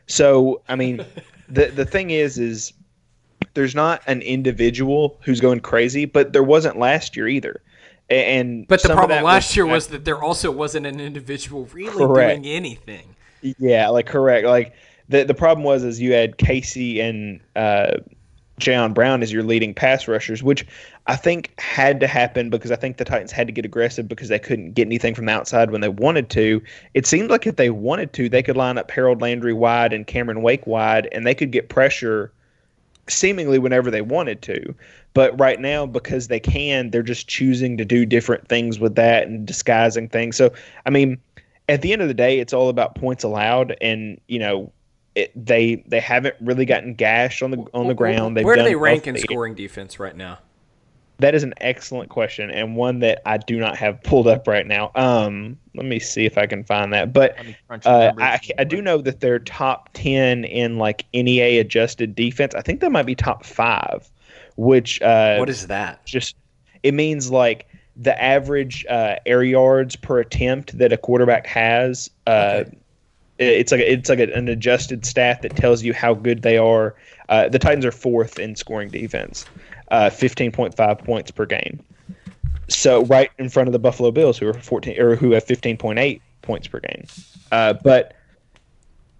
So, 0.05 0.61
I 0.69 0.75
mean, 0.75 1.03
the 1.49 1.65
the 1.67 1.85
thing 1.85 2.11
is, 2.11 2.37
is 2.37 2.73
there's 3.55 3.73
not 3.73 4.03
an 4.05 4.21
individual 4.21 5.17
who's 5.23 5.41
going 5.41 5.61
crazy, 5.61 6.05
but 6.05 6.31
there 6.33 6.43
wasn't 6.43 6.77
last 6.77 7.15
year 7.17 7.27
either. 7.27 7.61
And 8.09 8.67
But 8.67 8.83
the 8.83 8.89
problem 8.89 9.23
last 9.23 9.55
year 9.57 9.65
was 9.65 9.87
that 9.87 10.05
there 10.05 10.21
also 10.23 10.49
wasn't 10.51 10.85
an 10.85 10.99
individual 10.99 11.65
really 11.73 11.91
Correct. 12.05 12.41
doing 12.43 12.55
anything. 12.55 13.15
yeah, 13.41 13.89
like 13.89 14.05
correct. 14.05 14.45
Like 14.47 14.73
the 15.09 15.23
the 15.23 15.33
problem 15.33 15.63
was 15.63 15.83
is 15.83 15.99
you 15.99 16.13
had 16.13 16.37
Casey 16.37 16.99
and 16.99 17.39
uh, 17.55 17.97
Jayon 18.59 18.93
Brown 18.93 19.21
as 19.21 19.31
your 19.31 19.43
leading 19.43 19.73
pass 19.73 20.07
rushers, 20.07 20.41
which 20.41 20.65
I 21.05 21.15
think 21.15 21.57
had 21.59 21.99
to 21.99 22.07
happen 22.07 22.49
because 22.49 22.71
I 22.71 22.75
think 22.75 22.97
the 22.97 23.05
Titans 23.05 23.31
had 23.31 23.47
to 23.47 23.53
get 23.53 23.65
aggressive 23.65 24.07
because 24.07 24.29
they 24.29 24.39
couldn't 24.39 24.73
get 24.73 24.87
anything 24.87 25.13
from 25.13 25.25
the 25.25 25.31
outside 25.31 25.71
when 25.71 25.81
they 25.81 25.89
wanted 25.89 26.29
to. 26.31 26.61
It 26.93 27.05
seemed 27.05 27.29
like 27.29 27.45
if 27.45 27.55
they 27.55 27.69
wanted 27.69 28.13
to, 28.13 28.29
they 28.29 28.41
could 28.41 28.57
line 28.57 28.77
up 28.77 28.89
Harold 28.89 29.21
Landry 29.21 29.53
wide 29.53 29.93
and 29.93 30.07
Cameron 30.07 30.41
Wake 30.41 30.65
wide, 30.65 31.07
and 31.11 31.25
they 31.25 31.35
could 31.35 31.51
get 31.51 31.69
pressure 31.69 32.31
seemingly 33.07 33.59
whenever 33.59 33.91
they 33.91 34.01
wanted 34.01 34.41
to. 34.43 34.73
But 35.13 35.39
right 35.39 35.59
now, 35.59 35.85
because 35.85 36.27
they 36.27 36.39
can, 36.39 36.89
they're 36.89 37.03
just 37.03 37.27
choosing 37.27 37.77
to 37.77 37.85
do 37.85 38.05
different 38.05 38.47
things 38.47 38.79
with 38.79 38.95
that 38.95 39.27
and 39.27 39.45
disguising 39.45 40.09
things. 40.09 40.35
So, 40.35 40.51
I 40.85 40.89
mean, 40.89 41.17
at 41.69 41.81
the 41.81 41.93
end 41.93 42.01
of 42.01 42.07
the 42.07 42.13
day, 42.13 42.39
it's 42.39 42.53
all 42.53 42.69
about 42.69 42.95
points 42.95 43.23
allowed, 43.23 43.77
and 43.81 44.19
you 44.27 44.39
know, 44.39 44.71
it, 45.17 45.31
they 45.45 45.83
they 45.87 45.99
haven't 45.99 46.35
really 46.39 46.65
gotten 46.65 46.93
gashed 46.93 47.41
on 47.41 47.49
the 47.51 47.65
on 47.73 47.87
the 47.87 47.95
ground. 47.95 48.37
They've 48.37 48.45
Where 48.45 48.55
do 48.55 48.61
done 48.61 48.69
they 48.69 48.75
rank 48.75 49.07
in 49.07 49.15
the- 49.15 49.21
scoring 49.21 49.55
defense 49.55 49.99
right 49.99 50.15
now? 50.15 50.37
That 51.19 51.33
is 51.33 51.41
an 51.41 51.55
excellent 51.61 52.09
question, 52.11 52.51
and 52.51 52.75
one 52.75 52.99
that 52.99 53.23
I 53.25 53.37
do 53.37 53.57
not 53.57 53.75
have 53.77 54.03
pulled 54.03 54.27
up 54.27 54.47
right 54.47 54.67
now. 54.67 54.91
Um, 54.93 55.57
let 55.73 55.87
me 55.87 55.97
see 55.97 56.25
if 56.25 56.37
I 56.37 56.45
can 56.45 56.63
find 56.63 56.93
that. 56.93 57.11
But 57.11 57.33
Let 57.37 57.45
me 57.47 57.57
crunch 57.67 57.83
the 57.85 57.89
uh, 57.89 58.13
I, 58.19 58.39
I 58.59 58.63
do 58.63 58.83
know 58.83 58.99
that 59.01 59.19
they're 59.19 59.39
top 59.39 59.89
10 59.93 60.43
in 60.45 60.77
like 60.77 61.05
NEA 61.15 61.59
adjusted 61.59 62.13
defense. 62.13 62.53
I 62.53 62.61
think 62.61 62.81
that 62.81 62.91
might 62.91 63.07
be 63.07 63.15
top 63.15 63.43
five, 63.43 64.07
which 64.57 65.01
uh, 65.01 65.37
what 65.37 65.49
is 65.49 65.65
that? 65.65 66.05
just 66.05 66.35
it 66.83 66.93
means 66.93 67.31
like 67.31 67.65
the 67.95 68.21
average 68.21 68.85
uh, 68.87 69.15
air 69.25 69.41
yards 69.41 69.95
per 69.95 70.19
attempt 70.19 70.77
that 70.77 70.93
a 70.93 70.97
quarterback 70.97 71.47
has. 71.47 72.11
Uh, 72.27 72.65
it- 72.67 72.77
It's 73.39 73.71
like 73.71 73.81
a, 73.81 73.91
it's 73.91 74.09
like 74.09 74.19
an 74.19 74.47
adjusted 74.47 75.05
stat 75.05 75.41
that 75.43 75.55
tells 75.55 75.83
you 75.83 75.93
how 75.93 76.13
good 76.13 76.41
they 76.41 76.57
are. 76.57 76.95
Uh, 77.29 77.47
the 77.49 77.59
Titans 77.59 77.85
are 77.85 77.91
fourth 77.91 78.39
in 78.39 78.55
scoring 78.55 78.89
defense, 78.89 79.45
uh, 79.91 80.09
fifteen 80.09 80.51
point 80.51 80.75
five 80.75 80.97
points 80.99 81.29
per 81.31 81.45
game. 81.45 81.79
So 82.67 83.05
right 83.05 83.31
in 83.37 83.49
front 83.49 83.67
of 83.67 83.73
the 83.73 83.79
Buffalo 83.79 84.11
Bills, 84.11 84.37
who 84.37 84.47
are 84.47 84.53
fourteen 84.53 84.99
or 84.99 85.15
who 85.15 85.31
have 85.31 85.43
fifteen 85.43 85.77
point 85.77 85.99
eight 85.99 86.21
points 86.41 86.67
per 86.67 86.79
game. 86.79 87.05
Uh, 87.51 87.73
but 87.73 88.15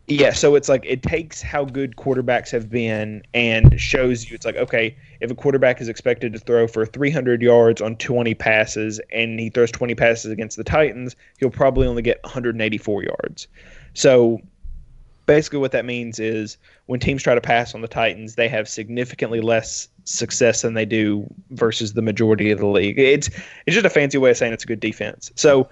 yeah, 0.08 0.32
so 0.32 0.56
it's 0.56 0.70
like 0.70 0.86
it 0.86 1.04
takes 1.04 1.42
how 1.42 1.66
good 1.66 1.98
quarterbacks 1.98 2.50
have 2.52 2.70
been 2.70 3.22
and 3.34 3.80
shows 3.80 4.30
you 4.30 4.36
it's 4.36 4.46
like 4.46 4.56
okay, 4.56 4.96
if 5.20 5.30
a 5.30 5.36
quarterback 5.36 5.82
is 5.82 5.90
expected 5.90 6.32
to 6.34 6.40
throw 6.40 6.66
for 6.68 6.86
300 6.86 7.42
yards 7.42 7.82
on 7.82 7.98
20 7.98 8.34
passes 8.34 9.02
and 9.12 9.40
he 9.40 9.50
throws 9.50 9.72
20 9.72 9.96
passes 9.96 10.32
against 10.32 10.56
the 10.56 10.64
Titans, 10.64 11.16
he'll 11.40 11.50
probably 11.50 11.88
only 11.88 12.02
get 12.02 12.24
184 12.24 13.04
yards. 13.04 13.48
So 13.98 14.40
basically 15.26 15.58
what 15.58 15.72
that 15.72 15.84
means 15.84 16.20
is 16.20 16.58
when 16.86 17.00
teams 17.00 17.24
try 17.24 17.34
to 17.34 17.42
pass 17.42 17.74
on 17.74 17.82
the 17.82 17.88
Titans, 17.88 18.36
they 18.36 18.48
have 18.48 18.70
significantly 18.70 19.42
less 19.42 19.90
success 20.04 20.62
than 20.62 20.76
they 20.76 20.86
do 20.86 21.28
versus 21.50 21.94
the 21.94 22.04
majority 22.04 22.52
of 22.52 22.60
the 22.60 22.68
league. 22.68 23.00
It's 23.00 23.28
it's 23.66 23.74
just 23.74 23.88
a 23.88 23.90
fancy 23.90 24.20
way 24.20 24.30
of 24.30 24.38
saying 24.38 24.54
it's 24.54 24.64
a 24.64 24.68
good 24.68 24.80
defense. 24.80 25.32
So 25.36 25.68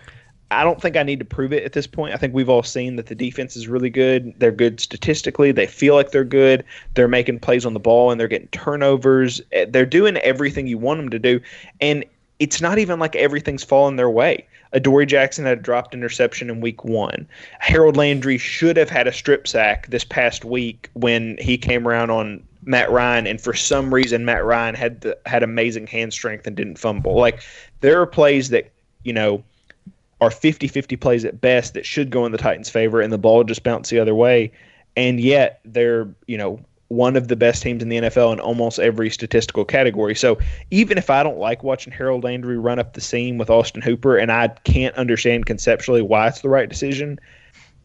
I 0.49 0.63
don't 0.63 0.81
think 0.81 0.97
I 0.97 1.03
need 1.03 1.19
to 1.19 1.25
prove 1.25 1.53
it 1.53 1.63
at 1.63 1.73
this 1.73 1.85
point. 1.85 2.15
I 2.15 2.17
think 2.17 2.33
we've 2.33 2.49
all 2.49 2.63
seen 2.63 2.95
that 2.95 3.05
the 3.05 3.15
defense 3.15 3.55
is 3.55 3.67
really 3.67 3.91
good. 3.91 4.33
They're 4.39 4.51
good 4.51 4.79
statistically. 4.79 5.51
They 5.51 5.67
feel 5.67 5.93
like 5.93 6.09
they're 6.09 6.23
good. 6.23 6.65
They're 6.95 7.07
making 7.07 7.41
plays 7.41 7.63
on 7.63 7.73
the 7.73 7.79
ball 7.79 8.09
and 8.09 8.19
they're 8.19 8.27
getting 8.27 8.47
turnovers. 8.47 9.39
Eh, 9.51 9.65
they're 9.69 9.85
doing 9.85 10.17
everything 10.17 10.65
you 10.65 10.79
want 10.79 10.99
them 10.99 11.09
to 11.09 11.19
do. 11.19 11.39
And 11.79 12.03
it's 12.39 12.61
not 12.61 12.77
even 12.77 12.99
like 12.99 13.15
everything's 13.15 13.63
falling 13.63 13.95
their 13.95 14.09
way. 14.09 14.45
Adoree 14.73 15.05
Jackson 15.05 15.45
had 15.45 15.57
a 15.57 15.61
dropped 15.61 15.93
interception 15.93 16.49
in 16.49 16.59
week 16.59 16.83
one. 16.83 17.27
Harold 17.59 17.95
Landry 17.95 18.37
should 18.37 18.75
have 18.75 18.89
had 18.89 19.07
a 19.07 19.13
strip 19.13 19.47
sack 19.47 19.87
this 19.87 20.03
past 20.03 20.43
week 20.43 20.89
when 20.93 21.37
he 21.39 21.57
came 21.57 21.87
around 21.87 22.09
on 22.09 22.43
Matt 22.63 22.91
Ryan, 22.91 23.25
and 23.27 23.39
for 23.39 23.53
some 23.53 23.93
reason 23.93 24.25
Matt 24.25 24.43
Ryan 24.43 24.75
had 24.75 25.01
the, 25.01 25.17
had 25.25 25.43
amazing 25.43 25.87
hand 25.87 26.11
strength 26.11 26.45
and 26.45 26.55
didn't 26.55 26.77
fumble. 26.77 27.15
Like 27.15 27.41
there 27.79 28.01
are 28.01 28.07
plays 28.07 28.49
that 28.49 28.71
you 29.03 29.13
know 29.13 29.43
are 30.19 30.29
50-50 30.29 30.99
plays 30.99 31.25
at 31.25 31.39
best 31.41 31.73
that 31.73 31.85
should 31.85 32.09
go 32.09 32.25
in 32.25 32.31
the 32.31 32.37
Titans' 32.37 32.69
favor, 32.69 32.99
and 32.99 33.13
the 33.13 33.17
ball 33.17 33.43
just 33.43 33.63
bounced 33.63 33.91
the 33.91 33.99
other 33.99 34.15
way, 34.15 34.51
and 34.97 35.19
yet 35.21 35.61
they're 35.63 36.09
you 36.27 36.37
know 36.37 36.59
one 36.89 37.15
of 37.15 37.27
the 37.27 37.35
best 37.35 37.63
teams 37.63 37.81
in 37.81 37.89
the 37.89 37.97
NFL 37.97 38.33
in 38.33 38.39
almost 38.39 38.79
every 38.79 39.09
statistical 39.09 39.65
category. 39.65 40.15
So 40.15 40.37
even 40.69 40.97
if 40.97 41.09
I 41.09 41.23
don't 41.23 41.39
like 41.39 41.63
watching 41.63 41.91
Harold 41.91 42.23
Landry 42.23 42.57
run 42.57 42.77
up 42.77 42.93
the 42.93 43.01
seam 43.01 43.37
with 43.37 43.49
Austin 43.49 43.81
Hooper, 43.81 44.17
and 44.17 44.31
I 44.31 44.49
can't 44.65 44.95
understand 44.95 45.45
conceptually 45.45 46.01
why 46.01 46.27
it's 46.27 46.41
the 46.41 46.49
right 46.49 46.69
decision, 46.69 47.19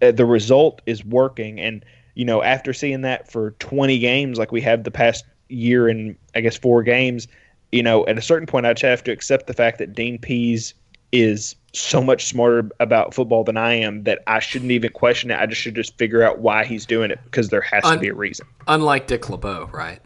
uh, 0.03 0.13
the 0.13 0.27
result 0.27 0.83
is 0.87 1.05
working. 1.05 1.59
And 1.59 1.85
you 2.15 2.25
know, 2.25 2.43
after 2.43 2.73
seeing 2.73 3.01
that 3.03 3.31
for 3.31 3.53
20 3.53 3.99
games, 3.99 4.39
like 4.39 4.53
we 4.53 4.61
have 4.61 4.85
the 4.85 4.91
past 4.91 5.25
year 5.49 5.89
and 5.89 6.17
I 6.35 6.41
guess 6.41 6.57
four 6.57 6.83
games, 6.83 7.29
you 7.73 7.83
know, 7.83 8.07
at 8.07 8.19
a 8.19 8.23
certain 8.23 8.47
point, 8.47 8.67
I'd 8.67 8.81
have 8.81 9.05
to 9.05 9.13
accept 9.13 9.47
the 9.47 9.55
fact 9.55 9.79
that 9.79 9.95
Dean 9.95 10.19
Pees 10.19 10.75
is 11.13 11.57
so 11.73 12.03
much 12.03 12.27
smarter 12.27 12.69
about 12.81 13.15
football 13.15 13.45
than 13.45 13.57
I 13.57 13.75
am 13.75 14.05
that 14.05 14.23
I 14.27 14.41
shouldn't 14.41 14.71
even 14.73 14.91
question 14.93 15.31
it. 15.31 15.39
I 15.39 15.47
just 15.47 15.61
should 15.61 15.75
just 15.75 15.97
figure 15.99 16.23
out 16.23 16.41
why 16.41 16.65
he's 16.65 16.87
doing 16.87 17.11
it 17.11 17.21
because 17.25 17.49
there 17.49 17.61
has 17.61 17.85
Un- 17.85 17.95
to 17.95 18.01
be 18.01 18.09
a 18.09 18.15
reason. 18.15 18.47
Unlike 18.67 19.07
Dick 19.07 19.31
LeBeau, 19.31 19.71
right? 19.73 20.01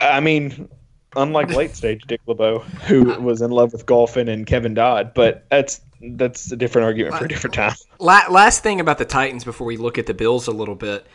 I 0.00 0.20
mean, 0.20 0.68
unlike 1.16 1.50
late 1.50 1.74
stage 1.74 2.02
Dick 2.06 2.20
LeBeau, 2.26 2.60
who 2.60 3.12
uh, 3.12 3.18
was 3.18 3.42
in 3.42 3.50
love 3.50 3.72
with 3.72 3.86
golfing 3.86 4.28
and 4.28 4.46
Kevin 4.46 4.74
Dodd, 4.74 5.14
but 5.14 5.44
that's 5.50 5.80
that's 6.00 6.52
a 6.52 6.56
different 6.56 6.84
argument 6.84 7.16
for 7.16 7.22
a 7.22 7.24
uh, 7.24 7.28
different 7.28 7.54
time. 7.54 7.74
Last 7.98 8.62
thing 8.62 8.80
about 8.80 8.98
the 8.98 9.04
Titans 9.04 9.44
before 9.44 9.66
we 9.66 9.76
look 9.76 9.98
at 9.98 10.06
the 10.06 10.14
Bills 10.14 10.46
a 10.46 10.52
little 10.52 10.76
bit. 10.76 11.06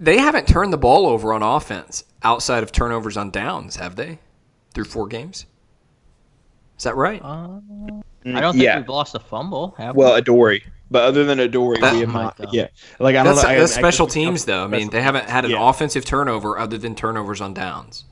They 0.00 0.18
haven't 0.18 0.46
turned 0.46 0.72
the 0.72 0.78
ball 0.78 1.06
over 1.06 1.32
on 1.32 1.42
offense 1.42 2.04
outside 2.22 2.62
of 2.62 2.70
turnovers 2.70 3.16
on 3.16 3.30
downs, 3.30 3.76
have 3.76 3.96
they? 3.96 4.20
Through 4.72 4.84
four 4.84 5.08
games? 5.08 5.44
Is 6.78 6.84
that 6.84 6.96
right? 6.96 7.20
Uh, 7.22 7.60
I 8.24 8.40
don't 8.40 8.52
think 8.52 8.64
yeah. 8.64 8.78
we've 8.78 8.88
lost 8.88 9.14
a 9.14 9.18
fumble. 9.18 9.74
well, 9.94 10.14
we? 10.14 10.20
Adoree. 10.20 10.64
But 10.90 11.02
other 11.02 11.24
than 11.24 11.40
Adoree, 11.40 11.78
we 11.80 12.00
have 12.00 12.12
not. 12.12 12.52
Yeah, 12.52 12.68
like 12.98 13.14
I 13.16 13.22
don't 13.22 13.34
that's, 13.34 13.46
know. 13.46 13.58
That's 13.58 13.76
I, 13.76 13.80
special 13.80 14.06
I 14.06 14.10
teams, 14.10 14.44
though. 14.46 14.64
I 14.64 14.68
mean, 14.68 14.88
they 14.90 15.02
haven't 15.02 15.28
had 15.28 15.44
an 15.44 15.50
yeah. 15.50 15.68
offensive 15.68 16.04
turnover 16.04 16.58
other 16.58 16.78
than 16.78 16.94
turnovers 16.94 17.40
on 17.40 17.52
downs. 17.52 18.04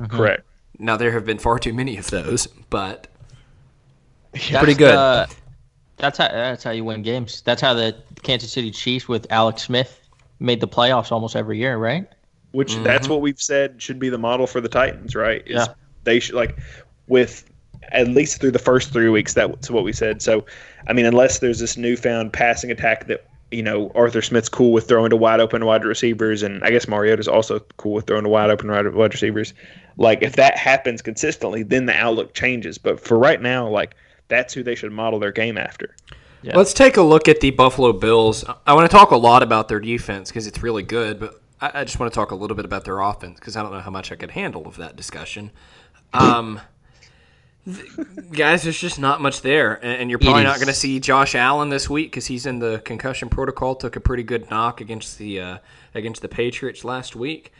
Mm-hmm. 0.00 0.16
Correct. 0.16 0.44
Now 0.78 0.96
there 0.96 1.12
have 1.12 1.24
been 1.24 1.38
far 1.38 1.60
too 1.60 1.72
many 1.72 1.96
of 1.96 2.10
those, 2.10 2.48
but 2.70 3.06
that's, 4.32 4.50
pretty 4.50 4.74
good. 4.74 4.94
Uh, 4.94 5.26
that's 5.96 6.18
how 6.18 6.28
that's 6.28 6.64
how 6.64 6.72
you 6.72 6.84
win 6.84 7.02
games. 7.02 7.42
That's 7.42 7.60
how 7.60 7.74
the 7.74 7.96
Kansas 8.22 8.50
City 8.50 8.72
Chiefs 8.72 9.06
with 9.06 9.26
Alex 9.30 9.62
Smith 9.62 10.00
made 10.40 10.60
the 10.60 10.68
playoffs 10.68 11.12
almost 11.12 11.36
every 11.36 11.58
year, 11.58 11.76
right? 11.76 12.08
Which 12.50 12.72
mm-hmm. 12.72 12.82
that's 12.82 13.08
what 13.08 13.20
we've 13.20 13.40
said 13.40 13.80
should 13.80 14.00
be 14.00 14.08
the 14.08 14.18
model 14.18 14.48
for 14.48 14.60
the 14.60 14.68
Titans, 14.68 15.14
right? 15.14 15.42
Is 15.46 15.54
yeah. 15.54 15.74
They 16.02 16.18
should 16.18 16.34
like 16.34 16.58
with 17.06 17.48
at 17.92 18.08
least 18.08 18.40
through 18.40 18.52
the 18.52 18.58
first 18.58 18.92
three 18.92 19.08
weeks. 19.08 19.34
That's 19.34 19.70
what 19.70 19.84
we 19.84 19.92
said. 19.92 20.22
So, 20.22 20.44
I 20.88 20.92
mean, 20.92 21.06
unless 21.06 21.38
there's 21.38 21.58
this 21.58 21.76
newfound 21.76 22.32
passing 22.32 22.70
attack 22.70 23.06
that 23.06 23.26
you 23.50 23.62
know 23.62 23.92
Arthur 23.94 24.22
Smith's 24.22 24.48
cool 24.48 24.72
with 24.72 24.88
throwing 24.88 25.10
to 25.10 25.16
wide 25.16 25.40
open 25.40 25.64
wide 25.64 25.84
receivers, 25.84 26.42
and 26.42 26.62
I 26.64 26.70
guess 26.70 26.88
Mariota's 26.88 27.28
also 27.28 27.60
cool 27.76 27.94
with 27.94 28.06
throwing 28.06 28.24
to 28.24 28.28
wide 28.28 28.50
open 28.50 28.70
wide 28.70 29.12
receivers. 29.12 29.54
Like 29.96 30.22
if 30.22 30.36
that 30.36 30.56
happens 30.56 31.02
consistently, 31.02 31.62
then 31.62 31.86
the 31.86 31.94
outlook 31.94 32.34
changes. 32.34 32.78
But 32.78 33.00
for 33.00 33.18
right 33.18 33.40
now, 33.40 33.68
like 33.68 33.94
that's 34.28 34.54
who 34.54 34.62
they 34.62 34.74
should 34.74 34.92
model 34.92 35.18
their 35.18 35.32
game 35.32 35.58
after. 35.58 35.94
Yeah. 36.42 36.56
Let's 36.56 36.74
take 36.74 36.98
a 36.98 37.02
look 37.02 37.26
at 37.26 37.40
the 37.40 37.52
Buffalo 37.52 37.92
Bills. 37.94 38.44
I 38.66 38.74
want 38.74 38.90
to 38.90 38.94
talk 38.94 39.12
a 39.12 39.16
lot 39.16 39.42
about 39.42 39.68
their 39.68 39.80
defense 39.80 40.28
because 40.30 40.46
it's 40.46 40.62
really 40.62 40.82
good, 40.82 41.18
but 41.18 41.40
I, 41.58 41.80
I, 41.80 41.84
just 41.84 41.98
want 41.98 42.12
to 42.12 42.14
talk 42.14 42.32
a 42.32 42.34
little 42.34 42.54
bit 42.54 42.66
about 42.66 42.84
their 42.84 43.00
offense 43.00 43.38
because 43.38 43.56
I 43.56 43.62
don't 43.62 43.72
know 43.72 43.80
how 43.80 43.90
much 43.90 44.12
I 44.12 44.16
could 44.16 44.32
handle 44.32 44.66
of 44.66 44.76
that 44.76 44.94
discussion. 44.94 45.52
Um, 46.12 46.60
guys, 48.32 48.62
there's 48.62 48.78
just 48.78 48.98
not 48.98 49.20
much 49.20 49.40
there, 49.40 49.82
and 49.84 50.10
you're 50.10 50.18
probably 50.18 50.42
not 50.42 50.56
going 50.56 50.68
to 50.68 50.74
see 50.74 51.00
Josh 51.00 51.34
Allen 51.34 51.70
this 51.70 51.88
week 51.88 52.10
because 52.10 52.26
he's 52.26 52.46
in 52.46 52.58
the 52.58 52.82
concussion 52.84 53.28
protocol. 53.28 53.74
Took 53.74 53.96
a 53.96 54.00
pretty 54.00 54.22
good 54.22 54.50
knock 54.50 54.80
against 54.80 55.18
the 55.18 55.40
uh, 55.40 55.58
against 55.94 56.22
the 56.22 56.28
Patriots 56.28 56.84
last 56.84 57.16
week. 57.16 57.52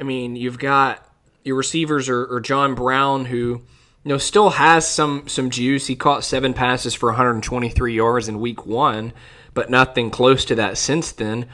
I 0.00 0.04
mean, 0.04 0.36
you've 0.36 0.58
got 0.58 1.06
your 1.44 1.56
receivers 1.56 2.08
are, 2.08 2.32
are 2.32 2.40
John 2.40 2.74
Brown, 2.74 3.26
who 3.26 3.36
you 3.36 4.08
know 4.08 4.18
still 4.18 4.50
has 4.50 4.88
some 4.88 5.28
some 5.28 5.50
juice. 5.50 5.86
He 5.86 5.96
caught 5.96 6.24
seven 6.24 6.54
passes 6.54 6.94
for 6.94 7.10
123 7.10 7.94
yards 7.94 8.28
in 8.28 8.40
Week 8.40 8.64
One, 8.64 9.12
but 9.52 9.68
nothing 9.68 10.10
close 10.10 10.44
to 10.46 10.54
that 10.54 10.78
since 10.78 11.12
then. 11.12 11.46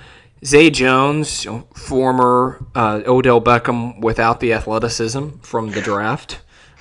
Zay 0.45 0.71
Jones, 0.71 1.47
former 1.75 2.65
uh, 2.75 3.03
Odell 3.07 3.41
Beckham 3.41 4.01
without 4.01 4.41
the 4.41 4.53
athleticism 4.53 5.39
from 5.41 5.71
the 5.71 5.81
draft. 5.81 6.41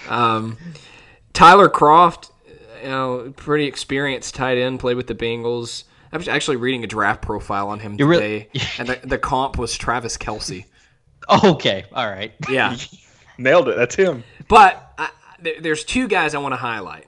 Um, 0.09 0.57
Tyler 1.34 1.69
Kroft, 1.69 2.32
you 2.84 2.89
know, 2.89 3.34
pretty 3.36 3.65
experienced 3.65 4.36
tight 4.36 4.57
end, 4.57 4.79
played 4.79 4.97
with 4.97 5.07
the 5.07 5.15
Bengals. 5.15 5.84
I 6.11 6.17
was 6.17 6.27
actually 6.27 6.57
reading 6.57 6.84
a 6.84 6.88
draft 6.88 7.21
profile 7.21 7.69
on 7.69 7.79
him 7.79 7.95
You're 7.97 8.13
today, 8.13 8.49
really? 8.53 8.67
and 8.79 8.89
the, 8.89 9.07
the 9.07 9.17
comp 9.17 9.57
was 9.57 9.77
Travis 9.77 10.17
Kelce. 10.17 10.65
Okay, 11.45 11.86
all 11.93 12.09
right. 12.09 12.34
Yeah, 12.49 12.75
nailed 13.38 13.69
it. 13.69 13.77
That's 13.77 13.95
him. 13.95 14.23
But 14.49 14.91
I, 14.97 15.11
there's 15.61 15.86
two 15.86 16.07
guys 16.07 16.34
I 16.34 16.39
want 16.39 16.53
to 16.53 16.57
highlight. 16.57 17.07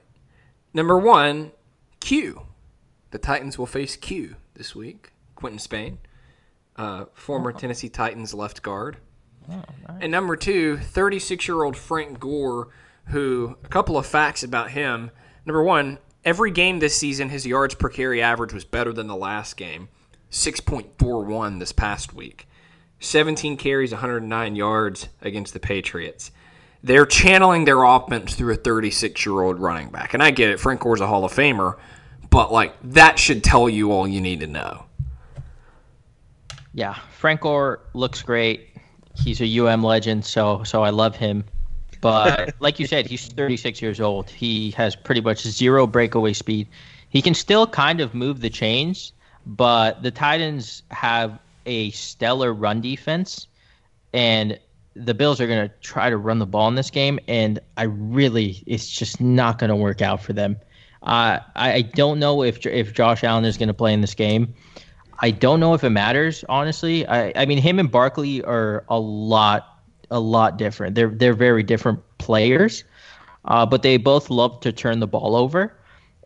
Number 0.72 0.96
one, 0.96 1.50
Q. 2.00 2.42
The 3.10 3.18
Titans 3.18 3.58
will 3.58 3.66
face 3.66 3.96
Q 3.96 4.36
this 4.54 4.74
week. 4.74 5.12
Quinton 5.34 5.58
Spain, 5.58 5.98
uh, 6.76 7.06
former 7.12 7.52
oh. 7.54 7.58
Tennessee 7.58 7.88
Titans 7.88 8.32
left 8.32 8.62
guard. 8.62 8.96
Oh, 9.50 9.56
nice. 9.88 9.98
And 10.00 10.10
number 10.10 10.36
two, 10.36 10.78
36 10.78 11.46
year 11.46 11.62
old 11.62 11.76
Frank 11.76 12.18
Gore 12.18 12.68
who 13.06 13.56
a 13.64 13.68
couple 13.68 13.96
of 13.96 14.06
facts 14.06 14.42
about 14.42 14.70
him. 14.70 15.10
Number 15.46 15.62
one, 15.62 15.98
every 16.24 16.50
game 16.50 16.78
this 16.78 16.96
season, 16.96 17.28
his 17.28 17.46
yards 17.46 17.74
per 17.74 17.88
carry 17.88 18.22
average 18.22 18.52
was 18.52 18.64
better 18.64 18.92
than 18.92 19.06
the 19.06 19.16
last 19.16 19.56
game, 19.56 19.88
6.41 20.30 21.58
this 21.58 21.72
past 21.72 22.14
week. 22.14 22.48
17 23.00 23.56
carries, 23.56 23.92
109 23.92 24.56
yards 24.56 25.08
against 25.20 25.52
the 25.52 25.60
Patriots. 25.60 26.30
They're 26.82 27.06
channeling 27.06 27.64
their 27.64 27.82
offense 27.82 28.34
through 28.34 28.54
a 28.54 28.56
36 28.56 29.24
year 29.24 29.40
old 29.40 29.58
running 29.58 29.90
back. 29.90 30.14
And 30.14 30.22
I 30.22 30.30
get 30.30 30.50
it, 30.50 30.60
Frank 30.60 30.80
Gore's 30.80 31.00
a 31.00 31.06
Hall 31.06 31.24
of 31.24 31.32
Famer, 31.32 31.76
but 32.30 32.52
like 32.52 32.74
that 32.82 33.18
should 33.18 33.44
tell 33.44 33.68
you 33.68 33.92
all 33.92 34.06
you 34.08 34.20
need 34.20 34.40
to 34.40 34.46
know. 34.46 34.86
Yeah, 36.72 36.94
Frank 37.18 37.42
Gore 37.42 37.80
looks 37.94 38.20
great. 38.22 38.70
He's 39.14 39.40
a 39.40 39.58
UM 39.60 39.84
legend, 39.84 40.24
so 40.24 40.64
so 40.64 40.82
I 40.82 40.90
love 40.90 41.14
him. 41.14 41.44
But 42.04 42.54
like 42.60 42.78
you 42.78 42.86
said, 42.86 43.06
he's 43.06 43.28
36 43.28 43.80
years 43.80 43.98
old. 43.98 44.28
He 44.28 44.72
has 44.72 44.94
pretty 44.94 45.22
much 45.22 45.40
zero 45.40 45.86
breakaway 45.86 46.34
speed. 46.34 46.68
He 47.08 47.22
can 47.22 47.32
still 47.32 47.66
kind 47.66 48.02
of 48.02 48.12
move 48.12 48.42
the 48.42 48.50
chains, 48.50 49.12
but 49.46 50.02
the 50.02 50.10
Titans 50.10 50.82
have 50.90 51.38
a 51.64 51.90
stellar 51.92 52.52
run 52.52 52.82
defense, 52.82 53.46
and 54.12 54.58
the 54.94 55.14
Bills 55.14 55.40
are 55.40 55.46
going 55.46 55.66
to 55.66 55.74
try 55.80 56.10
to 56.10 56.18
run 56.18 56.40
the 56.40 56.46
ball 56.46 56.68
in 56.68 56.74
this 56.74 56.90
game, 56.90 57.18
and 57.26 57.58
I 57.78 57.84
really, 57.84 58.62
it's 58.66 58.86
just 58.86 59.18
not 59.18 59.58
going 59.58 59.70
to 59.70 59.76
work 59.76 60.02
out 60.02 60.22
for 60.22 60.34
them. 60.34 60.58
Uh, 61.02 61.38
I, 61.56 61.72
I 61.72 61.82
don't 61.82 62.18
know 62.18 62.42
if 62.42 62.66
if 62.66 62.92
Josh 62.92 63.24
Allen 63.24 63.46
is 63.46 63.56
going 63.56 63.68
to 63.68 63.74
play 63.74 63.94
in 63.94 64.02
this 64.02 64.14
game. 64.14 64.52
I 65.20 65.30
don't 65.30 65.58
know 65.58 65.72
if 65.72 65.82
it 65.84 65.90
matters, 65.90 66.44
honestly. 66.50 67.06
I, 67.06 67.32
I 67.34 67.46
mean, 67.46 67.58
him 67.58 67.78
and 67.78 67.90
Barkley 67.90 68.42
are 68.42 68.84
a 68.90 68.98
lot 68.98 69.73
a 70.10 70.20
lot 70.20 70.56
different. 70.56 70.94
They're 70.94 71.10
they're 71.10 71.34
very 71.34 71.62
different 71.62 72.00
players, 72.18 72.84
uh, 73.44 73.66
but 73.66 73.82
they 73.82 73.96
both 73.96 74.30
love 74.30 74.60
to 74.60 74.72
turn 74.72 75.00
the 75.00 75.06
ball 75.06 75.36
over. 75.36 75.74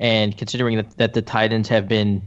And 0.01 0.37
considering 0.39 0.77
that, 0.77 0.97
that 0.99 1.15
the 1.15 1.23
Titans 1.23 1.69
have 1.69 1.89
been 1.89 2.23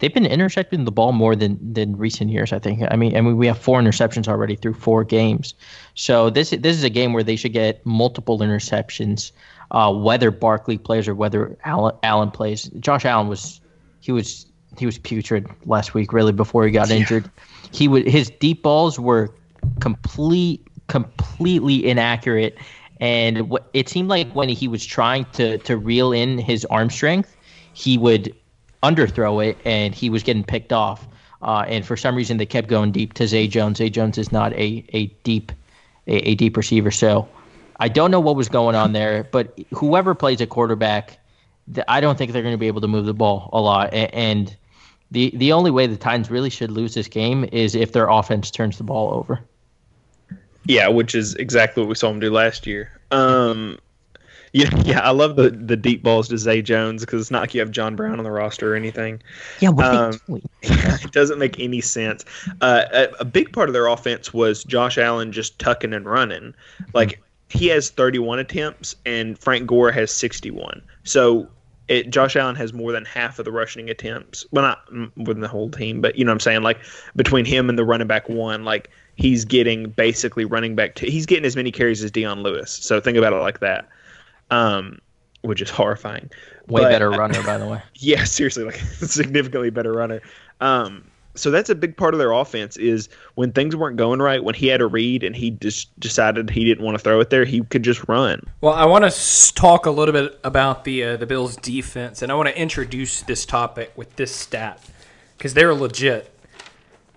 they've 0.00 0.12
been 0.12 0.26
intercepting 0.26 0.84
the 0.84 0.92
ball 0.92 1.12
more 1.12 1.36
than 1.36 1.58
than 1.72 1.96
recent 1.96 2.30
years. 2.30 2.52
I 2.52 2.58
think. 2.58 2.82
I 2.90 2.96
mean, 2.96 3.16
I 3.16 3.20
mean, 3.20 3.36
we 3.36 3.46
have 3.46 3.58
four 3.58 3.80
interceptions 3.80 4.26
already 4.26 4.56
through 4.56 4.74
four 4.74 5.04
games. 5.04 5.54
So 5.94 6.30
this 6.30 6.50
this 6.50 6.76
is 6.76 6.84
a 6.84 6.90
game 6.90 7.12
where 7.12 7.22
they 7.22 7.36
should 7.36 7.52
get 7.52 7.84
multiple 7.86 8.38
interceptions, 8.40 9.32
uh, 9.70 9.92
whether 9.94 10.30
Barkley 10.30 10.78
plays 10.78 11.06
or 11.06 11.14
whether 11.14 11.56
Allen, 11.64 11.94
Allen 12.02 12.30
plays. 12.30 12.64
Josh 12.80 13.04
Allen 13.04 13.28
was 13.28 13.60
he 14.00 14.12
was 14.12 14.46
he 14.78 14.86
was 14.86 14.98
putrid 14.98 15.46
last 15.66 15.94
week. 15.94 16.12
Really, 16.12 16.32
before 16.32 16.64
he 16.64 16.70
got 16.70 16.88
yeah. 16.88 16.96
injured, 16.96 17.30
he 17.72 17.86
would 17.86 18.06
his 18.06 18.30
deep 18.40 18.62
balls 18.62 18.98
were 18.98 19.32
complete 19.80 20.66
completely 20.90 21.86
inaccurate. 21.86 22.58
And 23.00 23.56
it 23.72 23.88
seemed 23.88 24.08
like 24.08 24.30
when 24.32 24.48
he 24.48 24.68
was 24.68 24.84
trying 24.84 25.24
to, 25.32 25.56
to 25.58 25.76
reel 25.76 26.12
in 26.12 26.36
his 26.36 26.66
arm 26.66 26.90
strength, 26.90 27.34
he 27.72 27.96
would 27.96 28.34
underthrow 28.82 29.46
it 29.46 29.56
and 29.64 29.94
he 29.94 30.10
was 30.10 30.22
getting 30.22 30.44
picked 30.44 30.72
off. 30.72 31.06
Uh, 31.42 31.64
and 31.68 31.86
for 31.86 31.96
some 31.96 32.14
reason, 32.14 32.36
they 32.36 32.44
kept 32.44 32.68
going 32.68 32.92
deep 32.92 33.14
to 33.14 33.26
Zay 33.26 33.46
Jones. 33.46 33.78
Zay 33.78 33.88
Jones 33.88 34.18
is 34.18 34.32
not 34.32 34.52
a, 34.52 34.84
a 34.92 35.06
deep 35.22 35.52
a, 36.06 36.30
a 36.30 36.34
deep 36.34 36.56
receiver. 36.56 36.90
So 36.90 37.26
I 37.78 37.88
don't 37.88 38.10
know 38.10 38.20
what 38.20 38.36
was 38.36 38.48
going 38.48 38.74
on 38.74 38.92
there, 38.92 39.24
but 39.30 39.58
whoever 39.72 40.14
plays 40.14 40.40
a 40.40 40.46
quarterback, 40.46 41.18
I 41.88 42.00
don't 42.00 42.18
think 42.18 42.32
they're 42.32 42.42
going 42.42 42.54
to 42.54 42.58
be 42.58 42.66
able 42.66 42.82
to 42.82 42.88
move 42.88 43.06
the 43.06 43.14
ball 43.14 43.48
a 43.52 43.60
lot. 43.60 43.94
And 43.94 44.54
the 45.10 45.30
the 45.34 45.52
only 45.52 45.70
way 45.70 45.86
the 45.86 45.96
Titans 45.96 46.30
really 46.30 46.50
should 46.50 46.70
lose 46.70 46.92
this 46.94 47.08
game 47.08 47.48
is 47.52 47.74
if 47.74 47.92
their 47.92 48.08
offense 48.08 48.50
turns 48.50 48.76
the 48.76 48.84
ball 48.84 49.14
over. 49.14 49.40
Yeah, 50.64 50.88
which 50.88 51.14
is 51.14 51.34
exactly 51.36 51.82
what 51.82 51.88
we 51.88 51.94
saw 51.94 52.10
them 52.10 52.20
do 52.20 52.30
last 52.30 52.66
year. 52.66 53.00
Um, 53.10 53.78
yeah, 54.52 54.68
yeah, 54.84 55.00
I 55.00 55.10
love 55.10 55.36
the 55.36 55.50
the 55.50 55.76
deep 55.76 56.02
balls 56.02 56.28
to 56.28 56.38
Zay 56.38 56.62
Jones 56.62 57.04
because 57.04 57.20
it's 57.20 57.30
not 57.30 57.40
like 57.40 57.54
you 57.54 57.60
have 57.60 57.70
John 57.70 57.96
Brown 57.96 58.18
on 58.18 58.24
the 58.24 58.30
roster 58.30 58.72
or 58.72 58.76
anything. 58.76 59.22
Yeah, 59.60 59.70
what 59.70 59.86
um, 59.86 60.20
it 60.62 61.12
doesn't 61.12 61.38
make 61.38 61.58
any 61.58 61.80
sense. 61.80 62.24
Uh, 62.60 62.84
a, 62.92 63.08
a, 63.20 63.24
big 63.24 63.52
part 63.52 63.68
of 63.68 63.72
their 63.72 63.86
offense 63.86 64.34
was 64.34 64.64
Josh 64.64 64.98
Allen 64.98 65.32
just 65.32 65.58
tucking 65.58 65.92
and 65.92 66.06
running. 66.06 66.54
Like 66.94 67.22
he 67.48 67.66
has 67.68 67.90
31 67.90 68.38
attempts 68.38 68.96
and 69.04 69.38
Frank 69.38 69.66
Gore 69.66 69.90
has 69.90 70.12
61. 70.12 70.82
So 71.04 71.48
it, 71.88 72.10
Josh 72.10 72.36
Allen 72.36 72.54
has 72.54 72.72
more 72.72 72.92
than 72.92 73.04
half 73.04 73.38
of 73.40 73.44
the 73.44 73.52
rushing 73.52 73.90
attempts. 73.90 74.46
Well, 74.52 74.62
not 74.62 74.92
within 75.16 75.40
the 75.40 75.48
whole 75.48 75.70
team, 75.70 76.00
but 76.00 76.16
you 76.16 76.24
know 76.24 76.30
what 76.30 76.34
I'm 76.34 76.40
saying. 76.40 76.62
Like 76.62 76.78
between 77.16 77.44
him 77.44 77.68
and 77.68 77.76
the 77.78 77.84
running 77.84 78.06
back 78.06 78.28
one, 78.28 78.64
like 78.64 78.90
he's 79.20 79.44
getting 79.44 79.90
basically 79.90 80.44
running 80.44 80.74
back. 80.74 80.94
T- 80.94 81.10
he's 81.10 81.26
getting 81.26 81.44
as 81.44 81.54
many 81.54 81.70
carries 81.70 82.02
as 82.02 82.10
Dion 82.10 82.42
Lewis. 82.42 82.70
So 82.70 83.00
think 83.00 83.16
about 83.16 83.32
it 83.32 83.36
like 83.36 83.60
that 83.60 83.88
um, 84.50 84.98
which 85.42 85.62
is 85.62 85.70
horrifying. 85.70 86.30
Way 86.68 86.82
but, 86.82 86.90
better 86.90 87.10
runner, 87.10 87.42
by 87.42 87.58
the 87.58 87.66
way. 87.70 87.82
Yeah, 87.94 88.24
seriously, 88.24 88.64
like 88.64 88.74
significantly 89.00 89.70
better 89.70 89.92
runner. 89.92 90.20
Um, 90.60 91.04
so 91.36 91.50
that's 91.50 91.70
a 91.70 91.74
big 91.74 91.96
part 91.96 92.12
of 92.12 92.18
their 92.18 92.32
offense 92.32 92.76
is 92.76 93.08
when 93.36 93.52
things 93.52 93.76
weren't 93.76 93.96
going 93.96 94.20
right, 94.20 94.42
when 94.42 94.54
he 94.54 94.66
had 94.66 94.80
a 94.80 94.86
read 94.86 95.22
and 95.22 95.34
he 95.34 95.52
just 95.52 95.98
decided 96.00 96.50
he 96.50 96.64
didn't 96.64 96.84
want 96.84 96.98
to 96.98 97.02
throw 97.02 97.20
it 97.20 97.30
there, 97.30 97.44
he 97.44 97.62
could 97.62 97.84
just 97.84 98.06
run. 98.08 98.42
Well, 98.60 98.74
I 98.74 98.84
want 98.84 99.10
to 99.10 99.54
talk 99.54 99.86
a 99.86 99.90
little 99.90 100.12
bit 100.12 100.38
about 100.42 100.84
the 100.84 101.04
uh, 101.04 101.16
the 101.16 101.26
Bills' 101.26 101.56
defense, 101.56 102.22
and 102.22 102.32
I 102.32 102.34
want 102.34 102.48
to 102.48 102.58
introduce 102.58 103.22
this 103.22 103.46
topic 103.46 103.92
with 103.96 104.14
this 104.16 104.34
stat 104.34 104.84
because 105.38 105.54
they're 105.54 105.74
legit. 105.74 106.34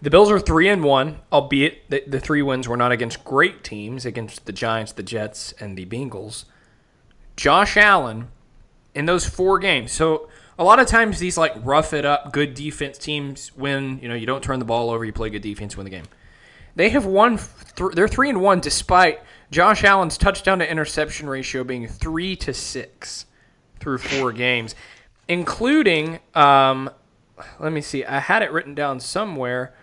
The 0.04 0.10
Bills 0.10 0.30
are 0.30 0.40
three 0.40 0.68
and 0.68 0.84
one, 0.84 1.20
albeit 1.32 1.90
the, 1.90 2.04
the 2.06 2.20
three 2.20 2.42
wins 2.42 2.68
were 2.68 2.76
not 2.76 2.92
against 2.92 3.24
great 3.24 3.64
teams, 3.64 4.06
against 4.06 4.46
the 4.46 4.52
Giants, 4.52 4.92
the 4.92 5.02
Jets, 5.02 5.54
and 5.62 5.78
the 5.78 5.86
Bengals. 5.86 6.44
Josh 7.38 7.78
Allen 7.78 8.28
in 8.94 9.06
those 9.06 9.26
four 9.26 9.60
games. 9.60 9.94
So 9.94 10.28
a 10.60 10.64
lot 10.66 10.80
of 10.80 10.88
times 10.88 11.20
these 11.20 11.38
like 11.38 11.54
rough 11.64 11.94
it 11.94 12.04
up 12.04 12.34
good 12.34 12.54
defense 12.54 12.98
teams 12.98 13.56
win. 13.56 13.98
You 14.02 14.10
know, 14.10 14.14
you 14.14 14.26
don't 14.26 14.44
turn 14.44 14.60
the 14.60 14.66
ball 14.66 14.90
over, 14.90 15.06
you 15.06 15.14
play 15.14 15.30
good 15.30 15.42
defense, 15.42 15.78
win 15.78 15.86
the 15.86 15.90
game. 15.90 16.04
They 16.76 16.90
have 16.90 17.06
won. 17.06 17.40
Th- 17.78 17.94
they're 17.94 18.10
three 18.10 18.28
and 18.28 18.42
one 18.42 18.60
despite 18.60 19.22
Josh 19.52 19.86
Allen's 19.86 20.18
touchdown 20.18 20.60
to 20.60 20.70
interception 20.70 21.30
ratio 21.30 21.64
being 21.64 21.88
three 21.88 22.36
to 22.36 22.54
six 22.54 23.26
through 23.80 24.00
four 24.00 24.34
games, 24.34 24.76
including. 25.30 26.20
Um, 26.36 26.90
let 27.58 27.72
me 27.72 27.80
see. 27.80 28.04
I 28.04 28.20
had 28.20 28.42
it 28.42 28.52
written 28.52 28.76
down 28.76 29.00
somewhere. 29.00 29.74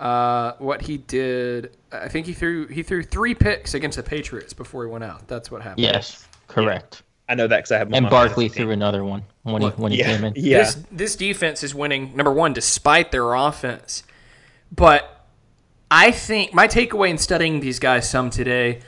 Uh, 0.00 0.54
what 0.58 0.80
he 0.80 0.96
did. 0.96 1.76
I 1.92 2.08
think 2.08 2.24
he 2.24 2.32
threw 2.32 2.66
he 2.68 2.82
threw 2.82 3.02
three 3.02 3.34
picks 3.34 3.74
against 3.74 3.98
the 3.98 4.02
Patriots 4.02 4.54
before 4.54 4.86
he 4.86 4.90
went 4.90 5.04
out. 5.04 5.28
That's 5.28 5.50
what 5.50 5.60
happened. 5.60 5.80
Yes. 5.80 6.26
Correct. 6.48 7.02
Yeah. 7.02 7.32
I 7.32 7.34
know 7.34 7.46
that 7.46 7.58
because 7.58 7.70
I 7.70 7.78
have. 7.78 7.92
And 7.92 8.08
Barkley 8.08 8.48
threw 8.48 8.70
another 8.70 9.04
one 9.04 9.24
when 9.42 9.60
well, 9.60 9.70
he 9.72 9.82
when 9.82 9.92
he 9.92 9.98
yeah, 9.98 10.16
came 10.16 10.24
in. 10.24 10.32
Yeah. 10.36 10.58
This 10.58 10.82
this 10.90 11.16
defense 11.16 11.62
is 11.62 11.74
winning 11.74 12.16
number 12.16 12.32
one 12.32 12.54
despite 12.54 13.12
their 13.12 13.34
offense, 13.34 14.02
but 14.74 15.26
I 15.90 16.12
think 16.12 16.54
my 16.54 16.66
takeaway 16.66 17.10
in 17.10 17.18
studying 17.18 17.60
these 17.60 17.78
guys 17.78 18.08
some 18.08 18.30
today, 18.30 18.80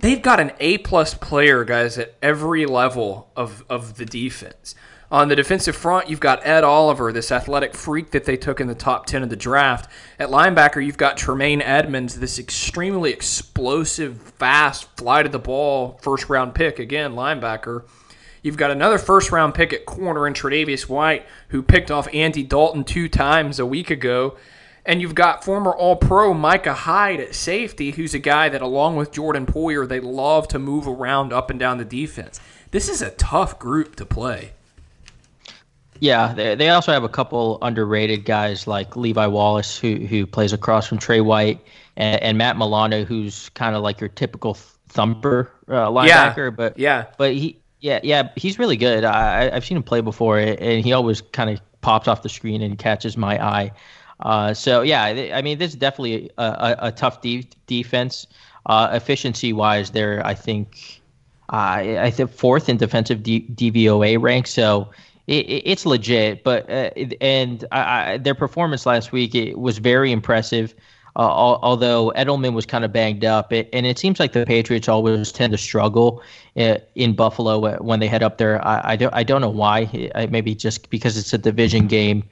they've 0.00 0.20
got 0.20 0.38
an 0.38 0.52
A 0.60 0.78
plus 0.78 1.14
player 1.14 1.64
guys 1.64 1.96
at 1.96 2.14
every 2.20 2.66
level 2.66 3.30
of 3.34 3.64
of 3.70 3.96
the 3.96 4.04
defense. 4.04 4.74
On 5.12 5.28
the 5.28 5.36
defensive 5.36 5.76
front, 5.76 6.08
you've 6.08 6.20
got 6.20 6.40
Ed 6.46 6.64
Oliver, 6.64 7.12
this 7.12 7.30
athletic 7.30 7.74
freak 7.74 8.12
that 8.12 8.24
they 8.24 8.38
took 8.38 8.62
in 8.62 8.66
the 8.66 8.74
top 8.74 9.04
10 9.04 9.22
of 9.22 9.28
the 9.28 9.36
draft. 9.36 9.86
At 10.18 10.30
linebacker, 10.30 10.82
you've 10.82 10.96
got 10.96 11.18
Tremaine 11.18 11.60
Edmunds, 11.60 12.18
this 12.18 12.38
extremely 12.38 13.10
explosive, 13.10 14.22
fast, 14.22 14.88
fly 14.96 15.22
to 15.22 15.28
the 15.28 15.38
ball, 15.38 15.98
first 16.00 16.30
round 16.30 16.54
pick, 16.54 16.78
again, 16.78 17.12
linebacker. 17.12 17.84
You've 18.40 18.56
got 18.56 18.70
another 18.70 18.96
first 18.96 19.30
round 19.30 19.52
pick 19.52 19.74
at 19.74 19.84
corner 19.84 20.26
in 20.26 20.32
Tre'Davious 20.32 20.88
White, 20.88 21.26
who 21.48 21.62
picked 21.62 21.90
off 21.90 22.08
Andy 22.14 22.42
Dalton 22.42 22.82
two 22.82 23.06
times 23.06 23.58
a 23.58 23.66
week 23.66 23.90
ago. 23.90 24.38
And 24.86 25.02
you've 25.02 25.14
got 25.14 25.44
former 25.44 25.72
All 25.72 25.96
Pro 25.96 26.32
Micah 26.32 26.72
Hyde 26.72 27.20
at 27.20 27.34
safety, 27.34 27.90
who's 27.90 28.14
a 28.14 28.18
guy 28.18 28.48
that, 28.48 28.62
along 28.62 28.96
with 28.96 29.12
Jordan 29.12 29.44
Poyer, 29.44 29.86
they 29.86 30.00
love 30.00 30.48
to 30.48 30.58
move 30.58 30.88
around 30.88 31.34
up 31.34 31.50
and 31.50 31.60
down 31.60 31.76
the 31.76 31.84
defense. 31.84 32.40
This 32.70 32.88
is 32.88 33.02
a 33.02 33.10
tough 33.10 33.58
group 33.58 33.94
to 33.96 34.06
play. 34.06 34.52
Yeah, 36.02 36.34
they, 36.34 36.56
they 36.56 36.68
also 36.68 36.90
have 36.90 37.04
a 37.04 37.08
couple 37.08 37.58
underrated 37.62 38.24
guys 38.24 38.66
like 38.66 38.96
Levi 38.96 39.28
Wallace, 39.28 39.78
who 39.78 39.94
who 39.94 40.26
plays 40.26 40.52
across 40.52 40.88
from 40.88 40.98
Trey 40.98 41.20
White, 41.20 41.60
and, 41.96 42.20
and 42.20 42.36
Matt 42.38 42.58
Milano, 42.58 43.04
who's 43.04 43.50
kind 43.50 43.76
of 43.76 43.84
like 43.84 44.00
your 44.00 44.08
typical 44.08 44.54
thumper 44.88 45.52
uh, 45.68 45.86
linebacker. 45.86 46.48
Yeah. 46.48 46.50
But 46.50 46.76
yeah, 46.76 47.04
but 47.18 47.34
he 47.34 47.56
yeah 47.78 48.00
yeah 48.02 48.30
he's 48.34 48.58
really 48.58 48.76
good. 48.76 49.04
I 49.04 49.54
I've 49.54 49.64
seen 49.64 49.76
him 49.76 49.84
play 49.84 50.00
before, 50.00 50.40
and 50.40 50.84
he 50.84 50.92
always 50.92 51.20
kind 51.20 51.50
of 51.50 51.60
pops 51.82 52.08
off 52.08 52.22
the 52.22 52.28
screen 52.28 52.62
and 52.62 52.76
catches 52.76 53.16
my 53.16 53.40
eye. 53.40 53.70
Uh, 54.18 54.54
so 54.54 54.82
yeah, 54.82 55.04
I 55.04 55.40
mean 55.40 55.58
this 55.58 55.70
is 55.70 55.76
definitely 55.76 56.32
a, 56.36 56.42
a, 56.42 56.76
a 56.88 56.92
tough 56.92 57.20
de- 57.20 57.48
defense. 57.68 58.26
Uh, 58.66 58.88
efficiency 58.92 59.52
wise, 59.52 59.90
they're 59.90 60.26
I 60.26 60.34
think 60.34 61.00
uh, 61.52 61.78
I 61.78 62.10
think 62.10 62.32
fourth 62.32 62.68
in 62.68 62.76
defensive 62.76 63.22
D- 63.22 63.46
DVOA 63.54 64.20
rank. 64.20 64.48
So 64.48 64.90
it, 65.32 65.62
it's 65.64 65.86
legit. 65.86 66.44
But 66.44 66.70
uh, 66.70 66.90
and 67.20 67.64
I, 67.72 68.12
I, 68.12 68.18
their 68.18 68.34
performance 68.34 68.86
last 68.86 69.12
week 69.12 69.34
it 69.34 69.58
was 69.58 69.78
very 69.78 70.12
impressive. 70.12 70.74
Uh, 71.14 71.28
although 71.28 72.10
Edelman 72.16 72.54
was 72.54 72.64
kind 72.64 72.86
of 72.86 72.92
banged 72.92 73.22
up, 73.22 73.52
it, 73.52 73.68
and 73.74 73.84
it 73.84 73.98
seems 73.98 74.18
like 74.18 74.32
the 74.32 74.46
Patriots 74.46 74.88
always 74.88 75.30
tend 75.30 75.52
to 75.52 75.58
struggle 75.58 76.22
uh, 76.56 76.78
in 76.94 77.14
Buffalo 77.14 77.62
uh, 77.66 77.76
when 77.80 78.00
they 78.00 78.06
head 78.06 78.22
up 78.22 78.38
there. 78.38 78.66
I, 78.66 78.92
I 78.92 78.96
don't 78.96 79.12
I 79.12 79.22
don't 79.22 79.42
know 79.42 79.50
why. 79.50 80.10
Maybe 80.30 80.54
just 80.54 80.88
because 80.88 81.18
it's 81.18 81.34
a 81.34 81.38
division 81.38 81.86
game, 81.86 82.24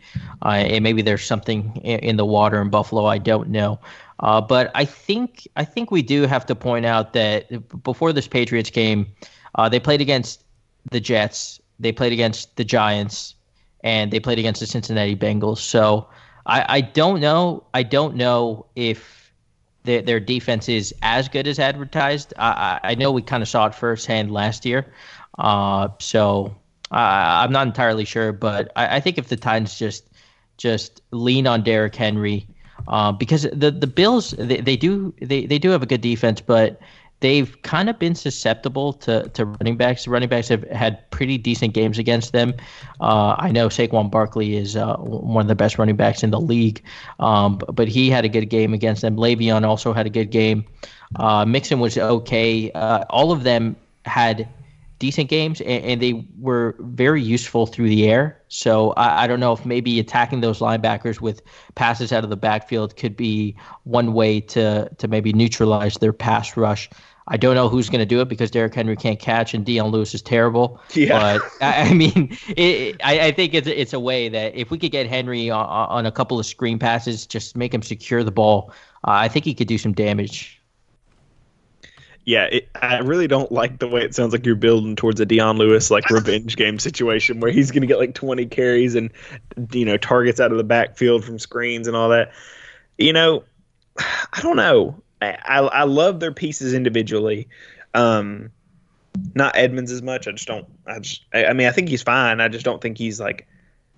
uh, 0.42 0.48
and 0.48 0.82
maybe 0.82 1.03
there's 1.03 1.24
something 1.24 1.76
in 1.76 2.16
the 2.16 2.24
water 2.24 2.61
in 2.62 2.70
Buffalo. 2.70 3.05
I 3.05 3.18
don't 3.18 3.51
know. 3.51 3.78
Uh, 4.20 4.40
but 4.40 4.70
I 4.74 4.86
think 4.86 5.46
I 5.57 5.64
think 5.64 5.90
we 5.90 6.01
do 6.01 6.22
have 6.22 6.46
to 6.46 6.55
point 6.55 6.86
out 6.86 7.12
that 7.12 7.82
before 7.82 8.14
this 8.14 8.28
Patriots 8.28 8.70
game, 8.70 9.07
uh, 9.57 9.68
they 9.68 9.80
played 9.80 10.01
against 10.01 10.42
the 10.90 11.01
Jets 11.01 11.59
they 11.81 11.93
played 11.93 12.12
against 12.12 12.57
the 12.57 12.64
Giants, 12.64 13.35
and 13.83 14.12
they 14.12 14.20
played 14.20 14.39
against 14.39 14.61
the 14.61 14.66
Cincinnati 14.66 15.16
Bengals. 15.16 15.59
So 15.59 16.09
I, 16.47 16.64
I 16.68 16.81
don't 16.83 17.20
know. 17.20 17.64
I 17.74 17.83
don't 17.83 18.14
know 18.14 18.66
if 18.76 19.33
their, 19.85 20.03
their 20.03 20.20
defense 20.20 20.68
is 20.68 20.95
as 21.03 21.28
good 21.28 21.47
as 21.47 21.59
advertised. 21.59 22.35
I, 22.39 22.81
I 22.83 22.95
know 22.95 23.11
we 23.11 23.22
kind 23.22 23.43
of 23.43 23.49
saw 23.49 23.66
it 23.66 23.74
firsthand 23.74 24.31
last 24.31 24.64
year. 24.66 24.93
Uh, 25.39 25.89
so 25.99 26.55
I'm 26.91 27.53
not 27.53 27.66
entirely 27.66 28.05
sure, 28.05 28.33
but 28.33 28.70
I, 28.76 28.97
I 28.97 29.01
think 29.01 29.18
if 29.18 29.28
the 29.28 29.37
Titans 29.37 29.78
just 29.78 30.05
just 30.57 31.01
lean 31.11 31.47
on 31.47 31.62
Derrick 31.62 31.97
Henry, 31.97 32.47
uh, 32.89 33.12
because 33.12 33.43
the 33.53 33.70
the 33.70 33.87
Bills 33.87 34.33
they, 34.33 34.61
they 34.61 34.76
do 34.76 35.14
they, 35.20 35.47
they 35.47 35.59
do 35.59 35.70
have 35.70 35.83
a 35.83 35.87
good 35.87 36.01
defense, 36.03 36.41
but 36.41 36.81
they've 37.20 37.60
kind 37.62 37.88
of 37.88 37.98
been 37.98 38.14
susceptible 38.14 38.92
to, 38.94 39.28
to 39.30 39.44
running 39.44 39.76
backs. 39.76 40.08
running 40.08 40.28
backs 40.28 40.48
have 40.48 40.62
had 40.70 41.08
pretty 41.10 41.38
decent 41.38 41.74
games 41.74 41.98
against 41.98 42.32
them. 42.32 42.54
Uh, 43.00 43.36
I 43.38 43.52
know 43.52 43.68
Saquon 43.68 44.10
Barkley 44.10 44.56
is 44.56 44.76
uh, 44.76 44.96
one 44.96 45.42
of 45.42 45.48
the 45.48 45.54
best 45.54 45.78
running 45.78 45.96
backs 45.96 46.22
in 46.22 46.30
the 46.30 46.40
league, 46.40 46.82
um, 47.18 47.58
but 47.72 47.88
he 47.88 48.10
had 48.10 48.24
a 48.24 48.28
good 48.28 48.46
game 48.46 48.74
against 48.74 49.02
them. 49.02 49.16
Le'Veon 49.16 49.64
also 49.64 49.92
had 49.92 50.06
a 50.06 50.10
good 50.10 50.30
game. 50.30 50.64
Uh, 51.16 51.44
Mixon 51.44 51.80
was 51.80 51.98
okay. 51.98 52.70
Uh, 52.72 53.04
all 53.10 53.32
of 53.32 53.42
them 53.42 53.76
had 54.04 54.48
decent 55.00 55.28
games, 55.28 55.60
and, 55.62 55.82
and, 55.84 56.02
they 56.02 56.24
were 56.38 56.76
very 56.78 57.22
useful 57.22 57.66
through 57.66 57.88
the 57.88 58.08
air. 58.08 58.40
So 58.48 58.92
I, 58.92 59.24
I, 59.24 59.26
don't 59.26 59.40
know 59.40 59.52
if 59.52 59.64
maybe 59.64 59.98
attacking 59.98 60.42
those 60.42 60.60
linebackers 60.60 61.20
with 61.20 61.42
passes 61.74 62.12
out 62.12 62.22
of 62.22 62.30
the 62.30 62.36
backfield 62.36 62.96
could 62.96 63.16
be 63.16 63.56
one 63.84 64.12
way 64.12 64.40
to 64.40 64.88
to 64.98 65.08
maybe 65.08 65.32
neutralize 65.32 65.94
their 65.94 66.12
pass 66.12 66.56
rush. 66.56 66.88
I 67.33 67.37
don't 67.37 67.55
know 67.55 67.68
who's 67.68 67.89
going 67.89 68.01
to 68.01 68.07
do 68.07 68.20
it 68.20 68.28
because 68.28 68.51
Derrick 68.51 68.74
Henry 68.74 68.97
can't 68.97 69.18
catch 69.18 69.55
and 69.55 69.64
Dion 69.64 69.91
Lewis 69.91 70.14
is 70.14 70.20
terrible. 70.20 70.81
Yeah. 70.95 71.39
But 71.39 71.43
I, 71.61 71.95
mean, 71.95 72.37
it, 72.49 73.01
I, 73.05 73.28
I, 73.28 73.33
think 73.33 73.55
it's 73.55 73.68
it's 73.68 73.93
a 73.93 74.01
way 74.01 74.28
that 74.28 74.57
if 74.57 74.72
we 74.72 74.78
could 74.78 74.91
get 74.91 75.07
Henry 75.07 75.49
on, 75.49 75.64
on 75.64 76.07
a 76.07 76.12
couple 76.12 76.41
of 76.41 76.45
screen 76.45 76.78
passes, 76.78 77.28
just 77.28 77.57
make 77.57 77.72
him 77.72 77.83
secure 77.83 78.24
the 78.24 78.33
ball, 78.33 78.72
uh, 79.07 79.12
I 79.12 79.28
think 79.28 79.45
he 79.45 79.55
could 79.55 79.68
do 79.68 79.78
some 79.78 79.93
damage. 79.93 80.61
Yeah, 82.24 82.45
it, 82.47 82.68
I 82.74 82.99
really 82.99 83.28
don't 83.28 83.51
like 83.51 83.78
the 83.78 83.89
way 83.89 84.03
it 84.03 84.14
sounds 84.14 84.33
like 84.33 84.45
you're 84.45 84.57
building 84.57 84.97
towards 84.97 85.20
a 85.20 85.26
Dion 85.26 85.57
Lewis 85.57 85.91
like 85.91 86.11
revenge 86.11 86.57
game 86.57 86.81
situation 86.81 87.39
where 87.39 87.51
he's 87.51 87.70
going 87.70 87.81
to 87.81 87.87
get 87.87 87.99
like 87.99 88.14
20 88.14 88.47
carries 88.47 88.97
and 88.97 89.11
you 89.72 89.85
know 89.85 89.97
targets 89.97 90.41
out 90.41 90.51
of 90.51 90.59
the 90.59 90.64
backfield 90.64 91.24
from 91.24 91.39
screens 91.39 91.87
and 91.87 91.97
all 91.97 92.09
that. 92.09 92.33
You 92.99 93.12
know, 93.12 93.45
I 93.99 94.41
don't 94.43 94.57
know. 94.57 95.01
I 95.22 95.58
I, 95.58 95.82
love 95.84 96.20
their 96.20 96.32
pieces 96.32 96.72
individually. 96.74 97.48
Um, 97.94 98.50
not 99.34 99.56
Edmunds 99.56 99.90
as 99.92 100.02
much. 100.02 100.28
I 100.28 100.32
just 100.32 100.46
don't. 100.48 100.66
I 100.86 100.98
just. 101.00 101.22
I, 101.34 101.46
I 101.46 101.52
mean, 101.52 101.66
I 101.66 101.72
think 101.72 101.88
he's 101.88 102.02
fine. 102.02 102.40
I 102.40 102.48
just 102.48 102.64
don't 102.64 102.80
think 102.80 102.96
he's 102.98 103.20
like 103.20 103.46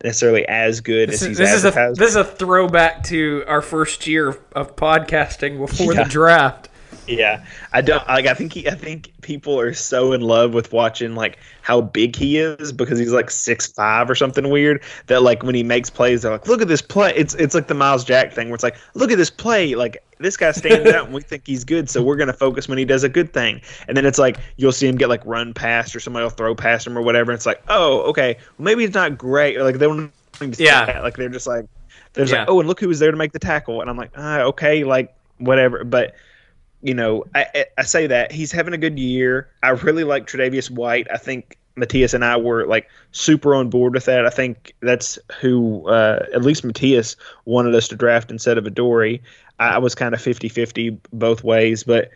necessarily 0.02 0.46
as 0.48 0.80
good 0.80 1.08
This 1.10 1.16
as 1.16 1.22
is, 1.22 1.28
he's 1.28 1.38
this 1.38 1.52
is 1.54 1.64
a 1.64 1.68
advertised. 1.68 2.00
this 2.00 2.10
is 2.10 2.16
a 2.16 2.24
throwback 2.24 3.04
to 3.04 3.44
our 3.46 3.62
first 3.62 4.06
year 4.06 4.36
of 4.52 4.74
podcasting 4.74 5.58
before 5.58 5.94
Yeah. 5.94 6.02
the 6.04 6.08
draft. 6.08 6.68
Yeah, 7.18 7.44
I 7.72 7.80
don't 7.80 8.06
like. 8.08 8.26
I 8.26 8.34
think 8.34 8.52
he. 8.52 8.68
I 8.68 8.74
think 8.74 9.12
people 9.22 9.58
are 9.58 9.72
so 9.74 10.12
in 10.12 10.20
love 10.20 10.54
with 10.54 10.72
watching 10.72 11.14
like 11.14 11.38
how 11.62 11.80
big 11.80 12.16
he 12.16 12.38
is 12.38 12.72
because 12.72 12.98
he's 12.98 13.12
like 13.12 13.30
six 13.30 13.66
five 13.72 14.10
or 14.10 14.14
something 14.14 14.50
weird. 14.50 14.82
That 15.06 15.22
like 15.22 15.42
when 15.42 15.54
he 15.54 15.62
makes 15.62 15.90
plays, 15.90 16.22
they're 16.22 16.32
like, 16.32 16.46
"Look 16.48 16.62
at 16.62 16.68
this 16.68 16.82
play." 16.82 17.12
It's 17.14 17.34
it's 17.34 17.54
like 17.54 17.68
the 17.68 17.74
Myles 17.74 18.04
Jack 18.04 18.32
thing 18.32 18.48
where 18.48 18.54
it's 18.54 18.64
like, 18.64 18.76
"Look 18.94 19.10
at 19.10 19.18
this 19.18 19.30
play." 19.30 19.74
Like 19.74 20.02
this 20.18 20.36
guy 20.36 20.52
stands 20.52 20.88
out, 20.90 21.06
and 21.06 21.14
we 21.14 21.20
think 21.20 21.46
he's 21.46 21.64
good, 21.64 21.90
so 21.90 22.02
we're 22.02 22.16
gonna 22.16 22.32
focus 22.32 22.68
when 22.68 22.78
he 22.78 22.84
does 22.84 23.04
a 23.04 23.08
good 23.08 23.32
thing. 23.32 23.60
And 23.88 23.96
then 23.96 24.06
it's 24.06 24.18
like 24.18 24.38
you'll 24.56 24.72
see 24.72 24.86
him 24.88 24.96
get 24.96 25.08
like 25.08 25.24
run 25.26 25.52
past 25.54 25.94
or 25.96 26.00
somebody 26.00 26.22
will 26.24 26.30
throw 26.30 26.54
past 26.54 26.86
him 26.86 26.96
or 26.96 27.02
whatever. 27.02 27.32
And 27.32 27.36
it's 27.36 27.46
like, 27.46 27.62
oh, 27.68 28.00
okay, 28.10 28.36
well, 28.58 28.64
maybe 28.64 28.84
he's 28.84 28.94
not 28.94 29.18
great. 29.18 29.56
Or 29.56 29.64
like 29.64 29.78
they 29.78 29.86
don't 29.86 30.12
yeah 30.58 30.86
that. 30.86 31.02
like 31.02 31.16
they're 31.16 31.28
just 31.28 31.46
like, 31.46 31.66
there's 32.14 32.30
Yeah. 32.30 32.40
like, 32.40 32.48
oh, 32.50 32.60
and 32.60 32.68
look 32.68 32.80
who 32.80 32.88
was 32.88 32.98
there 32.98 33.10
to 33.10 33.16
make 33.16 33.32
the 33.32 33.38
tackle, 33.38 33.80
and 33.80 33.88
I'm 33.90 33.96
like, 33.96 34.10
ah, 34.16 34.40
okay, 34.40 34.84
like 34.84 35.14
whatever, 35.38 35.84
but 35.84 36.14
you 36.82 36.94
know, 36.94 37.24
I, 37.34 37.66
I- 37.78 37.82
say 37.84 38.06
that 38.06 38.32
he's 38.32 38.52
having 38.52 38.74
a 38.74 38.78
good 38.78 38.98
year. 38.98 39.48
I 39.62 39.70
really 39.70 40.04
like 40.04 40.26
Tre'Davious 40.26 40.70
White. 40.70 41.06
I 41.12 41.16
think 41.16 41.56
Matthias 41.76 42.12
and 42.14 42.24
I 42.24 42.36
were 42.36 42.66
like 42.66 42.88
super 43.12 43.54
on 43.54 43.70
board 43.70 43.94
with 43.94 44.04
that. 44.06 44.26
I 44.26 44.30
think 44.30 44.74
that's 44.80 45.18
who, 45.40 45.88
uh, 45.88 46.26
at 46.34 46.42
least 46.42 46.64
Matthias 46.64 47.16
wanted 47.44 47.74
us 47.74 47.88
to 47.88 47.96
draft 47.96 48.30
instead 48.30 48.58
of 48.58 48.66
Adoree. 48.66 49.20
I, 49.58 49.68
I 49.70 49.78
was 49.78 49.94
kind 49.94 50.14
of 50.14 50.20
50 50.20 50.48
50 50.48 50.98
both 51.12 51.42
ways, 51.44 51.84
but 51.84 52.10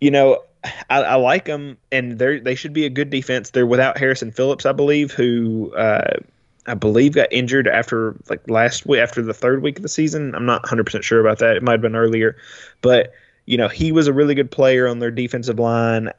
you 0.00 0.10
know, 0.10 0.42
I, 0.90 1.02
I 1.02 1.14
like 1.16 1.44
them, 1.44 1.76
and 1.90 2.18
they 2.18 2.38
they 2.38 2.54
should 2.54 2.72
be 2.72 2.86
a 2.86 2.90
good 2.90 3.10
defense. 3.10 3.50
They're 3.50 3.66
without 3.66 3.98
Harrison 3.98 4.30
Phillips, 4.30 4.64
I 4.66 4.72
believe, 4.72 5.10
who 5.12 5.72
uh, 5.74 6.18
I 6.66 6.74
believe 6.74 7.14
got 7.14 7.32
injured 7.32 7.66
after 7.66 8.16
like 8.28 8.48
last 8.48 8.86
week, 8.86 9.00
after 9.00 9.22
the 9.22 9.34
third 9.34 9.62
week 9.62 9.78
of 9.78 9.82
the 9.82 9.88
season. 9.88 10.34
I'm 10.34 10.46
not 10.46 10.62
100 10.62 10.84
percent 10.84 11.04
sure 11.04 11.20
about 11.20 11.38
that. 11.38 11.56
It 11.56 11.62
might 11.62 11.72
have 11.72 11.80
been 11.82 11.96
earlier, 11.96 12.36
but 12.80 13.12
you 13.46 13.56
know, 13.56 13.68
he 13.68 13.92
was 13.92 14.06
a 14.06 14.12
really 14.12 14.34
good 14.34 14.50
player 14.50 14.86
on 14.86 14.98
their 14.98 15.10
defensive 15.10 15.58
line. 15.58 16.10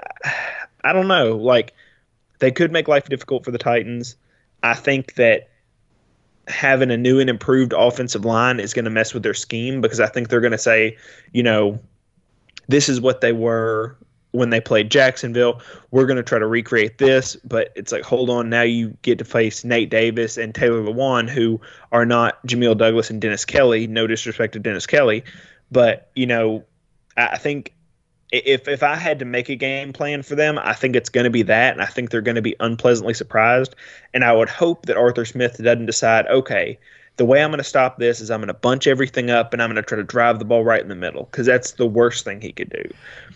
I 0.84 0.94
don't 0.94 1.08
know, 1.08 1.38
like 1.38 1.74
they 2.40 2.52
could 2.52 2.72
make 2.72 2.88
life 2.88 3.08
difficult 3.08 3.46
for 3.46 3.52
the 3.52 3.58
Titans. 3.58 4.16
I 4.64 4.74
think 4.74 5.16
that 5.16 5.50
having 6.48 6.92
a 6.92 6.98
new 6.98 7.20
and 7.20 7.30
improved 7.30 7.74
offensive 7.74 8.26
line 8.26 8.60
is 8.60 8.74
going 8.74 8.86
to 8.86 8.92
mess 8.92 9.14
with 9.14 9.24
their 9.24 9.34
scheme 9.34 9.80
because 9.80 10.00
I 10.00 10.08
think 10.08 10.28
they're 10.28 10.42
going 10.42 10.52
to 10.52 10.58
say, 10.58 10.98
you 11.32 11.44
know, 11.44 11.80
this 12.68 12.90
is 12.90 13.00
what 13.00 13.22
they 13.22 13.32
were 13.32 13.96
when 14.32 14.50
they 14.50 14.60
played 14.60 14.90
Jacksonville. 14.90 15.62
We're 15.92 16.06
going 16.06 16.18
to 16.18 16.24
try 16.24 16.40
to 16.40 16.48
recreate 16.48 16.98
this, 16.98 17.38
but 17.46 17.72
it's 17.76 17.92
like, 17.92 18.04
hold 18.04 18.30
on, 18.30 18.50
now 18.50 18.64
you 18.64 18.98
get 19.04 19.20
to 19.20 19.26
face 19.26 19.64
Nate 19.64 19.90
Davis 19.90 20.38
and 20.38 20.54
Taylor 20.54 20.82
Lewan, 20.82 21.30
who 21.30 21.62
are 21.92 22.06
not 22.06 22.46
Jamil 22.46 22.78
Douglas 22.78 23.10
and 23.10 23.22
Dennis 23.22 23.46
Kelly. 23.46 23.88
No 23.88 24.08
disrespect 24.08 24.54
to 24.54 24.60
Dennis 24.60 24.88
Kelly, 24.88 25.24
but 25.72 26.10
you 26.16 26.26
know, 26.26 26.66
I 27.18 27.28
I 27.28 27.38
think 27.38 27.74
if 28.34 28.68
if 28.68 28.82
I 28.82 28.96
had 28.96 29.20
to 29.20 29.26
make 29.26 29.50
a 29.50 29.56
game 29.56 29.94
plan 29.94 30.24
for 30.24 30.36
them, 30.36 30.60
I 30.60 30.74
think 30.74 30.96
it's 30.96 31.10
going 31.10 31.26
to 31.26 31.30
be 31.30 31.44
that, 31.44 31.74
and 31.74 31.82
I 31.82 31.86
think 31.86 32.10
they're 32.10 32.22
going 32.22 32.36
to 32.36 32.42
be 32.42 32.56
unpleasantly 32.60 33.14
surprised. 33.14 33.76
And 34.14 34.24
I 34.24 34.34
would 34.34 34.50
hope 34.50 34.88
that 34.88 34.98
Arthur 34.98 35.24
Smith 35.24 35.58
doesn't 35.64 35.86
decide, 35.86 36.26
okay, 36.28 36.80
the 37.18 37.26
way 37.26 37.44
I'm 37.44 37.52
going 37.52 37.60
to 37.60 37.64
stop 37.64 38.00
this 38.00 38.20
is 38.20 38.32
I'm 38.32 38.40
going 38.40 38.48
to 38.48 38.56
bunch 38.56 38.88
everything 38.88 39.30
up 39.30 39.54
and 39.54 39.62
I'm 39.62 39.70
going 39.70 39.76
to 39.76 39.88
try 39.88 39.98
to 39.98 40.04
drive 40.04 40.40
the 40.40 40.46
ball 40.46 40.64
right 40.64 40.82
in 40.82 40.88
the 40.88 40.96
middle 40.96 41.26
because 41.26 41.46
that's 41.46 41.74
the 41.74 41.86
worst 41.86 42.24
thing 42.24 42.42
he 42.42 42.52
could 42.52 42.70
do. 42.70 42.84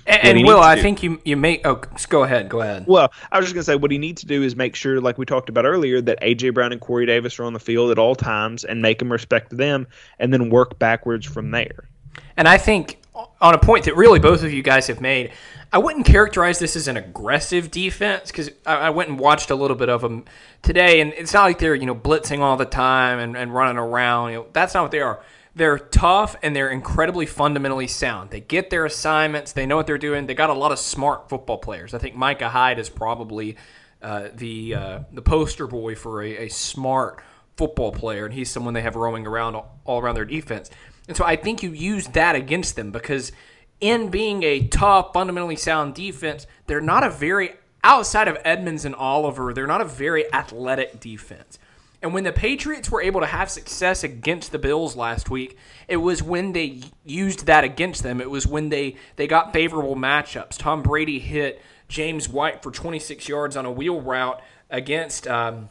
And, 0.07 0.39
and 0.39 0.47
Will, 0.47 0.61
I 0.61 0.75
do- 0.75 0.81
think 0.81 1.03
you 1.03 1.21
you 1.25 1.37
make. 1.37 1.65
Oh, 1.67 1.81
go 2.09 2.23
ahead. 2.23 2.49
Go 2.49 2.61
ahead. 2.61 2.85
Well, 2.87 3.11
I 3.31 3.37
was 3.37 3.45
just 3.45 3.53
going 3.53 3.61
to 3.61 3.65
say 3.65 3.75
what 3.75 3.91
he 3.91 3.99
needs 3.99 4.21
to 4.21 4.27
do 4.27 4.41
is 4.41 4.55
make 4.55 4.75
sure, 4.75 4.99
like 4.99 5.19
we 5.19 5.25
talked 5.25 5.49
about 5.49 5.65
earlier, 5.65 6.01
that 6.01 6.19
AJ 6.21 6.55
Brown 6.55 6.71
and 6.71 6.81
Corey 6.81 7.05
Davis 7.05 7.37
are 7.39 7.43
on 7.43 7.53
the 7.53 7.59
field 7.59 7.91
at 7.91 7.99
all 7.99 8.15
times 8.15 8.63
and 8.63 8.81
make 8.81 8.99
him 8.99 9.11
respect 9.11 9.55
them, 9.55 9.85
and 10.17 10.33
then 10.33 10.49
work 10.49 10.79
backwards 10.79 11.25
from 11.25 11.51
there. 11.51 11.87
And 12.35 12.47
I 12.47 12.57
think 12.57 12.99
on 13.41 13.53
a 13.53 13.57
point 13.57 13.85
that 13.85 13.95
really 13.95 14.19
both 14.19 14.43
of 14.43 14.51
you 14.51 14.61
guys 14.61 14.87
have 14.87 15.01
made, 15.01 15.31
I 15.71 15.79
wouldn't 15.79 16.05
characterize 16.05 16.59
this 16.59 16.75
as 16.75 16.87
an 16.87 16.97
aggressive 16.97 17.71
defense 17.71 18.31
because 18.31 18.49
I, 18.65 18.75
I 18.75 18.89
went 18.89 19.09
and 19.09 19.19
watched 19.19 19.49
a 19.49 19.55
little 19.55 19.75
bit 19.75 19.89
of 19.89 20.01
them 20.01 20.25
today, 20.61 21.01
and 21.01 21.13
it's 21.13 21.33
not 21.33 21.43
like 21.43 21.59
they're 21.59 21.75
you 21.75 21.85
know 21.85 21.95
blitzing 21.95 22.39
all 22.39 22.57
the 22.57 22.65
time 22.65 23.19
and, 23.19 23.35
and 23.35 23.53
running 23.53 23.77
around. 23.77 24.31
You 24.31 24.37
know, 24.37 24.45
that's 24.53 24.73
not 24.73 24.83
what 24.83 24.91
they 24.91 25.01
are. 25.01 25.21
They're 25.55 25.79
tough 25.79 26.35
and 26.43 26.55
they're 26.55 26.69
incredibly 26.69 27.25
fundamentally 27.25 27.87
sound. 27.87 28.29
They 28.29 28.41
get 28.41 28.69
their 28.69 28.85
assignments. 28.85 29.53
They 29.53 29.65
know 29.65 29.75
what 29.75 29.87
they're 29.87 29.97
doing. 29.97 30.27
They 30.27 30.35
got 30.35 30.51
a 30.51 30.53
lot 30.53 30.71
of 30.71 30.77
smart 30.77 31.29
football 31.29 31.57
players. 31.57 31.95
I 31.95 31.97
think 31.97 32.15
Micah 32.15 32.49
Hyde 32.49 32.77
is 32.77 32.89
probably 32.89 33.57
uh, 34.01 34.29
the 34.35 34.75
uh, 34.75 34.99
the 35.11 35.23
poster 35.23 35.65
boy 35.65 35.95
for 35.95 36.21
a, 36.21 36.45
a 36.45 36.49
smart 36.49 37.21
football 37.57 37.91
player, 37.91 38.25
and 38.25 38.33
he's 38.33 38.51
someone 38.51 38.75
they 38.75 38.83
have 38.83 38.95
roaming 38.95 39.25
around 39.25 39.55
all, 39.55 39.79
all 39.83 39.99
around 39.99 40.15
their 40.15 40.25
defense. 40.25 40.69
And 41.07 41.15
so 41.15 41.23
I 41.23 41.35
think 41.35 41.63
you 41.63 41.71
use 41.71 42.07
that 42.09 42.35
against 42.35 42.75
them 42.75 42.91
because 42.91 43.31
in 43.79 44.09
being 44.09 44.43
a 44.43 44.67
tough, 44.67 45.13
fundamentally 45.13 45.55
sound 45.55 45.95
defense, 45.95 46.47
they're 46.65 46.81
not 46.81 47.03
a 47.03 47.09
very 47.09 47.51
outside 47.83 48.27
of 48.27 48.37
Edmunds 48.43 48.85
and 48.85 48.95
Oliver, 48.95 49.53
they're 49.53 49.67
not 49.67 49.81
a 49.81 49.85
very 49.85 50.31
athletic 50.33 50.99
defense. 50.99 51.59
And 52.01 52.13
when 52.13 52.23
the 52.23 52.31
Patriots 52.31 52.91
were 52.91 53.01
able 53.01 53.21
to 53.21 53.27
have 53.27 53.49
success 53.49 54.03
against 54.03 54.51
the 54.51 54.59
Bills 54.59 54.95
last 54.95 55.29
week, 55.29 55.57
it 55.87 55.97
was 55.97 56.21
when 56.21 56.53
they 56.53 56.81
used 57.03 57.47
that 57.47 57.63
against 57.63 58.03
them. 58.03 58.21
It 58.21 58.29
was 58.29 58.45
when 58.45 58.69
they, 58.69 58.97
they 59.15 59.25
got 59.25 59.51
favorable 59.51 59.95
matchups. 59.95 60.57
Tom 60.57 60.83
Brady 60.83 61.17
hit 61.17 61.59
James 61.87 62.29
White 62.29 62.61
for 62.61 62.71
26 62.71 63.27
yards 63.27 63.57
on 63.57 63.65
a 63.65 63.71
wheel 63.71 63.99
route 63.99 64.39
against 64.69 65.27
um, 65.27 65.69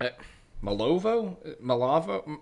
uh, 0.00 0.10
Malovo? 0.62 1.36
Malavo? 1.60 2.38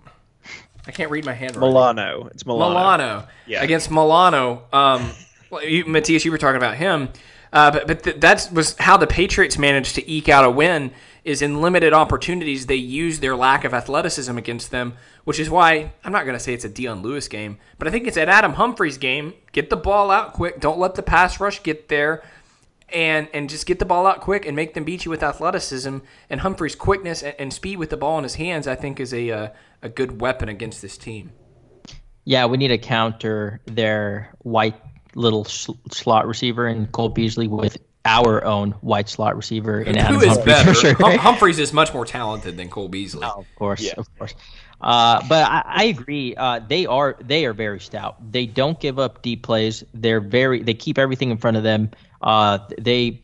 I 0.86 0.92
can't 0.92 1.10
read 1.10 1.24
my 1.24 1.32
handwriting. 1.32 1.60
Milano, 1.68 2.28
it's 2.32 2.46
Milano. 2.46 2.70
Milano 2.74 3.28
Yeah. 3.46 3.62
against 3.62 3.90
Milano. 3.90 4.62
Um, 4.72 5.10
you, 5.62 5.84
Matthias, 5.86 6.24
you 6.24 6.30
were 6.30 6.38
talking 6.38 6.56
about 6.56 6.74
him, 6.76 7.08
uh, 7.52 7.70
but 7.70 7.86
but 7.86 8.02
th- 8.04 8.16
that 8.20 8.48
was 8.52 8.76
how 8.78 8.96
the 8.96 9.06
Patriots 9.06 9.58
managed 9.58 9.94
to 9.96 10.10
eke 10.10 10.28
out 10.28 10.44
a 10.44 10.50
win. 10.50 10.90
Is 11.24 11.42
in 11.42 11.60
limited 11.60 11.92
opportunities 11.92 12.66
they 12.66 12.76
use 12.76 13.18
their 13.18 13.34
lack 13.34 13.64
of 13.64 13.74
athleticism 13.74 14.38
against 14.38 14.70
them, 14.70 14.94
which 15.24 15.40
is 15.40 15.50
why 15.50 15.90
I'm 16.04 16.12
not 16.12 16.24
going 16.24 16.36
to 16.38 16.40
say 16.42 16.54
it's 16.54 16.64
a 16.64 16.68
Dion 16.68 17.02
Lewis 17.02 17.26
game, 17.26 17.58
but 17.80 17.88
I 17.88 17.90
think 17.90 18.06
it's 18.06 18.16
an 18.16 18.28
Adam 18.28 18.52
Humphries 18.52 18.96
game. 18.96 19.34
Get 19.50 19.68
the 19.68 19.76
ball 19.76 20.12
out 20.12 20.34
quick. 20.34 20.60
Don't 20.60 20.78
let 20.78 20.94
the 20.94 21.02
pass 21.02 21.40
rush 21.40 21.64
get 21.64 21.88
there 21.88 22.22
and 22.88 23.28
and 23.32 23.50
just 23.50 23.66
get 23.66 23.78
the 23.78 23.84
ball 23.84 24.06
out 24.06 24.20
quick 24.20 24.46
and 24.46 24.54
make 24.54 24.74
them 24.74 24.84
beat 24.84 25.04
you 25.04 25.10
with 25.10 25.22
athleticism. 25.22 25.98
And 26.30 26.40
Humphries' 26.40 26.74
quickness 26.74 27.22
and, 27.22 27.34
and 27.38 27.52
speed 27.52 27.78
with 27.78 27.90
the 27.90 27.96
ball 27.96 28.18
in 28.18 28.24
his 28.24 28.34
hands, 28.36 28.66
I 28.66 28.74
think, 28.74 29.00
is 29.00 29.12
a 29.12 29.30
uh, 29.30 29.48
a 29.82 29.88
good 29.88 30.20
weapon 30.20 30.48
against 30.48 30.82
this 30.82 30.96
team. 30.96 31.32
Yeah, 32.24 32.46
we 32.46 32.56
need 32.56 32.68
to 32.68 32.78
counter 32.78 33.60
their 33.66 34.34
white 34.38 34.74
little 35.14 35.44
sl- 35.44 35.72
slot 35.90 36.26
receiver 36.26 36.66
and 36.66 36.90
Cole 36.90 37.08
Beasley 37.08 37.46
with 37.46 37.78
our 38.04 38.44
own 38.44 38.72
white 38.82 39.08
slot 39.08 39.36
receiver 39.36 39.80
in 39.80 39.96
Adam 39.96 40.16
Who 40.16 40.20
is 40.22 40.28
Humphries 40.28 40.44
better? 40.44 40.74
sure. 40.74 40.94
Hum- 40.94 41.18
Humphries 41.18 41.58
is 41.58 41.72
much 41.72 41.92
more 41.92 42.04
talented 42.04 42.56
than 42.56 42.68
Cole 42.68 42.88
Beasley. 42.88 43.24
of 43.24 43.46
course, 43.56 43.92
of 43.92 44.06
course. 44.18 44.34
Uh, 44.80 45.26
but 45.28 45.44
I, 45.50 45.62
I 45.64 45.84
agree. 45.84 46.34
Uh, 46.36 46.60
they 46.68 46.86
are 46.86 47.16
they 47.20 47.46
are 47.46 47.52
very 47.52 47.80
stout. 47.80 48.16
They 48.32 48.46
don't 48.46 48.78
give 48.78 48.98
up 48.98 49.22
deep 49.22 49.42
plays. 49.42 49.82
They're 49.94 50.20
very 50.20 50.62
they 50.62 50.74
keep 50.74 50.98
everything 50.98 51.30
in 51.30 51.38
front 51.38 51.56
of 51.56 51.62
them. 51.62 51.90
Uh, 52.20 52.58
they 52.78 53.22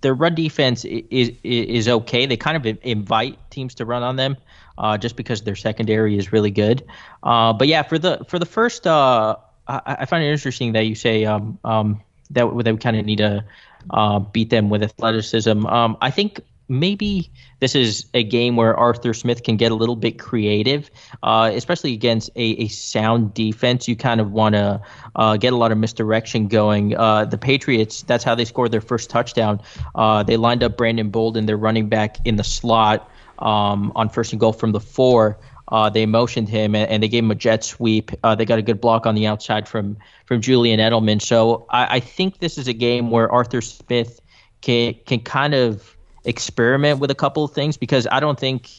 their 0.00 0.14
run 0.14 0.34
defense 0.34 0.84
is 0.84 1.32
is 1.42 1.88
okay. 1.88 2.26
They 2.26 2.36
kind 2.36 2.56
of 2.56 2.78
invite 2.82 3.50
teams 3.50 3.74
to 3.76 3.84
run 3.84 4.02
on 4.02 4.16
them, 4.16 4.36
uh, 4.76 4.98
just 4.98 5.16
because 5.16 5.42
their 5.42 5.56
secondary 5.56 6.16
is 6.16 6.32
really 6.32 6.50
good. 6.50 6.84
Uh, 7.22 7.52
but 7.52 7.68
yeah, 7.68 7.82
for 7.82 7.98
the 7.98 8.24
for 8.28 8.38
the 8.38 8.46
first, 8.46 8.86
uh, 8.86 9.36
I, 9.66 9.80
I 10.00 10.04
find 10.06 10.24
it 10.24 10.30
interesting 10.30 10.72
that 10.72 10.86
you 10.86 10.94
say 10.94 11.24
um, 11.24 11.58
um, 11.64 12.00
that 12.30 12.44
that 12.64 12.72
we 12.74 12.78
kind 12.78 12.96
of 12.96 13.04
need 13.04 13.18
to 13.18 13.44
uh, 13.90 14.18
beat 14.20 14.50
them 14.50 14.70
with 14.70 14.82
athleticism. 14.82 15.66
Um, 15.66 15.96
I 16.00 16.10
think 16.10 16.40
maybe 16.68 17.30
this 17.60 17.74
is 17.74 18.06
a 18.14 18.22
game 18.22 18.56
where 18.56 18.76
Arthur 18.76 19.14
Smith 19.14 19.42
can 19.42 19.56
get 19.56 19.72
a 19.72 19.74
little 19.74 19.96
bit 19.96 20.18
creative, 20.18 20.90
uh, 21.22 21.50
especially 21.54 21.94
against 21.94 22.30
a, 22.36 22.62
a 22.62 22.68
sound 22.68 23.34
defense. 23.34 23.88
You 23.88 23.96
kind 23.96 24.20
of 24.20 24.30
want 24.30 24.54
to 24.54 24.80
uh, 25.16 25.36
get 25.36 25.52
a 25.52 25.56
lot 25.56 25.72
of 25.72 25.78
misdirection 25.78 26.48
going. 26.48 26.96
Uh, 26.96 27.24
the 27.24 27.38
Patriots, 27.38 28.02
that's 28.02 28.24
how 28.24 28.34
they 28.34 28.44
scored 28.44 28.70
their 28.70 28.80
first 28.80 29.10
touchdown. 29.10 29.60
Uh, 29.94 30.22
they 30.22 30.36
lined 30.36 30.62
up 30.62 30.76
Brandon 30.76 31.10
Bolden, 31.10 31.46
their 31.46 31.56
running 31.56 31.88
back, 31.88 32.18
in 32.24 32.36
the 32.36 32.44
slot 32.44 33.10
um, 33.38 33.92
on 33.94 34.08
first 34.08 34.32
and 34.32 34.40
goal 34.40 34.52
from 34.52 34.72
the 34.72 34.80
four. 34.80 35.38
Uh, 35.70 35.90
they 35.90 36.06
motioned 36.06 36.48
him 36.48 36.74
and, 36.74 36.88
and, 36.90 37.02
they 37.02 37.08
gave 37.08 37.22
him 37.22 37.30
a 37.30 37.34
jet 37.34 37.62
sweep. 37.62 38.10
Uh, 38.24 38.34
they 38.34 38.46
got 38.46 38.58
a 38.58 38.62
good 38.62 38.80
block 38.80 39.04
on 39.04 39.14
the 39.14 39.26
outside 39.26 39.68
from 39.68 39.98
from 40.24 40.40
Julian 40.40 40.80
Edelman. 40.80 41.20
So 41.20 41.66
I, 41.68 41.96
I 41.96 42.00
think 42.00 42.38
this 42.38 42.56
is 42.56 42.68
a 42.68 42.72
game 42.72 43.10
where 43.10 43.30
Arthur 43.30 43.60
Smith 43.60 44.20
can 44.62 44.94
can 45.04 45.20
kind 45.20 45.52
of 45.54 45.97
experiment 46.28 47.00
with 47.00 47.10
a 47.10 47.14
couple 47.14 47.44
of 47.44 47.52
things 47.52 47.76
because 47.76 48.06
I 48.10 48.20
don't 48.20 48.38
think. 48.38 48.70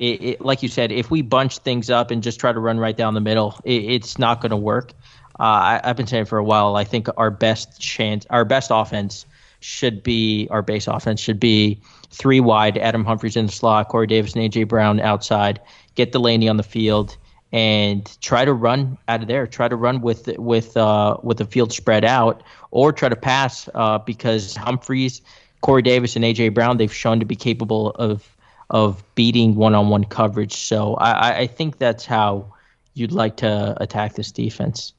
It, 0.00 0.22
it, 0.22 0.40
like 0.40 0.60
you 0.60 0.68
said, 0.68 0.90
if 0.90 1.12
we 1.12 1.22
bunch 1.22 1.58
things 1.58 1.88
up 1.88 2.10
and 2.10 2.20
just 2.20 2.40
try 2.40 2.52
to 2.52 2.58
run 2.58 2.80
right 2.80 2.96
down 2.96 3.14
the 3.14 3.20
middle, 3.20 3.60
it, 3.62 3.84
it's 3.84 4.18
not 4.18 4.40
going 4.40 4.50
to 4.50 4.56
work. 4.56 4.92
Uh, 5.38 5.78
I, 5.80 5.80
have 5.84 5.96
been 5.96 6.08
saying 6.08 6.24
for 6.24 6.36
a 6.36 6.42
while. 6.42 6.74
I 6.74 6.82
think 6.82 7.06
our 7.16 7.30
best 7.30 7.80
chance, 7.80 8.26
our 8.28 8.44
best 8.44 8.72
offense 8.74 9.24
should 9.60 10.02
be 10.02 10.46
our 10.50 10.62
base 10.62 10.86
offense 10.86 11.20
should 11.20 11.40
be 11.40 11.80
three 12.10 12.38
wide, 12.38 12.76
Adam 12.76 13.04
Humphries 13.04 13.34
in 13.34 13.46
the 13.46 13.52
slot, 13.52 13.88
Corey 13.88 14.06
Davis 14.06 14.34
and 14.34 14.42
AJ 14.44 14.68
Brown 14.68 15.00
outside, 15.00 15.60
get 15.94 16.12
Delanie 16.12 16.50
on 16.50 16.58
the 16.58 16.62
field, 16.62 17.16
and 17.50 18.20
try 18.20 18.44
to 18.44 18.52
run 18.52 18.98
out 19.08 19.22
of 19.22 19.28
there. 19.28 19.46
Try 19.46 19.68
to 19.68 19.76
run 19.76 20.02
with 20.02 20.28
with 20.38 20.76
uh, 20.76 21.16
with 21.22 21.38
the 21.38 21.46
field 21.46 21.72
spread 21.72 22.04
out, 22.04 22.42
or 22.72 22.92
try 22.92 23.08
to 23.08 23.16
pass 23.16 23.68
uh, 23.74 23.98
because 23.98 24.54
Humphries, 24.54 25.22
Corey 25.64 25.80
Davis, 25.80 26.14
and 26.14 26.26
AJ 26.26 26.52
Brown 26.52 26.76
they've 26.76 26.92
shown 26.92 27.18
to 27.20 27.24
be 27.24 27.34
capable 27.34 27.92
of 27.92 28.36
of 28.68 29.02
beating 29.14 29.54
one-on-one 29.54 30.04
coverage. 30.04 30.54
So 30.54 30.94
I, 30.96 31.38
I 31.38 31.46
think 31.46 31.78
that's 31.78 32.04
how 32.04 32.52
you'd 32.92 33.12
like 33.12 33.36
to 33.38 33.74
attack 33.80 34.14
this 34.14 34.30
defense. 34.30 34.92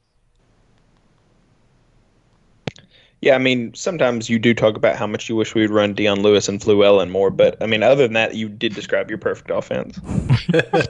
Yeah, 3.22 3.36
I 3.36 3.38
mean, 3.38 3.76
sometimes 3.76 4.28
you 4.28 4.40
do 4.40 4.56
talk 4.56 4.76
about 4.76 4.96
how 4.96 5.06
much 5.06 5.30
you 5.30 5.36
wish 5.36 5.54
we 5.54 5.62
would 5.62 5.70
run 5.70 5.94
Dion 5.94 6.24
Lewis 6.24 6.50
and 6.50 6.60
Fluellen 6.60 7.12
more, 7.12 7.30
but 7.30 7.62
I 7.62 7.68
mean, 7.68 7.84
other 7.84 8.04
than 8.04 8.14
that, 8.14 8.34
you 8.34 8.50
did 8.50 8.74
describe 8.74 9.10
your 9.10 9.20
perfect 9.20 9.52
offense. 9.52 10.00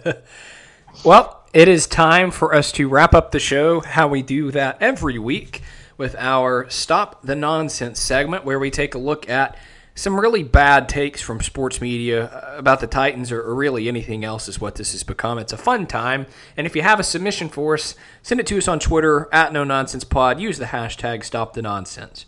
well, 1.05 1.43
it 1.53 1.67
is 1.67 1.86
time 1.86 2.32
for 2.32 2.55
us 2.55 2.71
to 2.73 2.88
wrap 2.88 3.13
up 3.13 3.32
the 3.32 3.39
show. 3.39 3.82
How 3.82 4.07
we 4.07 4.21
do 4.21 4.51
that 4.51 4.78
every 4.80 5.19
week 5.19 5.61
with 5.97 6.15
our 6.17 6.69
Stop 6.69 7.21
the 7.23 7.35
Nonsense 7.35 7.99
segment, 7.99 8.45
where 8.45 8.59
we 8.59 8.71
take 8.71 8.95
a 8.95 8.99
look 8.99 9.29
at 9.29 9.57
some 9.95 10.19
really 10.19 10.43
bad 10.43 10.89
takes 10.89 11.21
from 11.21 11.41
sports 11.41 11.79
media 11.79 12.55
about 12.57 12.81
the 12.81 12.87
Titans 12.87 13.31
or, 13.31 13.41
or, 13.41 13.55
really 13.55 13.87
anything 13.87 14.25
else 14.25 14.49
is 14.49 14.59
what 14.59 14.75
this 14.75 14.91
has 14.91 15.03
become. 15.03 15.39
It's 15.39 15.53
a 15.53 15.57
fun 15.57 15.87
time. 15.87 16.27
And 16.57 16.67
if 16.67 16.75
you 16.75 16.81
have 16.81 16.99
a 16.99 17.03
submission 17.03 17.47
for 17.47 17.75
us, 17.75 17.95
send 18.21 18.41
it 18.41 18.47
to 18.47 18.57
us 18.57 18.67
on 18.67 18.79
Twitter 18.79 19.29
at 19.31 19.53
No 19.53 19.63
Nonsense 19.63 20.03
Pod. 20.03 20.39
Use 20.39 20.57
the 20.57 20.65
hashtag 20.65 21.23
Stop 21.23 21.53
the 21.53 21.61
Nonsense. 21.61 22.25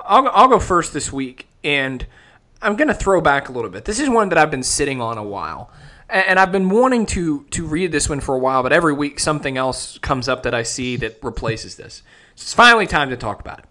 I'll, 0.00 0.28
I'll 0.28 0.48
go 0.48 0.58
first 0.58 0.94
this 0.94 1.12
week, 1.12 1.46
and 1.62 2.06
I'm 2.62 2.74
going 2.74 2.88
to 2.88 2.94
throw 2.94 3.20
back 3.20 3.50
a 3.50 3.52
little 3.52 3.70
bit. 3.70 3.84
This 3.84 4.00
is 4.00 4.08
one 4.08 4.30
that 4.30 4.38
I've 4.38 4.50
been 4.50 4.62
sitting 4.62 5.02
on 5.02 5.18
a 5.18 5.22
while. 5.22 5.70
And, 6.08 6.26
and 6.26 6.38
I've 6.38 6.52
been 6.52 6.70
wanting 6.70 7.04
to, 7.06 7.44
to 7.50 7.66
read 7.66 7.92
this 7.92 8.08
one 8.08 8.20
for 8.20 8.34
a 8.34 8.38
while, 8.38 8.62
but 8.62 8.72
every 8.72 8.94
week 8.94 9.20
something 9.20 9.58
else 9.58 9.98
comes 9.98 10.26
up 10.26 10.42
that 10.44 10.54
I 10.54 10.62
see 10.62 10.96
that 10.96 11.18
replaces 11.22 11.76
this. 11.76 12.02
So 12.34 12.42
it's 12.42 12.54
finally 12.54 12.86
time 12.86 13.10
to 13.10 13.16
talk 13.16 13.40
about 13.40 13.60
it. 13.60 13.64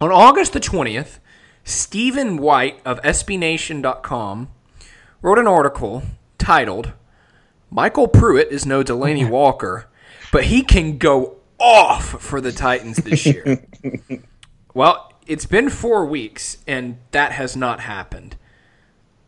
On 0.00 0.10
August 0.10 0.52
the 0.52 0.60
20th, 0.60 1.18
Stephen 1.64 2.38
White 2.38 2.80
of 2.84 3.00
SBNation.com 3.02 4.48
wrote 5.22 5.38
an 5.38 5.46
article 5.46 6.02
titled 6.38 6.92
MyCole 7.72 8.12
Pruitt 8.12 8.50
is 8.50 8.64
no 8.64 8.82
Delanie 8.82 9.28
Walker, 9.30 9.88
but 10.32 10.44
he 10.44 10.62
can 10.62 10.98
go 10.98 11.36
off 11.58 12.22
for 12.22 12.40
the 12.40 12.52
Titans 12.52 12.98
this 12.98 13.26
year. 13.26 13.66
well, 14.74 15.12
it's 15.26 15.46
been 15.46 15.68
four 15.68 16.06
weeks, 16.06 16.58
and 16.66 16.98
that 17.10 17.32
has 17.32 17.56
not 17.56 17.80
happened. 17.80 18.36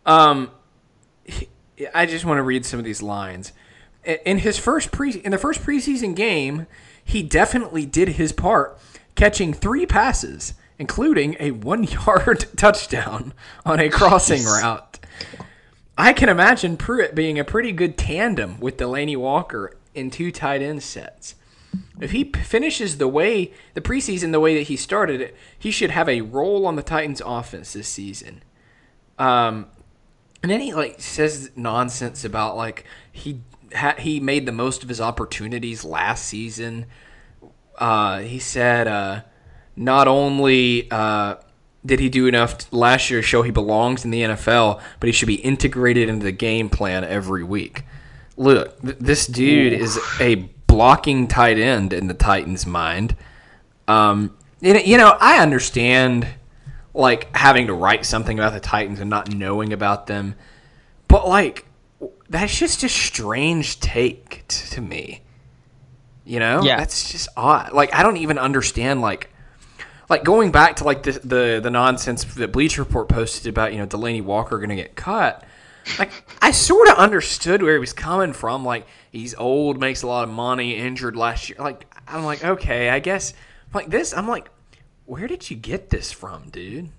Um, 0.06 0.50
I 1.94 2.06
just 2.06 2.24
want 2.24 2.38
to 2.38 2.42
read 2.42 2.64
some 2.64 2.78
of 2.78 2.84
these 2.84 3.02
lines. 3.02 3.52
In 4.24 4.38
his 4.38 4.58
first 4.58 4.92
pre 4.92 5.12
in 5.12 5.30
the 5.30 5.38
first 5.38 5.60
preseason 5.60 6.16
game, 6.16 6.66
he 7.10 7.22
definitely 7.22 7.86
did 7.86 8.10
his 8.10 8.32
part, 8.32 8.78
catching 9.14 9.52
three 9.52 9.86
passes 9.86 10.54
including 10.80 11.36
a 11.38 11.52
one 11.52 11.84
yard 12.06 12.46
touchdown 12.56 13.32
on 13.64 13.78
a 13.78 13.88
crossing 13.88 14.42
route. 14.44 14.98
I 15.96 16.12
can 16.12 16.30
imagine 16.30 16.76
Pruitt 16.76 17.14
being 17.14 17.38
a 17.38 17.44
pretty 17.44 17.70
good 17.70 17.96
tandem 17.96 18.58
with 18.58 18.78
Delanie 18.78 19.18
Walker 19.18 19.76
in 19.94 20.10
two 20.10 20.32
tight 20.32 20.62
end 20.62 20.82
sets. 20.82 21.36
If 22.00 22.10
he 22.12 22.24
finishes 22.24 22.96
the 22.96 23.06
way 23.06 23.52
the 23.74 23.82
preseason 23.82 24.32
the 24.32 24.40
way 24.40 24.56
that 24.56 24.68
he 24.68 24.76
started 24.76 25.20
it, 25.20 25.36
he 25.56 25.70
should 25.70 25.90
have 25.90 26.08
a 26.08 26.22
role 26.22 26.66
on 26.66 26.74
the 26.74 26.82
Titans 26.82 27.22
offense 27.24 27.74
this 27.74 27.86
season. 27.86 28.42
Um, 29.18 29.66
and 30.42 30.50
then 30.50 30.60
he 30.60 30.72
like 30.72 31.00
says 31.02 31.50
nonsense 31.54 32.24
about 32.24 32.56
like 32.56 32.86
he 33.12 33.42
he 33.98 34.20
made 34.20 34.46
the 34.46 34.52
most 34.52 34.82
of 34.82 34.88
his 34.88 35.00
opportunities 35.00 35.84
last 35.84 36.24
season. 36.24 36.86
Uh, 37.78 38.20
he 38.20 38.38
said 38.38 38.86
uh, 38.86 39.22
not 39.76 40.08
only 40.08 40.90
uh, 40.90 41.36
did 41.84 42.00
he 42.00 42.08
do 42.08 42.26
enough 42.26 42.70
last 42.72 43.10
year 43.10 43.20
to 43.20 43.26
show 43.26 43.42
he 43.42 43.50
belongs 43.50 44.04
in 44.04 44.10
the 44.10 44.22
NFL, 44.22 44.80
but 44.98 45.06
he 45.06 45.12
should 45.12 45.28
be 45.28 45.36
integrated 45.36 46.08
into 46.08 46.24
the 46.24 46.32
game 46.32 46.68
plan 46.68 47.04
every 47.04 47.44
week. 47.44 47.84
Look, 48.36 48.80
th- 48.82 48.96
this 48.98 49.26
dude 49.26 49.72
Ooh. 49.72 49.76
is 49.76 49.98
a 50.20 50.34
blocking 50.66 51.26
tight 51.28 51.58
end 51.58 51.92
in 51.92 52.06
the 52.06 52.14
Titans' 52.14 52.66
mind. 52.66 53.16
Um, 53.88 54.36
you 54.60 54.98
know, 54.98 55.16
I 55.20 55.38
understand 55.38 56.26
like 56.92 57.34
having 57.34 57.68
to 57.68 57.74
write 57.74 58.04
something 58.04 58.38
about 58.38 58.52
the 58.52 58.60
Titans 58.60 59.00
and 59.00 59.08
not 59.08 59.32
knowing 59.32 59.72
about 59.72 60.06
them, 60.06 60.34
but 61.08 61.26
like 61.26 61.64
that's 62.30 62.56
just 62.56 62.84
a 62.84 62.88
strange 62.88 63.80
take 63.80 64.46
t- 64.48 64.68
to 64.70 64.80
me. 64.80 65.22
You 66.24 66.38
know, 66.38 66.62
yeah, 66.62 66.76
that's 66.78 67.10
just 67.10 67.28
odd. 67.36 67.72
Like 67.72 67.92
I 67.92 68.02
don't 68.02 68.18
even 68.18 68.38
understand 68.38 69.00
like 69.00 69.30
like 70.08 70.22
going 70.22 70.52
back 70.52 70.76
to 70.76 70.84
like 70.84 71.02
the 71.02 71.12
the, 71.12 71.60
the 71.62 71.70
nonsense 71.70 72.24
that 72.24 72.52
Bleacher 72.52 72.82
Report 72.82 73.08
posted 73.08 73.48
about 73.48 73.72
you 73.72 73.78
know 73.78 73.86
Delanie 73.86 74.22
Walker 74.22 74.58
going 74.58 74.70
to 74.70 74.76
get 74.76 74.94
cut. 74.94 75.44
Like 75.98 76.12
I 76.40 76.52
sort 76.52 76.88
of 76.88 76.98
understood 76.98 77.62
where 77.62 77.72
he 77.72 77.80
was 77.80 77.92
coming 77.92 78.32
from. 78.32 78.64
Like 78.64 78.86
he's 79.10 79.34
old, 79.34 79.80
makes 79.80 80.02
a 80.02 80.06
lot 80.06 80.22
of 80.22 80.32
money, 80.32 80.76
injured 80.76 81.16
last 81.16 81.48
year. 81.48 81.58
Like 81.58 81.92
I'm 82.06 82.24
like 82.24 82.44
okay, 82.44 82.90
I 82.90 83.00
guess 83.00 83.34
like 83.74 83.90
this. 83.90 84.14
I'm 84.14 84.28
like, 84.28 84.50
where 85.06 85.26
did 85.26 85.50
you 85.50 85.56
get 85.56 85.90
this 85.90 86.12
from, 86.12 86.48
dude? 86.50 86.90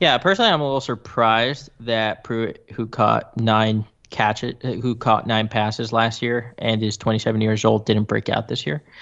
Yeah, 0.00 0.18
personally, 0.18 0.50
I'm 0.50 0.60
a 0.60 0.64
little 0.64 0.80
surprised 0.80 1.70
that 1.80 2.24
Pruitt, 2.24 2.70
who 2.74 2.88
caught 2.88 3.36
nine 3.36 3.84
catch 4.12 4.44
it, 4.44 4.62
who 4.62 4.94
caught 4.94 5.26
nine 5.26 5.48
passes 5.48 5.92
last 5.92 6.22
year 6.22 6.54
and 6.58 6.82
is 6.82 6.96
27 6.96 7.40
years 7.40 7.64
old, 7.64 7.84
didn't 7.86 8.04
break 8.04 8.28
out 8.28 8.46
this 8.46 8.64
year. 8.64 8.82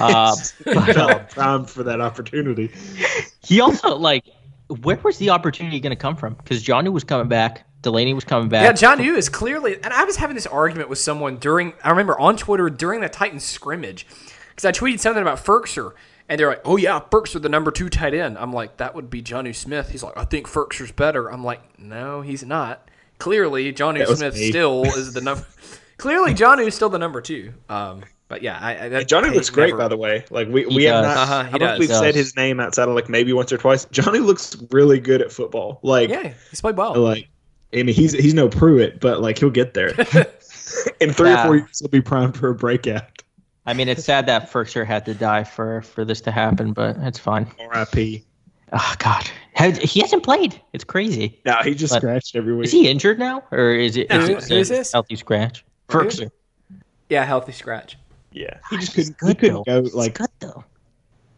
Uh, 0.00 0.34
but, 0.64 1.30
time 1.30 1.64
for 1.64 1.82
that 1.82 2.00
opportunity. 2.00 2.70
He 3.42 3.60
also 3.60 3.96
like, 3.96 4.24
where 4.82 4.98
was 5.02 5.18
the 5.18 5.30
opportunity 5.30 5.80
going 5.80 5.90
to 5.90 6.00
come 6.00 6.14
from? 6.14 6.34
Because 6.34 6.62
Jonnu 6.62 6.92
was 6.92 7.02
coming 7.02 7.26
back. 7.26 7.66
Delanie 7.82 8.14
was 8.14 8.24
coming 8.24 8.48
back. 8.48 8.64
Yeah, 8.64 8.72
John 8.72 8.98
Jonnu 8.98 9.16
is 9.16 9.28
clearly, 9.28 9.74
and 9.82 9.92
I 9.92 10.04
was 10.04 10.16
having 10.16 10.36
this 10.36 10.46
argument 10.46 10.88
with 10.88 10.98
someone 10.98 11.38
during. 11.38 11.72
I 11.82 11.90
remember 11.90 12.18
on 12.20 12.36
Twitter 12.36 12.68
during 12.70 13.00
the 13.00 13.08
Titans 13.08 13.44
scrimmage, 13.44 14.06
because 14.50 14.64
I 14.64 14.72
tweeted 14.72 15.00
something 15.00 15.22
about 15.22 15.38
Firkser, 15.38 15.94
and 16.28 16.38
they're 16.38 16.48
like, 16.48 16.60
"Oh 16.64 16.76
yeah, 16.76 17.00
Firkser 17.10 17.40
the 17.40 17.48
number 17.48 17.70
two 17.70 17.88
tight 17.88 18.14
end." 18.14 18.36
I'm 18.38 18.52
like, 18.52 18.76
"That 18.76 18.94
would 18.94 19.08
be 19.08 19.22
Jonnu 19.22 19.54
Smith." 19.54 19.90
He's 19.90 20.02
like, 20.02 20.16
"I 20.16 20.24
think 20.24 20.46
Firkser's 20.46 20.92
better." 20.92 21.28
I'm 21.28 21.42
like, 21.42 21.78
"No, 21.78 22.20
he's 22.20 22.44
not." 22.44 22.89
Clearly, 23.20 23.72
Jonnu 23.72 24.04
Smith 24.16 24.34
me. 24.34 24.50
still 24.50 24.84
is 24.84 25.12
the 25.12 25.20
number. 25.20 25.46
Clearly, 25.98 26.34
Jonnu 26.34 26.66
is 26.66 26.74
still 26.74 26.88
the 26.88 26.98
number 26.98 27.20
two. 27.20 27.52
Um, 27.68 28.02
but 28.26 28.42
yeah, 28.42 28.58
I, 28.60 28.86
I 28.86 28.88
that, 28.88 29.08
Jonnu 29.08 29.32
looks 29.32 29.50
great, 29.50 29.68
never, 29.68 29.78
by 29.78 29.88
the 29.88 29.96
way. 29.96 30.24
Like 30.30 30.48
we, 30.48 30.66
we 30.66 30.84
have 30.84 31.04
not. 31.04 31.16
Uh-huh, 31.16 31.48
I 31.52 31.58
don't 31.58 31.68
think 31.68 31.80
we've 31.80 31.88
said 31.90 32.14
his 32.14 32.34
name 32.34 32.58
outside 32.58 32.88
of 32.88 32.94
like 32.94 33.08
maybe 33.08 33.32
once 33.32 33.52
or 33.52 33.58
twice. 33.58 33.86
Jonnu 33.86 34.24
looks 34.24 34.56
really 34.70 34.98
good 34.98 35.20
at 35.20 35.30
football. 35.30 35.78
Like 35.82 36.08
yeah, 36.08 36.32
he's 36.48 36.60
played 36.60 36.76
well. 36.76 36.94
Like 36.96 37.28
I 37.72 37.82
mean, 37.82 37.94
he's 37.94 38.12
he's 38.12 38.34
no 38.34 38.48
Pruitt, 38.48 39.00
but 39.00 39.20
like 39.20 39.38
he'll 39.38 39.50
get 39.50 39.74
there. 39.74 39.90
In 41.00 41.12
three 41.12 41.30
yeah. 41.30 41.42
or 41.42 41.46
four 41.46 41.56
years, 41.56 41.80
he'll 41.80 41.88
be 41.88 42.00
primed 42.00 42.36
for 42.36 42.50
a 42.50 42.54
breakout. 42.54 43.22
I 43.66 43.74
mean, 43.74 43.88
it's 43.88 44.04
sad 44.04 44.26
that 44.26 44.50
Firkser 44.50 44.86
had 44.86 45.04
to 45.04 45.14
die 45.14 45.44
for 45.44 45.82
for 45.82 46.04
this 46.04 46.20
to 46.22 46.30
happen, 46.30 46.72
but 46.72 46.96
it's 46.98 47.18
fine. 47.18 47.50
R.I.P. 47.58 48.24
Oh 48.72 48.94
God, 48.98 49.30
he 49.60 50.00
hasn't 50.00 50.22
played. 50.22 50.60
It's 50.72 50.84
crazy. 50.84 51.40
No, 51.44 51.56
he 51.62 51.74
just 51.74 51.92
but 51.92 52.00
scratched 52.00 52.36
every 52.36 52.54
week. 52.54 52.66
Is 52.66 52.72
he 52.72 52.88
injured 52.88 53.18
now, 53.18 53.42
or 53.50 53.72
is 53.74 53.96
it? 53.96 54.10
No, 54.10 54.20
is, 54.20 54.50
it 54.50 54.68
this? 54.68 54.92
healthy 54.92 55.16
scratch? 55.16 55.64
Firkser. 55.88 56.30
Yeah, 57.08 57.24
healthy 57.24 57.52
scratch. 57.52 57.96
Yeah, 58.32 58.58
he 58.70 58.78
just 58.78 58.94
couldn't. 58.94 59.18
Good, 59.18 59.28
he 59.28 59.34
couldn't 59.34 59.64
though. 59.66 59.82
go 59.82 59.88
like. 59.96 60.18
He's 60.18 60.26
good 60.26 60.30
though. 60.40 60.64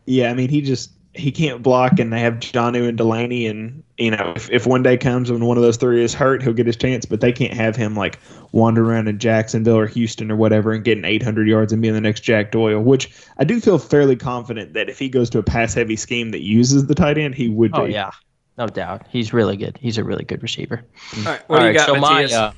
Yeah, 0.06 0.30
I 0.30 0.34
mean, 0.34 0.48
he 0.48 0.60
just 0.60 0.90
he 1.14 1.30
can't 1.30 1.62
block, 1.62 1.98
and 1.98 2.12
they 2.12 2.20
have 2.20 2.34
Jonnu 2.34 2.88
and 2.88 2.98
Delanie, 2.98 3.50
and 3.50 3.82
you 3.98 4.10
know, 4.10 4.32
if, 4.34 4.50
if 4.50 4.66
one 4.66 4.82
day 4.82 4.96
comes 4.96 5.30
when 5.30 5.44
one 5.44 5.58
of 5.58 5.62
those 5.62 5.76
three 5.76 6.02
is 6.02 6.14
hurt, 6.14 6.42
he'll 6.42 6.54
get 6.54 6.66
his 6.66 6.76
chance. 6.76 7.04
But 7.04 7.20
they 7.20 7.32
can't 7.32 7.52
have 7.52 7.76
him 7.76 7.94
like 7.94 8.18
wander 8.52 8.88
around 8.88 9.08
in 9.08 9.18
Jacksonville 9.18 9.76
or 9.76 9.86
Houston 9.86 10.30
or 10.30 10.36
whatever 10.36 10.72
and 10.72 10.84
getting 10.84 11.04
800 11.04 11.46
yards 11.46 11.72
and 11.72 11.82
being 11.82 11.94
the 11.94 12.00
next 12.00 12.20
Jack 12.20 12.50
Doyle. 12.50 12.80
Which 12.80 13.12
I 13.38 13.44
do 13.44 13.60
feel 13.60 13.78
fairly 13.78 14.16
confident 14.16 14.72
that 14.72 14.88
if 14.88 14.98
he 14.98 15.08
goes 15.08 15.28
to 15.30 15.38
a 15.38 15.42
pass-heavy 15.42 15.96
scheme 15.96 16.30
that 16.30 16.42
uses 16.42 16.86
the 16.86 16.94
tight 16.94 17.18
end, 17.18 17.34
he 17.34 17.48
would. 17.48 17.72
Be 17.72 17.78
Oh 17.78 17.86
be. 17.86 17.92
yeah, 17.92 18.10
no 18.56 18.66
doubt. 18.66 19.06
He's 19.10 19.32
really 19.34 19.56
good. 19.58 19.78
He's 19.80 19.98
a 19.98 20.04
really 20.04 20.24
good 20.24 20.42
receiver. 20.42 20.82
All 21.18 21.24
right, 21.24 21.48
what 21.48 21.56
All 21.56 21.66
do 21.66 21.72
you 21.72 21.78
right, 21.78 21.86
got, 21.86 21.86
so 21.86 21.96
my 21.96 22.24
uh, 22.24 22.52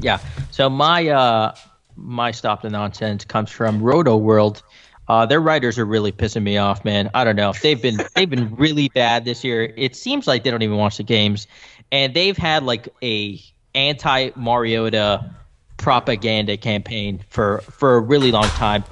Yeah. 0.00 0.18
So 0.50 0.70
my 0.70 1.08
uh 1.08 1.54
my 1.96 2.30
stop 2.30 2.62
the 2.62 2.70
nonsense 2.70 3.24
comes 3.24 3.50
from 3.50 3.82
Roto 3.82 4.16
World. 4.16 4.62
Uh, 5.08 5.26
their 5.26 5.40
writers 5.40 5.78
are 5.78 5.84
really 5.84 6.12
pissing 6.12 6.42
me 6.42 6.56
off, 6.56 6.84
man. 6.84 7.10
I 7.14 7.24
don't 7.24 7.36
know. 7.36 7.52
They've 7.60 7.80
been 7.80 7.98
they've 8.14 8.30
been 8.30 8.54
really 8.54 8.88
bad 8.88 9.24
this 9.24 9.42
year. 9.44 9.72
It 9.76 9.96
seems 9.96 10.26
like 10.26 10.44
they 10.44 10.50
don't 10.50 10.62
even 10.62 10.76
watch 10.76 10.96
the 10.96 11.02
games, 11.02 11.46
and 11.90 12.14
they've 12.14 12.36
had 12.36 12.62
like 12.62 12.88
a 13.02 13.40
anti 13.74 14.30
Mariota 14.36 15.34
propaganda 15.76 16.56
campaign 16.56 17.20
for 17.28 17.58
for 17.62 17.96
a 17.96 18.00
really 18.00 18.30
long 18.30 18.48
time. 18.50 18.84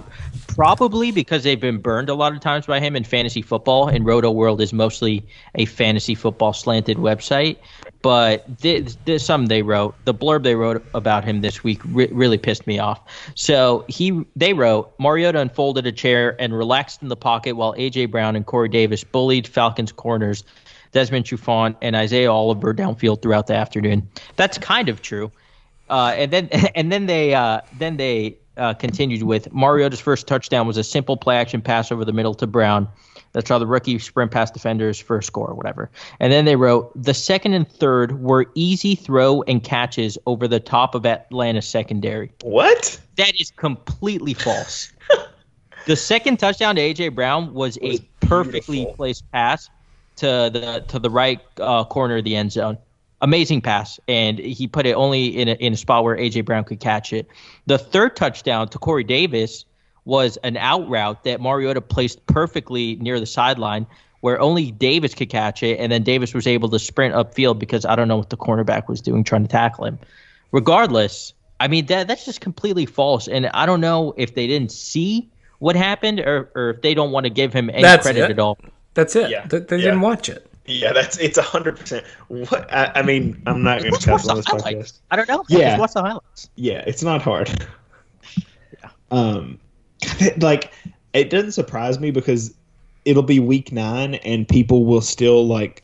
Probably 0.48 1.12
because 1.12 1.44
they've 1.44 1.60
been 1.60 1.78
burned 1.78 2.08
a 2.08 2.14
lot 2.14 2.34
of 2.34 2.40
times 2.40 2.66
by 2.66 2.80
him 2.80 2.96
in 2.96 3.04
fantasy 3.04 3.40
football, 3.40 3.88
and 3.88 4.04
Roto 4.04 4.30
World 4.30 4.60
is 4.60 4.72
mostly 4.72 5.24
a 5.54 5.64
fantasy 5.64 6.16
football 6.16 6.52
slanted 6.52 6.98
website. 6.98 7.56
But 8.02 8.60
this, 8.60 8.96
this 9.04 9.24
some 9.24 9.46
they 9.46 9.62
wrote, 9.62 9.94
the 10.04 10.14
blurb 10.14 10.42
they 10.42 10.54
wrote 10.54 10.82
about 10.94 11.24
him 11.24 11.42
this 11.42 11.62
week 11.62 11.82
re- 11.84 12.08
really 12.10 12.38
pissed 12.38 12.66
me 12.66 12.78
off. 12.78 13.00
So 13.34 13.84
he 13.88 14.24
they 14.36 14.54
wrote 14.54 14.94
Mariota 14.98 15.38
unfolded 15.38 15.86
a 15.86 15.92
chair 15.92 16.34
and 16.40 16.56
relaxed 16.56 17.02
in 17.02 17.08
the 17.08 17.16
pocket 17.16 17.56
while 17.56 17.74
AJ 17.74 18.10
Brown 18.10 18.36
and 18.36 18.46
Corey 18.46 18.68
Davis 18.68 19.04
bullied 19.04 19.46
Falcons 19.46 19.92
corners 19.92 20.44
Desmond 20.92 21.24
Trufant 21.24 21.76
and 21.82 21.94
Isaiah 21.94 22.32
Oliver 22.32 22.74
downfield 22.74 23.22
throughout 23.22 23.46
the 23.46 23.54
afternoon. 23.54 24.08
That's 24.36 24.58
kind 24.58 24.88
of 24.88 25.02
true. 25.02 25.30
Uh, 25.88 26.14
and 26.16 26.30
then 26.30 26.48
and 26.74 26.90
then 26.90 27.06
they 27.06 27.34
uh, 27.34 27.60
then 27.78 27.96
they 27.96 28.38
uh, 28.56 28.74
continued 28.74 29.22
with 29.22 29.52
Mariota's 29.52 30.00
first 30.00 30.26
touchdown 30.26 30.66
was 30.66 30.76
a 30.76 30.84
simple 30.84 31.16
play 31.16 31.36
action 31.36 31.62
pass 31.62 31.92
over 31.92 32.04
the 32.04 32.12
middle 32.12 32.34
to 32.34 32.46
Brown. 32.46 32.88
That's 33.32 33.48
how 33.48 33.58
the 33.58 33.66
rookie 33.66 33.98
sprint 33.98 34.32
past 34.32 34.54
defenders 34.54 34.98
first 34.98 35.28
score 35.28 35.48
or 35.48 35.54
whatever. 35.54 35.90
And 36.18 36.32
then 36.32 36.44
they 36.44 36.56
wrote 36.56 36.90
the 37.00 37.14
second 37.14 37.54
and 37.54 37.70
third 37.70 38.20
were 38.20 38.46
easy 38.54 38.94
throw 38.94 39.42
and 39.42 39.62
catches 39.62 40.18
over 40.26 40.48
the 40.48 40.60
top 40.60 40.94
of 40.94 41.06
Atlanta 41.06 41.62
secondary. 41.62 42.32
What? 42.42 43.00
That 43.16 43.40
is 43.40 43.52
completely 43.52 44.34
false. 44.34 44.92
the 45.86 45.96
second 45.96 46.38
touchdown 46.38 46.76
to 46.76 46.80
AJ 46.80 47.14
Brown 47.14 47.54
was 47.54 47.78
a 47.82 47.98
perfectly 48.20 48.78
beautiful. 48.78 48.96
placed 48.96 49.30
pass 49.30 49.70
to 50.16 50.50
the 50.52 50.84
to 50.88 50.98
the 50.98 51.10
right 51.10 51.40
uh, 51.60 51.84
corner 51.84 52.18
of 52.18 52.24
the 52.24 52.36
end 52.36 52.52
zone. 52.52 52.78
Amazing 53.22 53.60
pass, 53.60 54.00
and 54.08 54.38
he 54.38 54.66
put 54.66 54.86
it 54.86 54.94
only 54.94 55.26
in 55.26 55.48
a, 55.48 55.52
in 55.52 55.74
a 55.74 55.76
spot 55.76 56.04
where 56.04 56.16
AJ 56.16 56.46
Brown 56.46 56.64
could 56.64 56.80
catch 56.80 57.12
it. 57.12 57.28
The 57.66 57.76
third 57.76 58.16
touchdown 58.16 58.68
to 58.68 58.78
Corey 58.78 59.04
Davis 59.04 59.66
was 60.04 60.36
an 60.38 60.56
out 60.56 60.88
route 60.88 61.24
that 61.24 61.40
Mariota 61.40 61.80
placed 61.80 62.24
perfectly 62.26 62.96
near 62.96 63.20
the 63.20 63.26
sideline, 63.26 63.86
where 64.20 64.40
only 64.40 64.70
Davis 64.70 65.14
could 65.14 65.28
catch 65.30 65.62
it, 65.62 65.78
and 65.78 65.90
then 65.92 66.02
Davis 66.02 66.34
was 66.34 66.46
able 66.46 66.68
to 66.70 66.78
sprint 66.78 67.14
upfield 67.14 67.58
because 67.58 67.84
I 67.84 67.96
don't 67.96 68.08
know 68.08 68.16
what 68.16 68.30
the 68.30 68.36
cornerback 68.36 68.88
was 68.88 69.00
doing 69.00 69.24
trying 69.24 69.42
to 69.42 69.48
tackle 69.48 69.84
him. 69.86 69.98
Regardless, 70.52 71.32
I 71.60 71.68
mean 71.68 71.86
that 71.86 72.08
that's 72.08 72.24
just 72.24 72.40
completely 72.40 72.86
false, 72.86 73.28
and 73.28 73.46
I 73.48 73.66
don't 73.66 73.80
know 73.80 74.14
if 74.16 74.34
they 74.34 74.46
didn't 74.46 74.72
see 74.72 75.28
what 75.58 75.76
happened 75.76 76.20
or, 76.20 76.50
or 76.54 76.70
if 76.70 76.80
they 76.82 76.94
don't 76.94 77.12
want 77.12 77.24
to 77.24 77.30
give 77.30 77.52
him 77.52 77.68
any 77.70 77.82
That's 77.82 78.02
credit 78.02 78.24
it. 78.24 78.30
at 78.30 78.38
all. 78.38 78.58
That's 78.94 79.14
it. 79.14 79.30
Yeah. 79.30 79.46
They, 79.46 79.58
they 79.60 79.76
Yeah. 79.76 79.82
didn't 79.84 80.00
watch 80.00 80.28
it. 80.30 80.46
Yeah, 80.66 80.92
that's 80.92 81.18
it's 81.18 81.36
a 81.36 81.42
hundred 81.42 81.78
percent. 81.78 82.04
What 82.28 82.72
I, 82.72 82.92
I 82.96 83.02
mean, 83.02 83.42
I'm 83.46 83.62
not 83.62 83.80
going 83.80 83.92
to 83.92 83.92
Let's 83.92 84.06
watch 84.06 84.22
cuss 84.24 84.44
the 84.44 84.50
podcast. 84.56 84.62
highlights. 84.62 85.00
I 85.10 85.16
don't 85.16 85.28
know. 85.28 85.44
Yeah. 85.48 85.70
Just 85.70 85.80
watch 85.80 85.92
the 85.94 86.02
highlights. 86.02 86.50
Yeah, 86.56 86.84
it's 86.86 87.02
not 87.02 87.22
hard. 87.22 87.50
Yeah. 88.82 88.90
Um, 89.10 89.58
like 90.38 90.72
it 91.12 91.30
doesn't 91.30 91.52
surprise 91.52 91.98
me 91.98 92.10
because 92.10 92.54
it'll 93.04 93.22
be 93.22 93.40
week 93.40 93.72
nine 93.72 94.14
and 94.16 94.46
people 94.48 94.84
will 94.84 95.00
still 95.00 95.46
like 95.46 95.82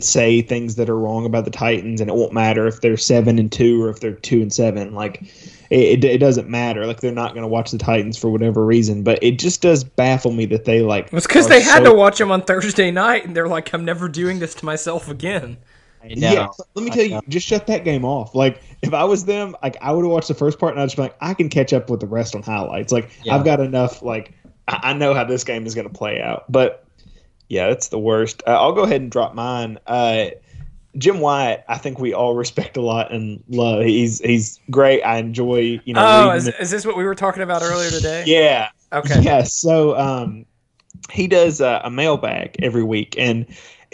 say 0.00 0.42
things 0.42 0.76
that 0.76 0.90
are 0.90 0.98
wrong 0.98 1.24
about 1.24 1.44
the 1.44 1.50
Titans, 1.50 2.00
and 2.00 2.10
it 2.10 2.16
won't 2.16 2.32
matter 2.32 2.66
if 2.66 2.80
they're 2.80 2.96
seven 2.96 3.38
and 3.38 3.50
two 3.50 3.82
or 3.82 3.88
if 3.88 4.00
they're 4.00 4.12
two 4.12 4.42
and 4.42 4.52
seven. 4.52 4.94
Like 4.94 5.22
it, 5.70 6.04
it, 6.04 6.18
doesn't 6.18 6.48
matter. 6.48 6.86
Like 6.86 7.00
they're 7.00 7.12
not 7.12 7.34
going 7.34 7.42
to 7.42 7.48
watch 7.48 7.70
the 7.70 7.78
Titans 7.78 8.18
for 8.18 8.28
whatever 8.28 8.64
reason. 8.64 9.02
But 9.02 9.22
it 9.22 9.38
just 9.38 9.62
does 9.62 9.84
baffle 9.84 10.32
me 10.32 10.46
that 10.46 10.64
they 10.64 10.82
like. 10.82 11.12
It's 11.12 11.26
because 11.26 11.48
they 11.48 11.62
had 11.62 11.84
so- 11.84 11.90
to 11.90 11.94
watch 11.94 12.18
them 12.18 12.30
on 12.30 12.42
Thursday 12.42 12.90
night, 12.90 13.24
and 13.24 13.36
they're 13.36 13.48
like, 13.48 13.72
"I'm 13.72 13.84
never 13.84 14.08
doing 14.08 14.38
this 14.38 14.54
to 14.56 14.64
myself 14.64 15.08
again." 15.08 15.56
I 16.10 16.14
know. 16.14 16.32
Yeah, 16.32 16.48
let 16.74 16.84
me 16.84 16.90
tell 16.90 17.04
you, 17.04 17.20
just 17.28 17.46
shut 17.46 17.66
that 17.68 17.84
game 17.84 18.04
off. 18.04 18.34
Like, 18.34 18.60
if 18.82 18.94
I 18.94 19.04
was 19.04 19.24
them, 19.24 19.56
like 19.62 19.76
I 19.80 19.92
would 19.92 20.04
have 20.04 20.10
watched 20.12 20.28
the 20.28 20.34
first 20.34 20.58
part 20.58 20.72
and 20.72 20.80
I'd 20.80 20.86
just 20.86 20.96
be 20.96 21.02
like, 21.02 21.16
I 21.20 21.34
can 21.34 21.48
catch 21.48 21.72
up 21.72 21.90
with 21.90 22.00
the 22.00 22.06
rest 22.06 22.34
on 22.34 22.42
highlights. 22.42 22.92
Like, 22.92 23.10
Yeah. 23.24 23.34
I've 23.36 23.44
got 23.44 23.60
enough. 23.60 24.02
Like, 24.02 24.32
I, 24.68 24.80
I 24.84 24.92
know 24.92 25.14
how 25.14 25.24
this 25.24 25.44
game 25.44 25.66
is 25.66 25.74
going 25.74 25.88
to 25.88 25.92
play 25.92 26.20
out. 26.20 26.50
But 26.50 26.84
yeah, 27.48 27.68
that's 27.68 27.88
the 27.88 27.98
worst. 27.98 28.42
Uh, 28.46 28.50
I'll 28.60 28.72
go 28.72 28.82
ahead 28.82 29.00
and 29.00 29.10
drop 29.10 29.34
mine. 29.34 29.78
Uh, 29.86 30.26
Jim 30.98 31.20
Wyatt, 31.20 31.62
I 31.68 31.76
think 31.78 31.98
we 31.98 32.14
all 32.14 32.34
respect 32.34 32.76
a 32.78 32.80
lot 32.80 33.12
and 33.12 33.44
love. 33.48 33.84
He's 33.84 34.18
he's 34.20 34.58
great. 34.70 35.02
I 35.02 35.18
enjoy, 35.18 35.80
you 35.84 35.92
know. 35.92 36.30
Oh, 36.30 36.30
is, 36.32 36.48
is 36.48 36.70
this 36.70 36.86
what 36.86 36.96
we 36.96 37.04
were 37.04 37.14
talking 37.14 37.42
about 37.42 37.62
earlier 37.62 37.90
today? 37.90 38.24
yeah, 38.26 38.70
Okay. 38.92 39.20
yeah, 39.20 39.42
so 39.42 39.94
um, 39.98 40.46
he 41.10 41.26
does 41.26 41.60
uh, 41.60 41.82
a 41.84 41.90
mailbag 41.90 42.56
every 42.60 42.82
week, 42.82 43.14
and 43.18 43.44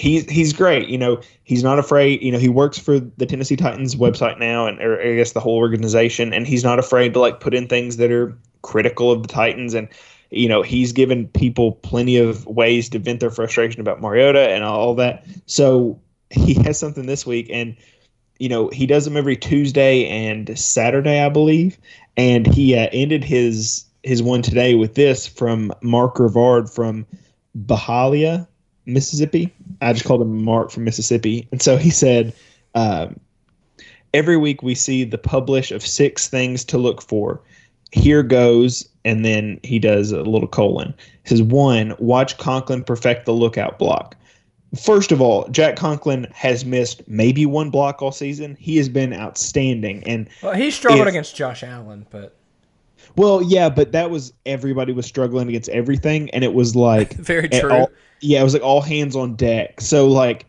he's 0.03 0.29
he's 0.29 0.53
great. 0.53 0.89
You 0.89 0.99
know, 0.99 1.21
he's 1.45 1.63
not 1.63 1.79
afraid. 1.79 2.21
You 2.23 2.33
know, 2.33 2.39
he 2.39 2.49
works 2.49 2.77
for 2.77 2.99
the 2.99 3.25
Tennessee 3.25 3.55
Titans 3.55 3.95
website 3.95 4.39
now, 4.41 4.67
and 4.67 4.81
or 4.81 5.01
I 5.01 5.15
guess 5.15 5.31
the 5.31 5.41
whole 5.41 5.57
organization, 5.57 6.35
and 6.35 6.45
he's 6.45 6.65
not 6.65 6.81
afraid 6.81 7.13
to 7.15 7.21
like 7.21 7.39
put 7.39 7.55
in 7.55 7.69
things 7.69 7.99
that 7.99 8.11
are 8.11 8.37
critical 8.63 9.13
of 9.13 9.23
the 9.23 9.29
Titans, 9.29 9.75
and 9.75 9.89
you 10.31 10.49
know, 10.49 10.63
he's 10.63 10.93
given 10.93 11.29
people 11.29 11.73
plenty 11.73 12.17
of 12.17 12.45
ways 12.47 12.89
to 12.89 12.99
vent 12.99 13.21
their 13.21 13.31
frustration 13.31 13.81
about 13.81 14.01
Mariota 14.01 14.51
and 14.51 14.65
all 14.65 14.95
that. 14.97 15.25
So 15.47 16.01
he 16.31 16.55
has 16.65 16.81
something 16.81 17.07
this 17.07 17.25
week, 17.25 17.49
and 17.51 17.77
you 18.41 18.49
know, 18.49 18.71
he 18.71 18.87
does 18.87 19.05
them 19.05 19.17
every 19.17 19.37
Tuesday 19.37 20.09
and 20.09 20.59
Saturday, 20.59 21.21
I 21.21 21.29
believe. 21.29 21.79
And 22.17 22.53
he 22.53 22.77
uh, 22.77 22.89
ended 22.93 23.23
his 23.23 23.85
his 24.03 24.21
one 24.21 24.43
today 24.43 24.75
with 24.75 24.97
this 24.97 25.29
from 25.29 25.73
Mark 25.81 26.17
Rivard 26.17 26.75
from 26.75 27.07
Bahalia, 27.55 28.49
Mississippi. 28.87 29.53
I 29.81 29.93
just 29.93 30.05
called 30.05 30.23
him 30.23 30.43
Mark 30.45 30.71
from 30.71 30.85
Mississippi. 30.85 31.47
And 31.53 31.63
so 31.63 31.77
he 31.77 31.91
said, 31.91 32.33
um, 32.75 33.19
every 34.15 34.37
week 34.37 34.63
we 34.63 34.75
see 34.75 35.05
the 35.05 35.19
publish 35.19 35.71
of 35.71 35.85
six 35.85 36.29
things 36.29 36.65
to 36.67 36.79
look 36.79 37.03
for. 37.03 37.41
Here 37.93 38.23
goes, 38.23 38.89
and 39.05 39.25
then 39.25 39.61
he 39.63 39.79
does 39.79 40.13
a 40.13 40.23
little 40.23 40.49
colon. 40.49 40.95
He 41.25 41.29
says, 41.29 41.43
one, 41.43 41.95
watch 41.99 42.39
Conklin 42.39 42.85
perfect 42.85 43.27
the 43.27 43.33
lookout 43.35 43.79
block. 43.79 44.17
First 44.81 45.13
of 45.13 45.21
all, 45.21 45.47
Jack 45.49 45.77
Conklin 45.77 46.27
has 46.33 46.65
missed 46.65 47.07
maybe 47.07 47.45
one 47.45 47.69
block 47.69 48.01
all 48.01 48.11
season. 48.11 48.57
He 48.59 48.79
has 48.79 48.89
been 48.89 49.13
outstanding, 49.13 50.03
and 50.07 50.27
Well, 50.43 50.55
he 50.55 50.71
struggled 50.71 51.03
If- 51.03 51.09
against 51.09 51.37
Josh 51.37 51.63
Allen, 51.63 52.07
but 52.11 52.39
well, 53.17 53.43
yeah, 53.43 53.69
but 53.69 53.93
that 53.93 54.11
was 54.11 54.33
everybody 54.47 54.93
was 54.93 55.07
struggling 55.07 55.49
against 55.49 55.69
everything, 55.69 56.31
and 56.31 56.45
it 56.45 56.55
was 56.55 56.75
like 56.77 57.15
very 57.17 57.49
true. 57.49 57.71
all- 57.71 57.91
yeah, 58.21 58.41
it 58.41 58.45
was 58.45 58.55
like 58.55 58.63
all 58.63 58.81
hands 58.81 59.17
on 59.17 59.35
deck. 59.35 59.81
So 59.81 60.09
like, 60.09 60.47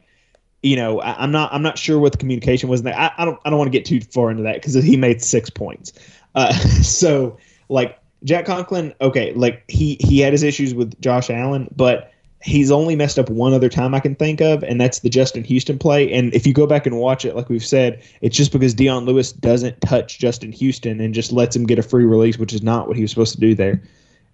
you 0.62 0.76
know, 0.76 1.02
I, 1.02 1.24
I'm 1.24 1.32
not 1.32 1.54
I'm 1.54 1.64
not 1.64 1.78
sure 1.78 2.00
what 2.00 2.12
the 2.12 2.18
communication 2.18 2.70
was. 2.70 2.82
In 2.82 2.86
that. 2.86 3.00
I, 3.00 3.22
I 3.22 3.26
don't 3.26 3.40
I 3.46 3.50
don't 3.50 3.60
want 3.60 3.72
to 3.72 3.78
get 3.78 3.86
too 3.86 4.00
far 4.02 4.30
into 4.32 4.44
that 4.44 4.56
because 4.56 4.76
he 4.76 4.96
made 4.96 5.22
six 5.22 5.50
points. 5.50 5.94
Uh, 6.36 6.54
so 6.82 7.38
like 7.70 8.00
Jack 8.24 8.46
Conklin, 8.46 8.94
okay, 9.02 9.34
like 9.34 9.64
he 9.68 9.98
he 10.00 10.20
had 10.20 10.32
his 10.32 10.44
issues 10.44 10.74
with 10.74 11.00
Josh 11.02 11.30
Allen, 11.30 11.68
but 11.76 12.12
he's 12.44 12.72
only 12.72 12.96
messed 12.96 13.18
up 13.18 13.30
one 13.30 13.54
other 13.54 13.70
time 13.70 13.96
I 13.96 14.00
can 14.00 14.16
think 14.16 14.42
of, 14.42 14.64
and 14.64 14.80
that's 14.80 15.00
the 15.00 15.10
Justin 15.10 15.44
Houston 15.44 15.80
play. 15.80 16.12
And 16.12 16.34
if 16.34 16.46
you 16.46 16.54
go 16.54 16.68
back 16.68 16.86
and 16.86 16.98
watch 16.98 17.26
it, 17.26 17.36
like 17.36 17.50
we've 17.50 17.66
said, 17.66 18.04
it's 18.22 18.36
just 18.36 18.52
because 18.52 18.74
Dion 18.74 19.06
Lewis 19.06 19.32
doesn't 19.32 19.80
touch 19.82 20.20
Justin 20.20 20.52
Houston 20.52 21.00
and 21.00 21.14
just 21.14 21.32
lets 21.32 21.56
him 21.56 21.66
get 21.66 21.80
a 21.80 21.84
free 21.84 22.06
release, 22.06 22.38
which 22.38 22.54
is 22.54 22.62
not 22.62 22.88
what 22.88 22.98
he 22.98 23.02
was 23.02 23.12
supposed 23.12 23.34
to 23.34 23.40
do 23.40 23.56
there. 23.56 23.82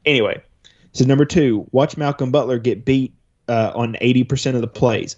Anyway, 0.05 0.41
so 0.93 1.05
number 1.05 1.25
two, 1.25 1.67
watch 1.71 1.97
Malcolm 1.97 2.31
Butler 2.31 2.57
get 2.57 2.83
beat 2.85 3.13
uh, 3.47 3.71
on 3.75 3.95
eighty 4.01 4.23
percent 4.23 4.55
of 4.55 4.61
the 4.61 4.67
plays. 4.67 5.15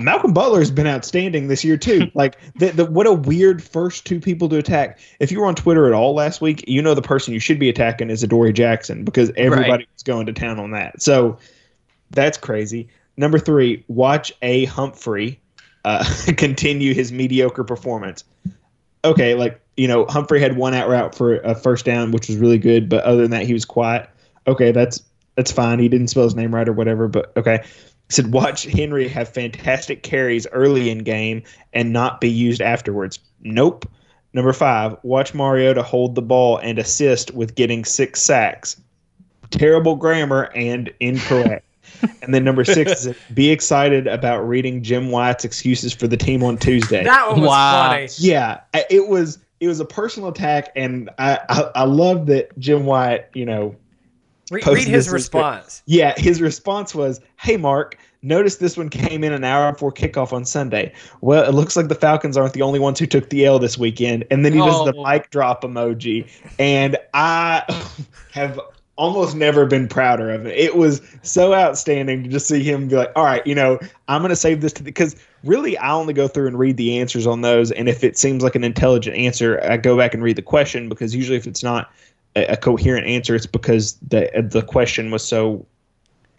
Malcolm 0.00 0.32
Butler 0.32 0.58
has 0.58 0.70
been 0.72 0.86
outstanding 0.88 1.46
this 1.46 1.64
year 1.64 1.76
too. 1.76 2.10
Like 2.14 2.38
the, 2.56 2.70
the 2.70 2.84
what 2.86 3.06
a 3.06 3.12
weird 3.12 3.62
first 3.62 4.04
two 4.04 4.20
people 4.20 4.48
to 4.48 4.58
attack. 4.58 4.98
If 5.20 5.30
you 5.30 5.40
were 5.40 5.46
on 5.46 5.54
Twitter 5.54 5.86
at 5.86 5.92
all 5.92 6.12
last 6.14 6.40
week, 6.40 6.64
you 6.66 6.82
know 6.82 6.94
the 6.94 7.02
person 7.02 7.32
you 7.32 7.40
should 7.40 7.58
be 7.60 7.68
attacking 7.68 8.10
is 8.10 8.22
Adoree 8.22 8.52
Jackson 8.52 9.04
because 9.04 9.30
everybody 9.36 9.70
Right. 9.70 9.88
was 9.94 10.02
going 10.02 10.26
to 10.26 10.32
town 10.32 10.58
on 10.58 10.72
that. 10.72 11.00
So 11.02 11.38
that's 12.10 12.38
crazy. 12.38 12.88
Number 13.16 13.38
three, 13.38 13.84
watch 13.88 14.32
a 14.42 14.66
Humphrey 14.66 15.40
uh, 15.84 16.04
continue 16.36 16.92
his 16.92 17.12
mediocre 17.12 17.64
performance. 17.64 18.24
Okay, 19.04 19.34
like 19.34 19.60
you 19.76 19.86
know, 19.86 20.06
Humphrey 20.06 20.40
had 20.40 20.56
one 20.56 20.74
out 20.74 20.88
route 20.88 21.14
for 21.14 21.36
a 21.36 21.54
first 21.54 21.84
down, 21.84 22.10
which 22.10 22.28
was 22.28 22.36
really 22.36 22.58
good, 22.58 22.88
but 22.88 23.04
other 23.04 23.22
than 23.22 23.30
that, 23.30 23.46
he 23.46 23.52
was 23.52 23.64
quiet. 23.64 24.08
Okay, 24.46 24.72
that's 24.72 25.02
that's 25.36 25.52
fine. 25.52 25.78
He 25.78 25.88
didn't 25.88 26.08
spell 26.08 26.24
his 26.24 26.34
name 26.34 26.54
right 26.54 26.68
or 26.68 26.72
whatever, 26.72 27.08
but 27.08 27.32
okay. 27.36 27.60
He 27.64 28.12
said 28.12 28.32
watch 28.32 28.64
Henry 28.64 29.08
have 29.08 29.28
fantastic 29.28 30.02
carries 30.02 30.46
early 30.52 30.90
in 30.90 30.98
game 30.98 31.42
and 31.72 31.92
not 31.92 32.20
be 32.20 32.30
used 32.30 32.60
afterwards. 32.60 33.18
Nope. 33.40 33.88
Number 34.32 34.52
five, 34.52 34.96
watch 35.02 35.34
Mariota 35.34 35.82
hold 35.82 36.14
the 36.14 36.22
ball 36.22 36.58
and 36.58 36.78
assist 36.78 37.32
with 37.32 37.54
getting 37.54 37.84
six 37.84 38.22
sacks. 38.22 38.80
Terrible 39.50 39.96
grammar 39.96 40.50
and 40.54 40.92
incorrect. 41.00 41.64
and 42.22 42.34
then 42.34 42.44
number 42.44 42.64
six 42.64 43.06
is 43.06 43.16
be 43.34 43.50
excited 43.50 44.06
about 44.06 44.46
reading 44.46 44.82
Jim 44.82 45.10
Wyatt's 45.10 45.44
excuses 45.44 45.92
for 45.92 46.06
the 46.06 46.16
team 46.16 46.42
on 46.42 46.56
Tuesday. 46.58 47.04
that 47.04 47.28
one 47.28 47.40
was 47.40 47.48
Wow. 47.48 47.88
funny. 47.90 48.08
yeah, 48.18 48.60
it 48.90 49.08
was 49.08 49.38
it 49.60 49.68
was 49.68 49.80
a 49.80 49.84
personal 49.86 50.28
attack, 50.28 50.70
and 50.76 51.08
I 51.18 51.38
I, 51.48 51.70
I 51.76 51.84
love 51.84 52.26
that 52.26 52.56
Jim 52.58 52.84
Wyatt, 52.84 53.30
you 53.34 53.46
know, 53.46 53.74
Re- 54.50 54.62
read 54.64 54.86
his 54.86 55.06
this 55.06 55.08
response. 55.12 55.82
Yeah, 55.86 56.14
his 56.18 56.40
response 56.40 56.94
was, 56.94 57.20
"Hey, 57.40 57.56
Mark." 57.56 57.98
Notice 58.22 58.56
this 58.56 58.76
one 58.76 58.88
came 58.88 59.22
in 59.22 59.32
an 59.32 59.44
hour 59.44 59.70
before 59.70 59.92
kickoff 59.92 60.32
on 60.32 60.44
Sunday. 60.44 60.92
Well, 61.20 61.44
it 61.48 61.52
looks 61.54 61.76
like 61.76 61.86
the 61.86 61.94
Falcons 61.94 62.36
aren't 62.36 62.54
the 62.54 62.62
only 62.62 62.80
ones 62.80 62.98
who 62.98 63.06
took 63.06 63.30
the 63.30 63.44
L 63.46 63.60
this 63.60 63.78
weekend. 63.78 64.24
And 64.32 64.44
then 64.44 64.52
he 64.52 64.58
does 64.58 64.84
the 64.84 64.94
Oh. 64.96 65.04
mic 65.04 65.30
drop 65.30 65.62
emoji. 65.62 66.26
And 66.58 66.96
I 67.14 67.62
have 68.32 68.58
almost 68.96 69.36
never 69.36 69.66
been 69.66 69.88
prouder 69.88 70.30
of 70.30 70.46
it. 70.46 70.56
It 70.58 70.76
was 70.76 71.02
so 71.22 71.54
outstanding 71.54 72.22
to 72.24 72.28
just 72.28 72.48
see 72.48 72.62
him 72.62 72.88
be 72.88 72.96
like, 72.96 73.12
all 73.14 73.24
right, 73.24 73.46
you 73.46 73.54
know, 73.54 73.78
I'm 74.08 74.22
going 74.22 74.30
to 74.30 74.36
save 74.36 74.62
this 74.62 74.72
to 74.74 74.82
because 74.82 75.14
really 75.44 75.76
I 75.78 75.92
only 75.92 76.14
go 76.14 76.28
through 76.28 76.46
and 76.46 76.58
read 76.58 76.76
the 76.76 76.98
answers 76.98 77.26
on 77.26 77.42
those. 77.42 77.70
And 77.72 77.88
if 77.88 78.02
it 78.02 78.16
seems 78.16 78.42
like 78.42 78.54
an 78.54 78.64
intelligent 78.64 79.16
answer, 79.16 79.60
I 79.62 79.76
go 79.76 79.96
back 79.96 80.14
and 80.14 80.22
read 80.22 80.36
the 80.36 80.42
question 80.42 80.88
because 80.88 81.14
usually 81.14 81.36
if 81.36 81.46
it's 81.46 81.62
not 81.62 81.90
a, 82.34 82.46
a 82.46 82.56
coherent 82.56 83.06
answer, 83.06 83.34
it's 83.34 83.46
because 83.46 83.94
the 84.08 84.30
the 84.50 84.62
question 84.62 85.10
was 85.10 85.22
so 85.22 85.66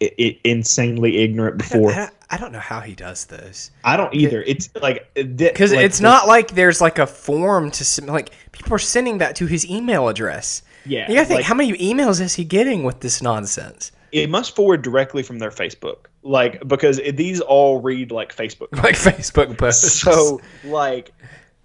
insanely 0.00 1.18
ignorant 1.18 1.58
before. 1.58 1.92
I, 1.92 2.10
I 2.30 2.36
don't 2.36 2.52
know 2.52 2.60
how 2.60 2.80
he 2.80 2.94
does 2.94 3.24
this 3.26 3.70
I 3.84 3.96
don't 3.96 4.14
either. 4.14 4.42
It's 4.42 4.68
like 4.76 5.10
uh, 5.18 5.22
because 5.24 5.72
like 5.72 5.84
it's 5.84 6.00
not 6.00 6.26
like 6.26 6.52
there's 6.52 6.80
like 6.80 6.98
a 6.98 7.06
form 7.06 7.70
to. 7.72 8.04
Like 8.04 8.30
people 8.52 8.74
are 8.74 8.78
sending 8.78 9.18
that 9.18 9.36
to 9.36 9.46
his 9.46 9.68
email 9.68 10.08
address. 10.08 10.62
Yeah, 10.88 11.08
You 11.08 11.14
gotta 11.14 11.26
think 11.26 11.38
like- 11.38 11.44
how 11.46 11.54
many 11.54 11.72
emails 11.74 12.20
is 12.20 12.34
he 12.34 12.44
getting 12.44 12.82
with 12.84 13.00
this 13.00 13.22
nonsense? 13.22 13.92
It 14.10 14.30
must 14.30 14.56
forward 14.56 14.80
directly 14.82 15.22
from 15.22 15.38
their 15.38 15.50
Facebook, 15.50 16.06
like 16.22 16.66
because 16.66 16.98
it, 16.98 17.16
these 17.18 17.40
all 17.40 17.80
read 17.80 18.10
like 18.10 18.34
Facebook. 18.34 18.68
Like 18.82 18.94
Facebook 18.94 19.58
posts. 19.58 20.00
so 20.00 20.40
like 20.64 21.12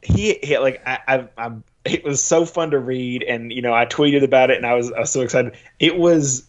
he, 0.02 0.38
he 0.44 0.58
like 0.58 0.82
I, 0.86 1.00
I, 1.08 1.28
I 1.38 1.52
it 1.86 2.04
was 2.04 2.22
so 2.22 2.46
fun 2.46 2.72
to 2.72 2.80
read 2.80 3.24
and 3.24 3.52
you 3.52 3.62
know 3.62 3.74
i 3.74 3.86
tweeted 3.86 4.24
about 4.24 4.50
it 4.50 4.58
and 4.58 4.66
i 4.66 4.74
was, 4.74 4.92
I 4.94 5.02
was 5.02 5.10
so 5.12 5.22
excited 5.22 5.54
it 5.80 5.98
was 5.98 6.48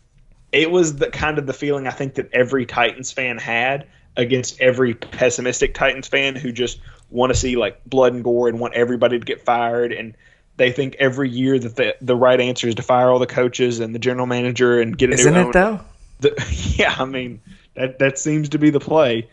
it 0.53 0.71
was 0.71 0.97
the 0.97 1.11
kind 1.11 1.39
of 1.39 1.47
the 1.47 1.53
feeling 1.53 1.87
i 1.87 1.91
think 1.91 2.15
that 2.15 2.29
every 2.33 2.67
titans 2.67 3.11
fan 3.13 3.39
had 3.39 3.87
against 4.17 4.61
every 4.61 4.95
pessimistic 4.95 5.75
titans 5.75 6.07
fan 6.09 6.37
who 6.37 6.53
just 6.53 6.81
want 7.11 7.33
to 7.33 7.39
see 7.39 7.57
like 7.57 7.81
blood 7.85 8.13
and 8.13 8.23
gore 8.25 8.49
and 8.49 8.59
want 8.61 8.75
everybody 8.75 9.19
to 9.19 9.25
get 9.25 9.41
fired 9.41 9.93
and 9.93 10.17
they 10.57 10.73
think 10.73 10.97
every 10.99 11.31
year 11.31 11.59
that 11.59 11.77
the, 11.77 11.97
the 12.01 12.17
right 12.17 12.41
answer 12.41 12.69
is 12.69 12.77
to 12.77 12.83
fire 12.83 13.11
all 13.11 13.19
the 13.19 13.27
coaches 13.27 13.81
and 13.81 13.95
the 13.95 13.99
general 13.99 14.27
manager 14.27 14.81
and 14.81 14.97
get 14.97 15.11
a 15.11 15.15
isn't 15.15 15.33
new 15.33 15.41
it 15.41 15.43
owner 15.43 15.53
though? 15.53 15.81
the, 16.21 16.75
yeah, 16.77 16.95
I 16.99 17.05
mean 17.05 17.41
that 17.75 17.99
that 17.99 18.19
seems 18.19 18.51
to 18.51 18.59
be 18.59 18.71
the 18.71 18.81
play. 18.81 19.29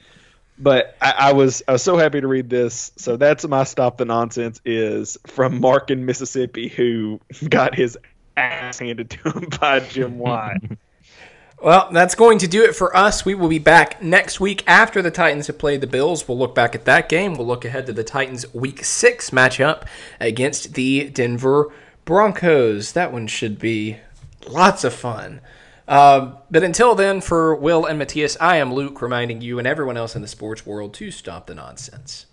But 0.57 0.95
I, 1.01 1.13
I 1.17 1.33
was 1.33 1.63
I 1.67 1.71
was 1.71 1.81
so 1.81 1.97
happy 1.97 2.21
to 2.21 2.27
read 2.27 2.49
this. 2.49 2.91
So 2.95 3.17
that's 3.17 3.47
my 3.47 3.63
stop 3.63 3.97
the 3.97 4.05
nonsense 4.05 4.61
is 4.63 5.17
from 5.25 5.59
Mark 5.59 5.89
in 5.89 6.05
Mississippi 6.05 6.67
who 6.67 7.19
got 7.49 7.73
his 7.75 7.97
ass 8.37 8.79
handed 8.79 9.09
to 9.11 9.31
him 9.31 9.49
by 9.59 9.79
Jim 9.79 10.17
Wyatt. 10.19 10.61
Well, 11.61 11.89
that's 11.91 12.15
going 12.15 12.39
to 12.39 12.47
do 12.47 12.63
it 12.63 12.75
for 12.75 12.95
us. 12.97 13.23
We 13.23 13.35
will 13.35 13.47
be 13.47 13.59
back 13.59 14.01
next 14.01 14.39
week 14.39 14.63
after 14.65 15.03
the 15.03 15.11
Titans 15.11 15.45
have 15.45 15.59
played 15.59 15.81
the 15.81 15.87
Bills. 15.87 16.27
We'll 16.27 16.39
look 16.39 16.55
back 16.55 16.73
at 16.73 16.85
that 16.85 17.07
game. 17.07 17.35
We'll 17.35 17.45
look 17.45 17.65
ahead 17.65 17.85
to 17.85 17.93
the 17.93 18.03
Titans' 18.03 18.51
Week 18.51 18.83
Six 18.83 19.29
matchup 19.29 19.83
against 20.19 20.73
the 20.73 21.09
Denver 21.09 21.71
Broncos. 22.03 22.93
That 22.93 23.13
one 23.13 23.27
should 23.27 23.59
be 23.59 23.97
lots 24.47 24.83
of 24.83 24.91
fun. 24.91 25.39
Uh, 25.87 26.33
but 26.49 26.63
until 26.63 26.95
then, 26.95 27.21
for 27.21 27.53
Will 27.53 27.85
and 27.85 27.99
Matthias, 27.99 28.37
I 28.41 28.57
am 28.57 28.73
Luke, 28.73 28.99
reminding 28.99 29.41
you 29.41 29.59
and 29.59 29.67
everyone 29.67 29.97
else 29.97 30.15
in 30.15 30.23
the 30.23 30.27
sports 30.27 30.65
world 30.65 30.95
to 30.95 31.11
stop 31.11 31.45
the 31.45 31.53
nonsense. 31.53 32.25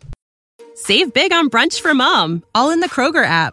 Save 0.74 1.12
big 1.12 1.35
on 1.35 1.51
brunch 1.51 1.83
for 1.83 1.93
mom, 1.93 2.45
all 2.55 2.70
in 2.70 2.81
the 2.81 2.89
Kroger 2.89 3.26
app. 3.26 3.53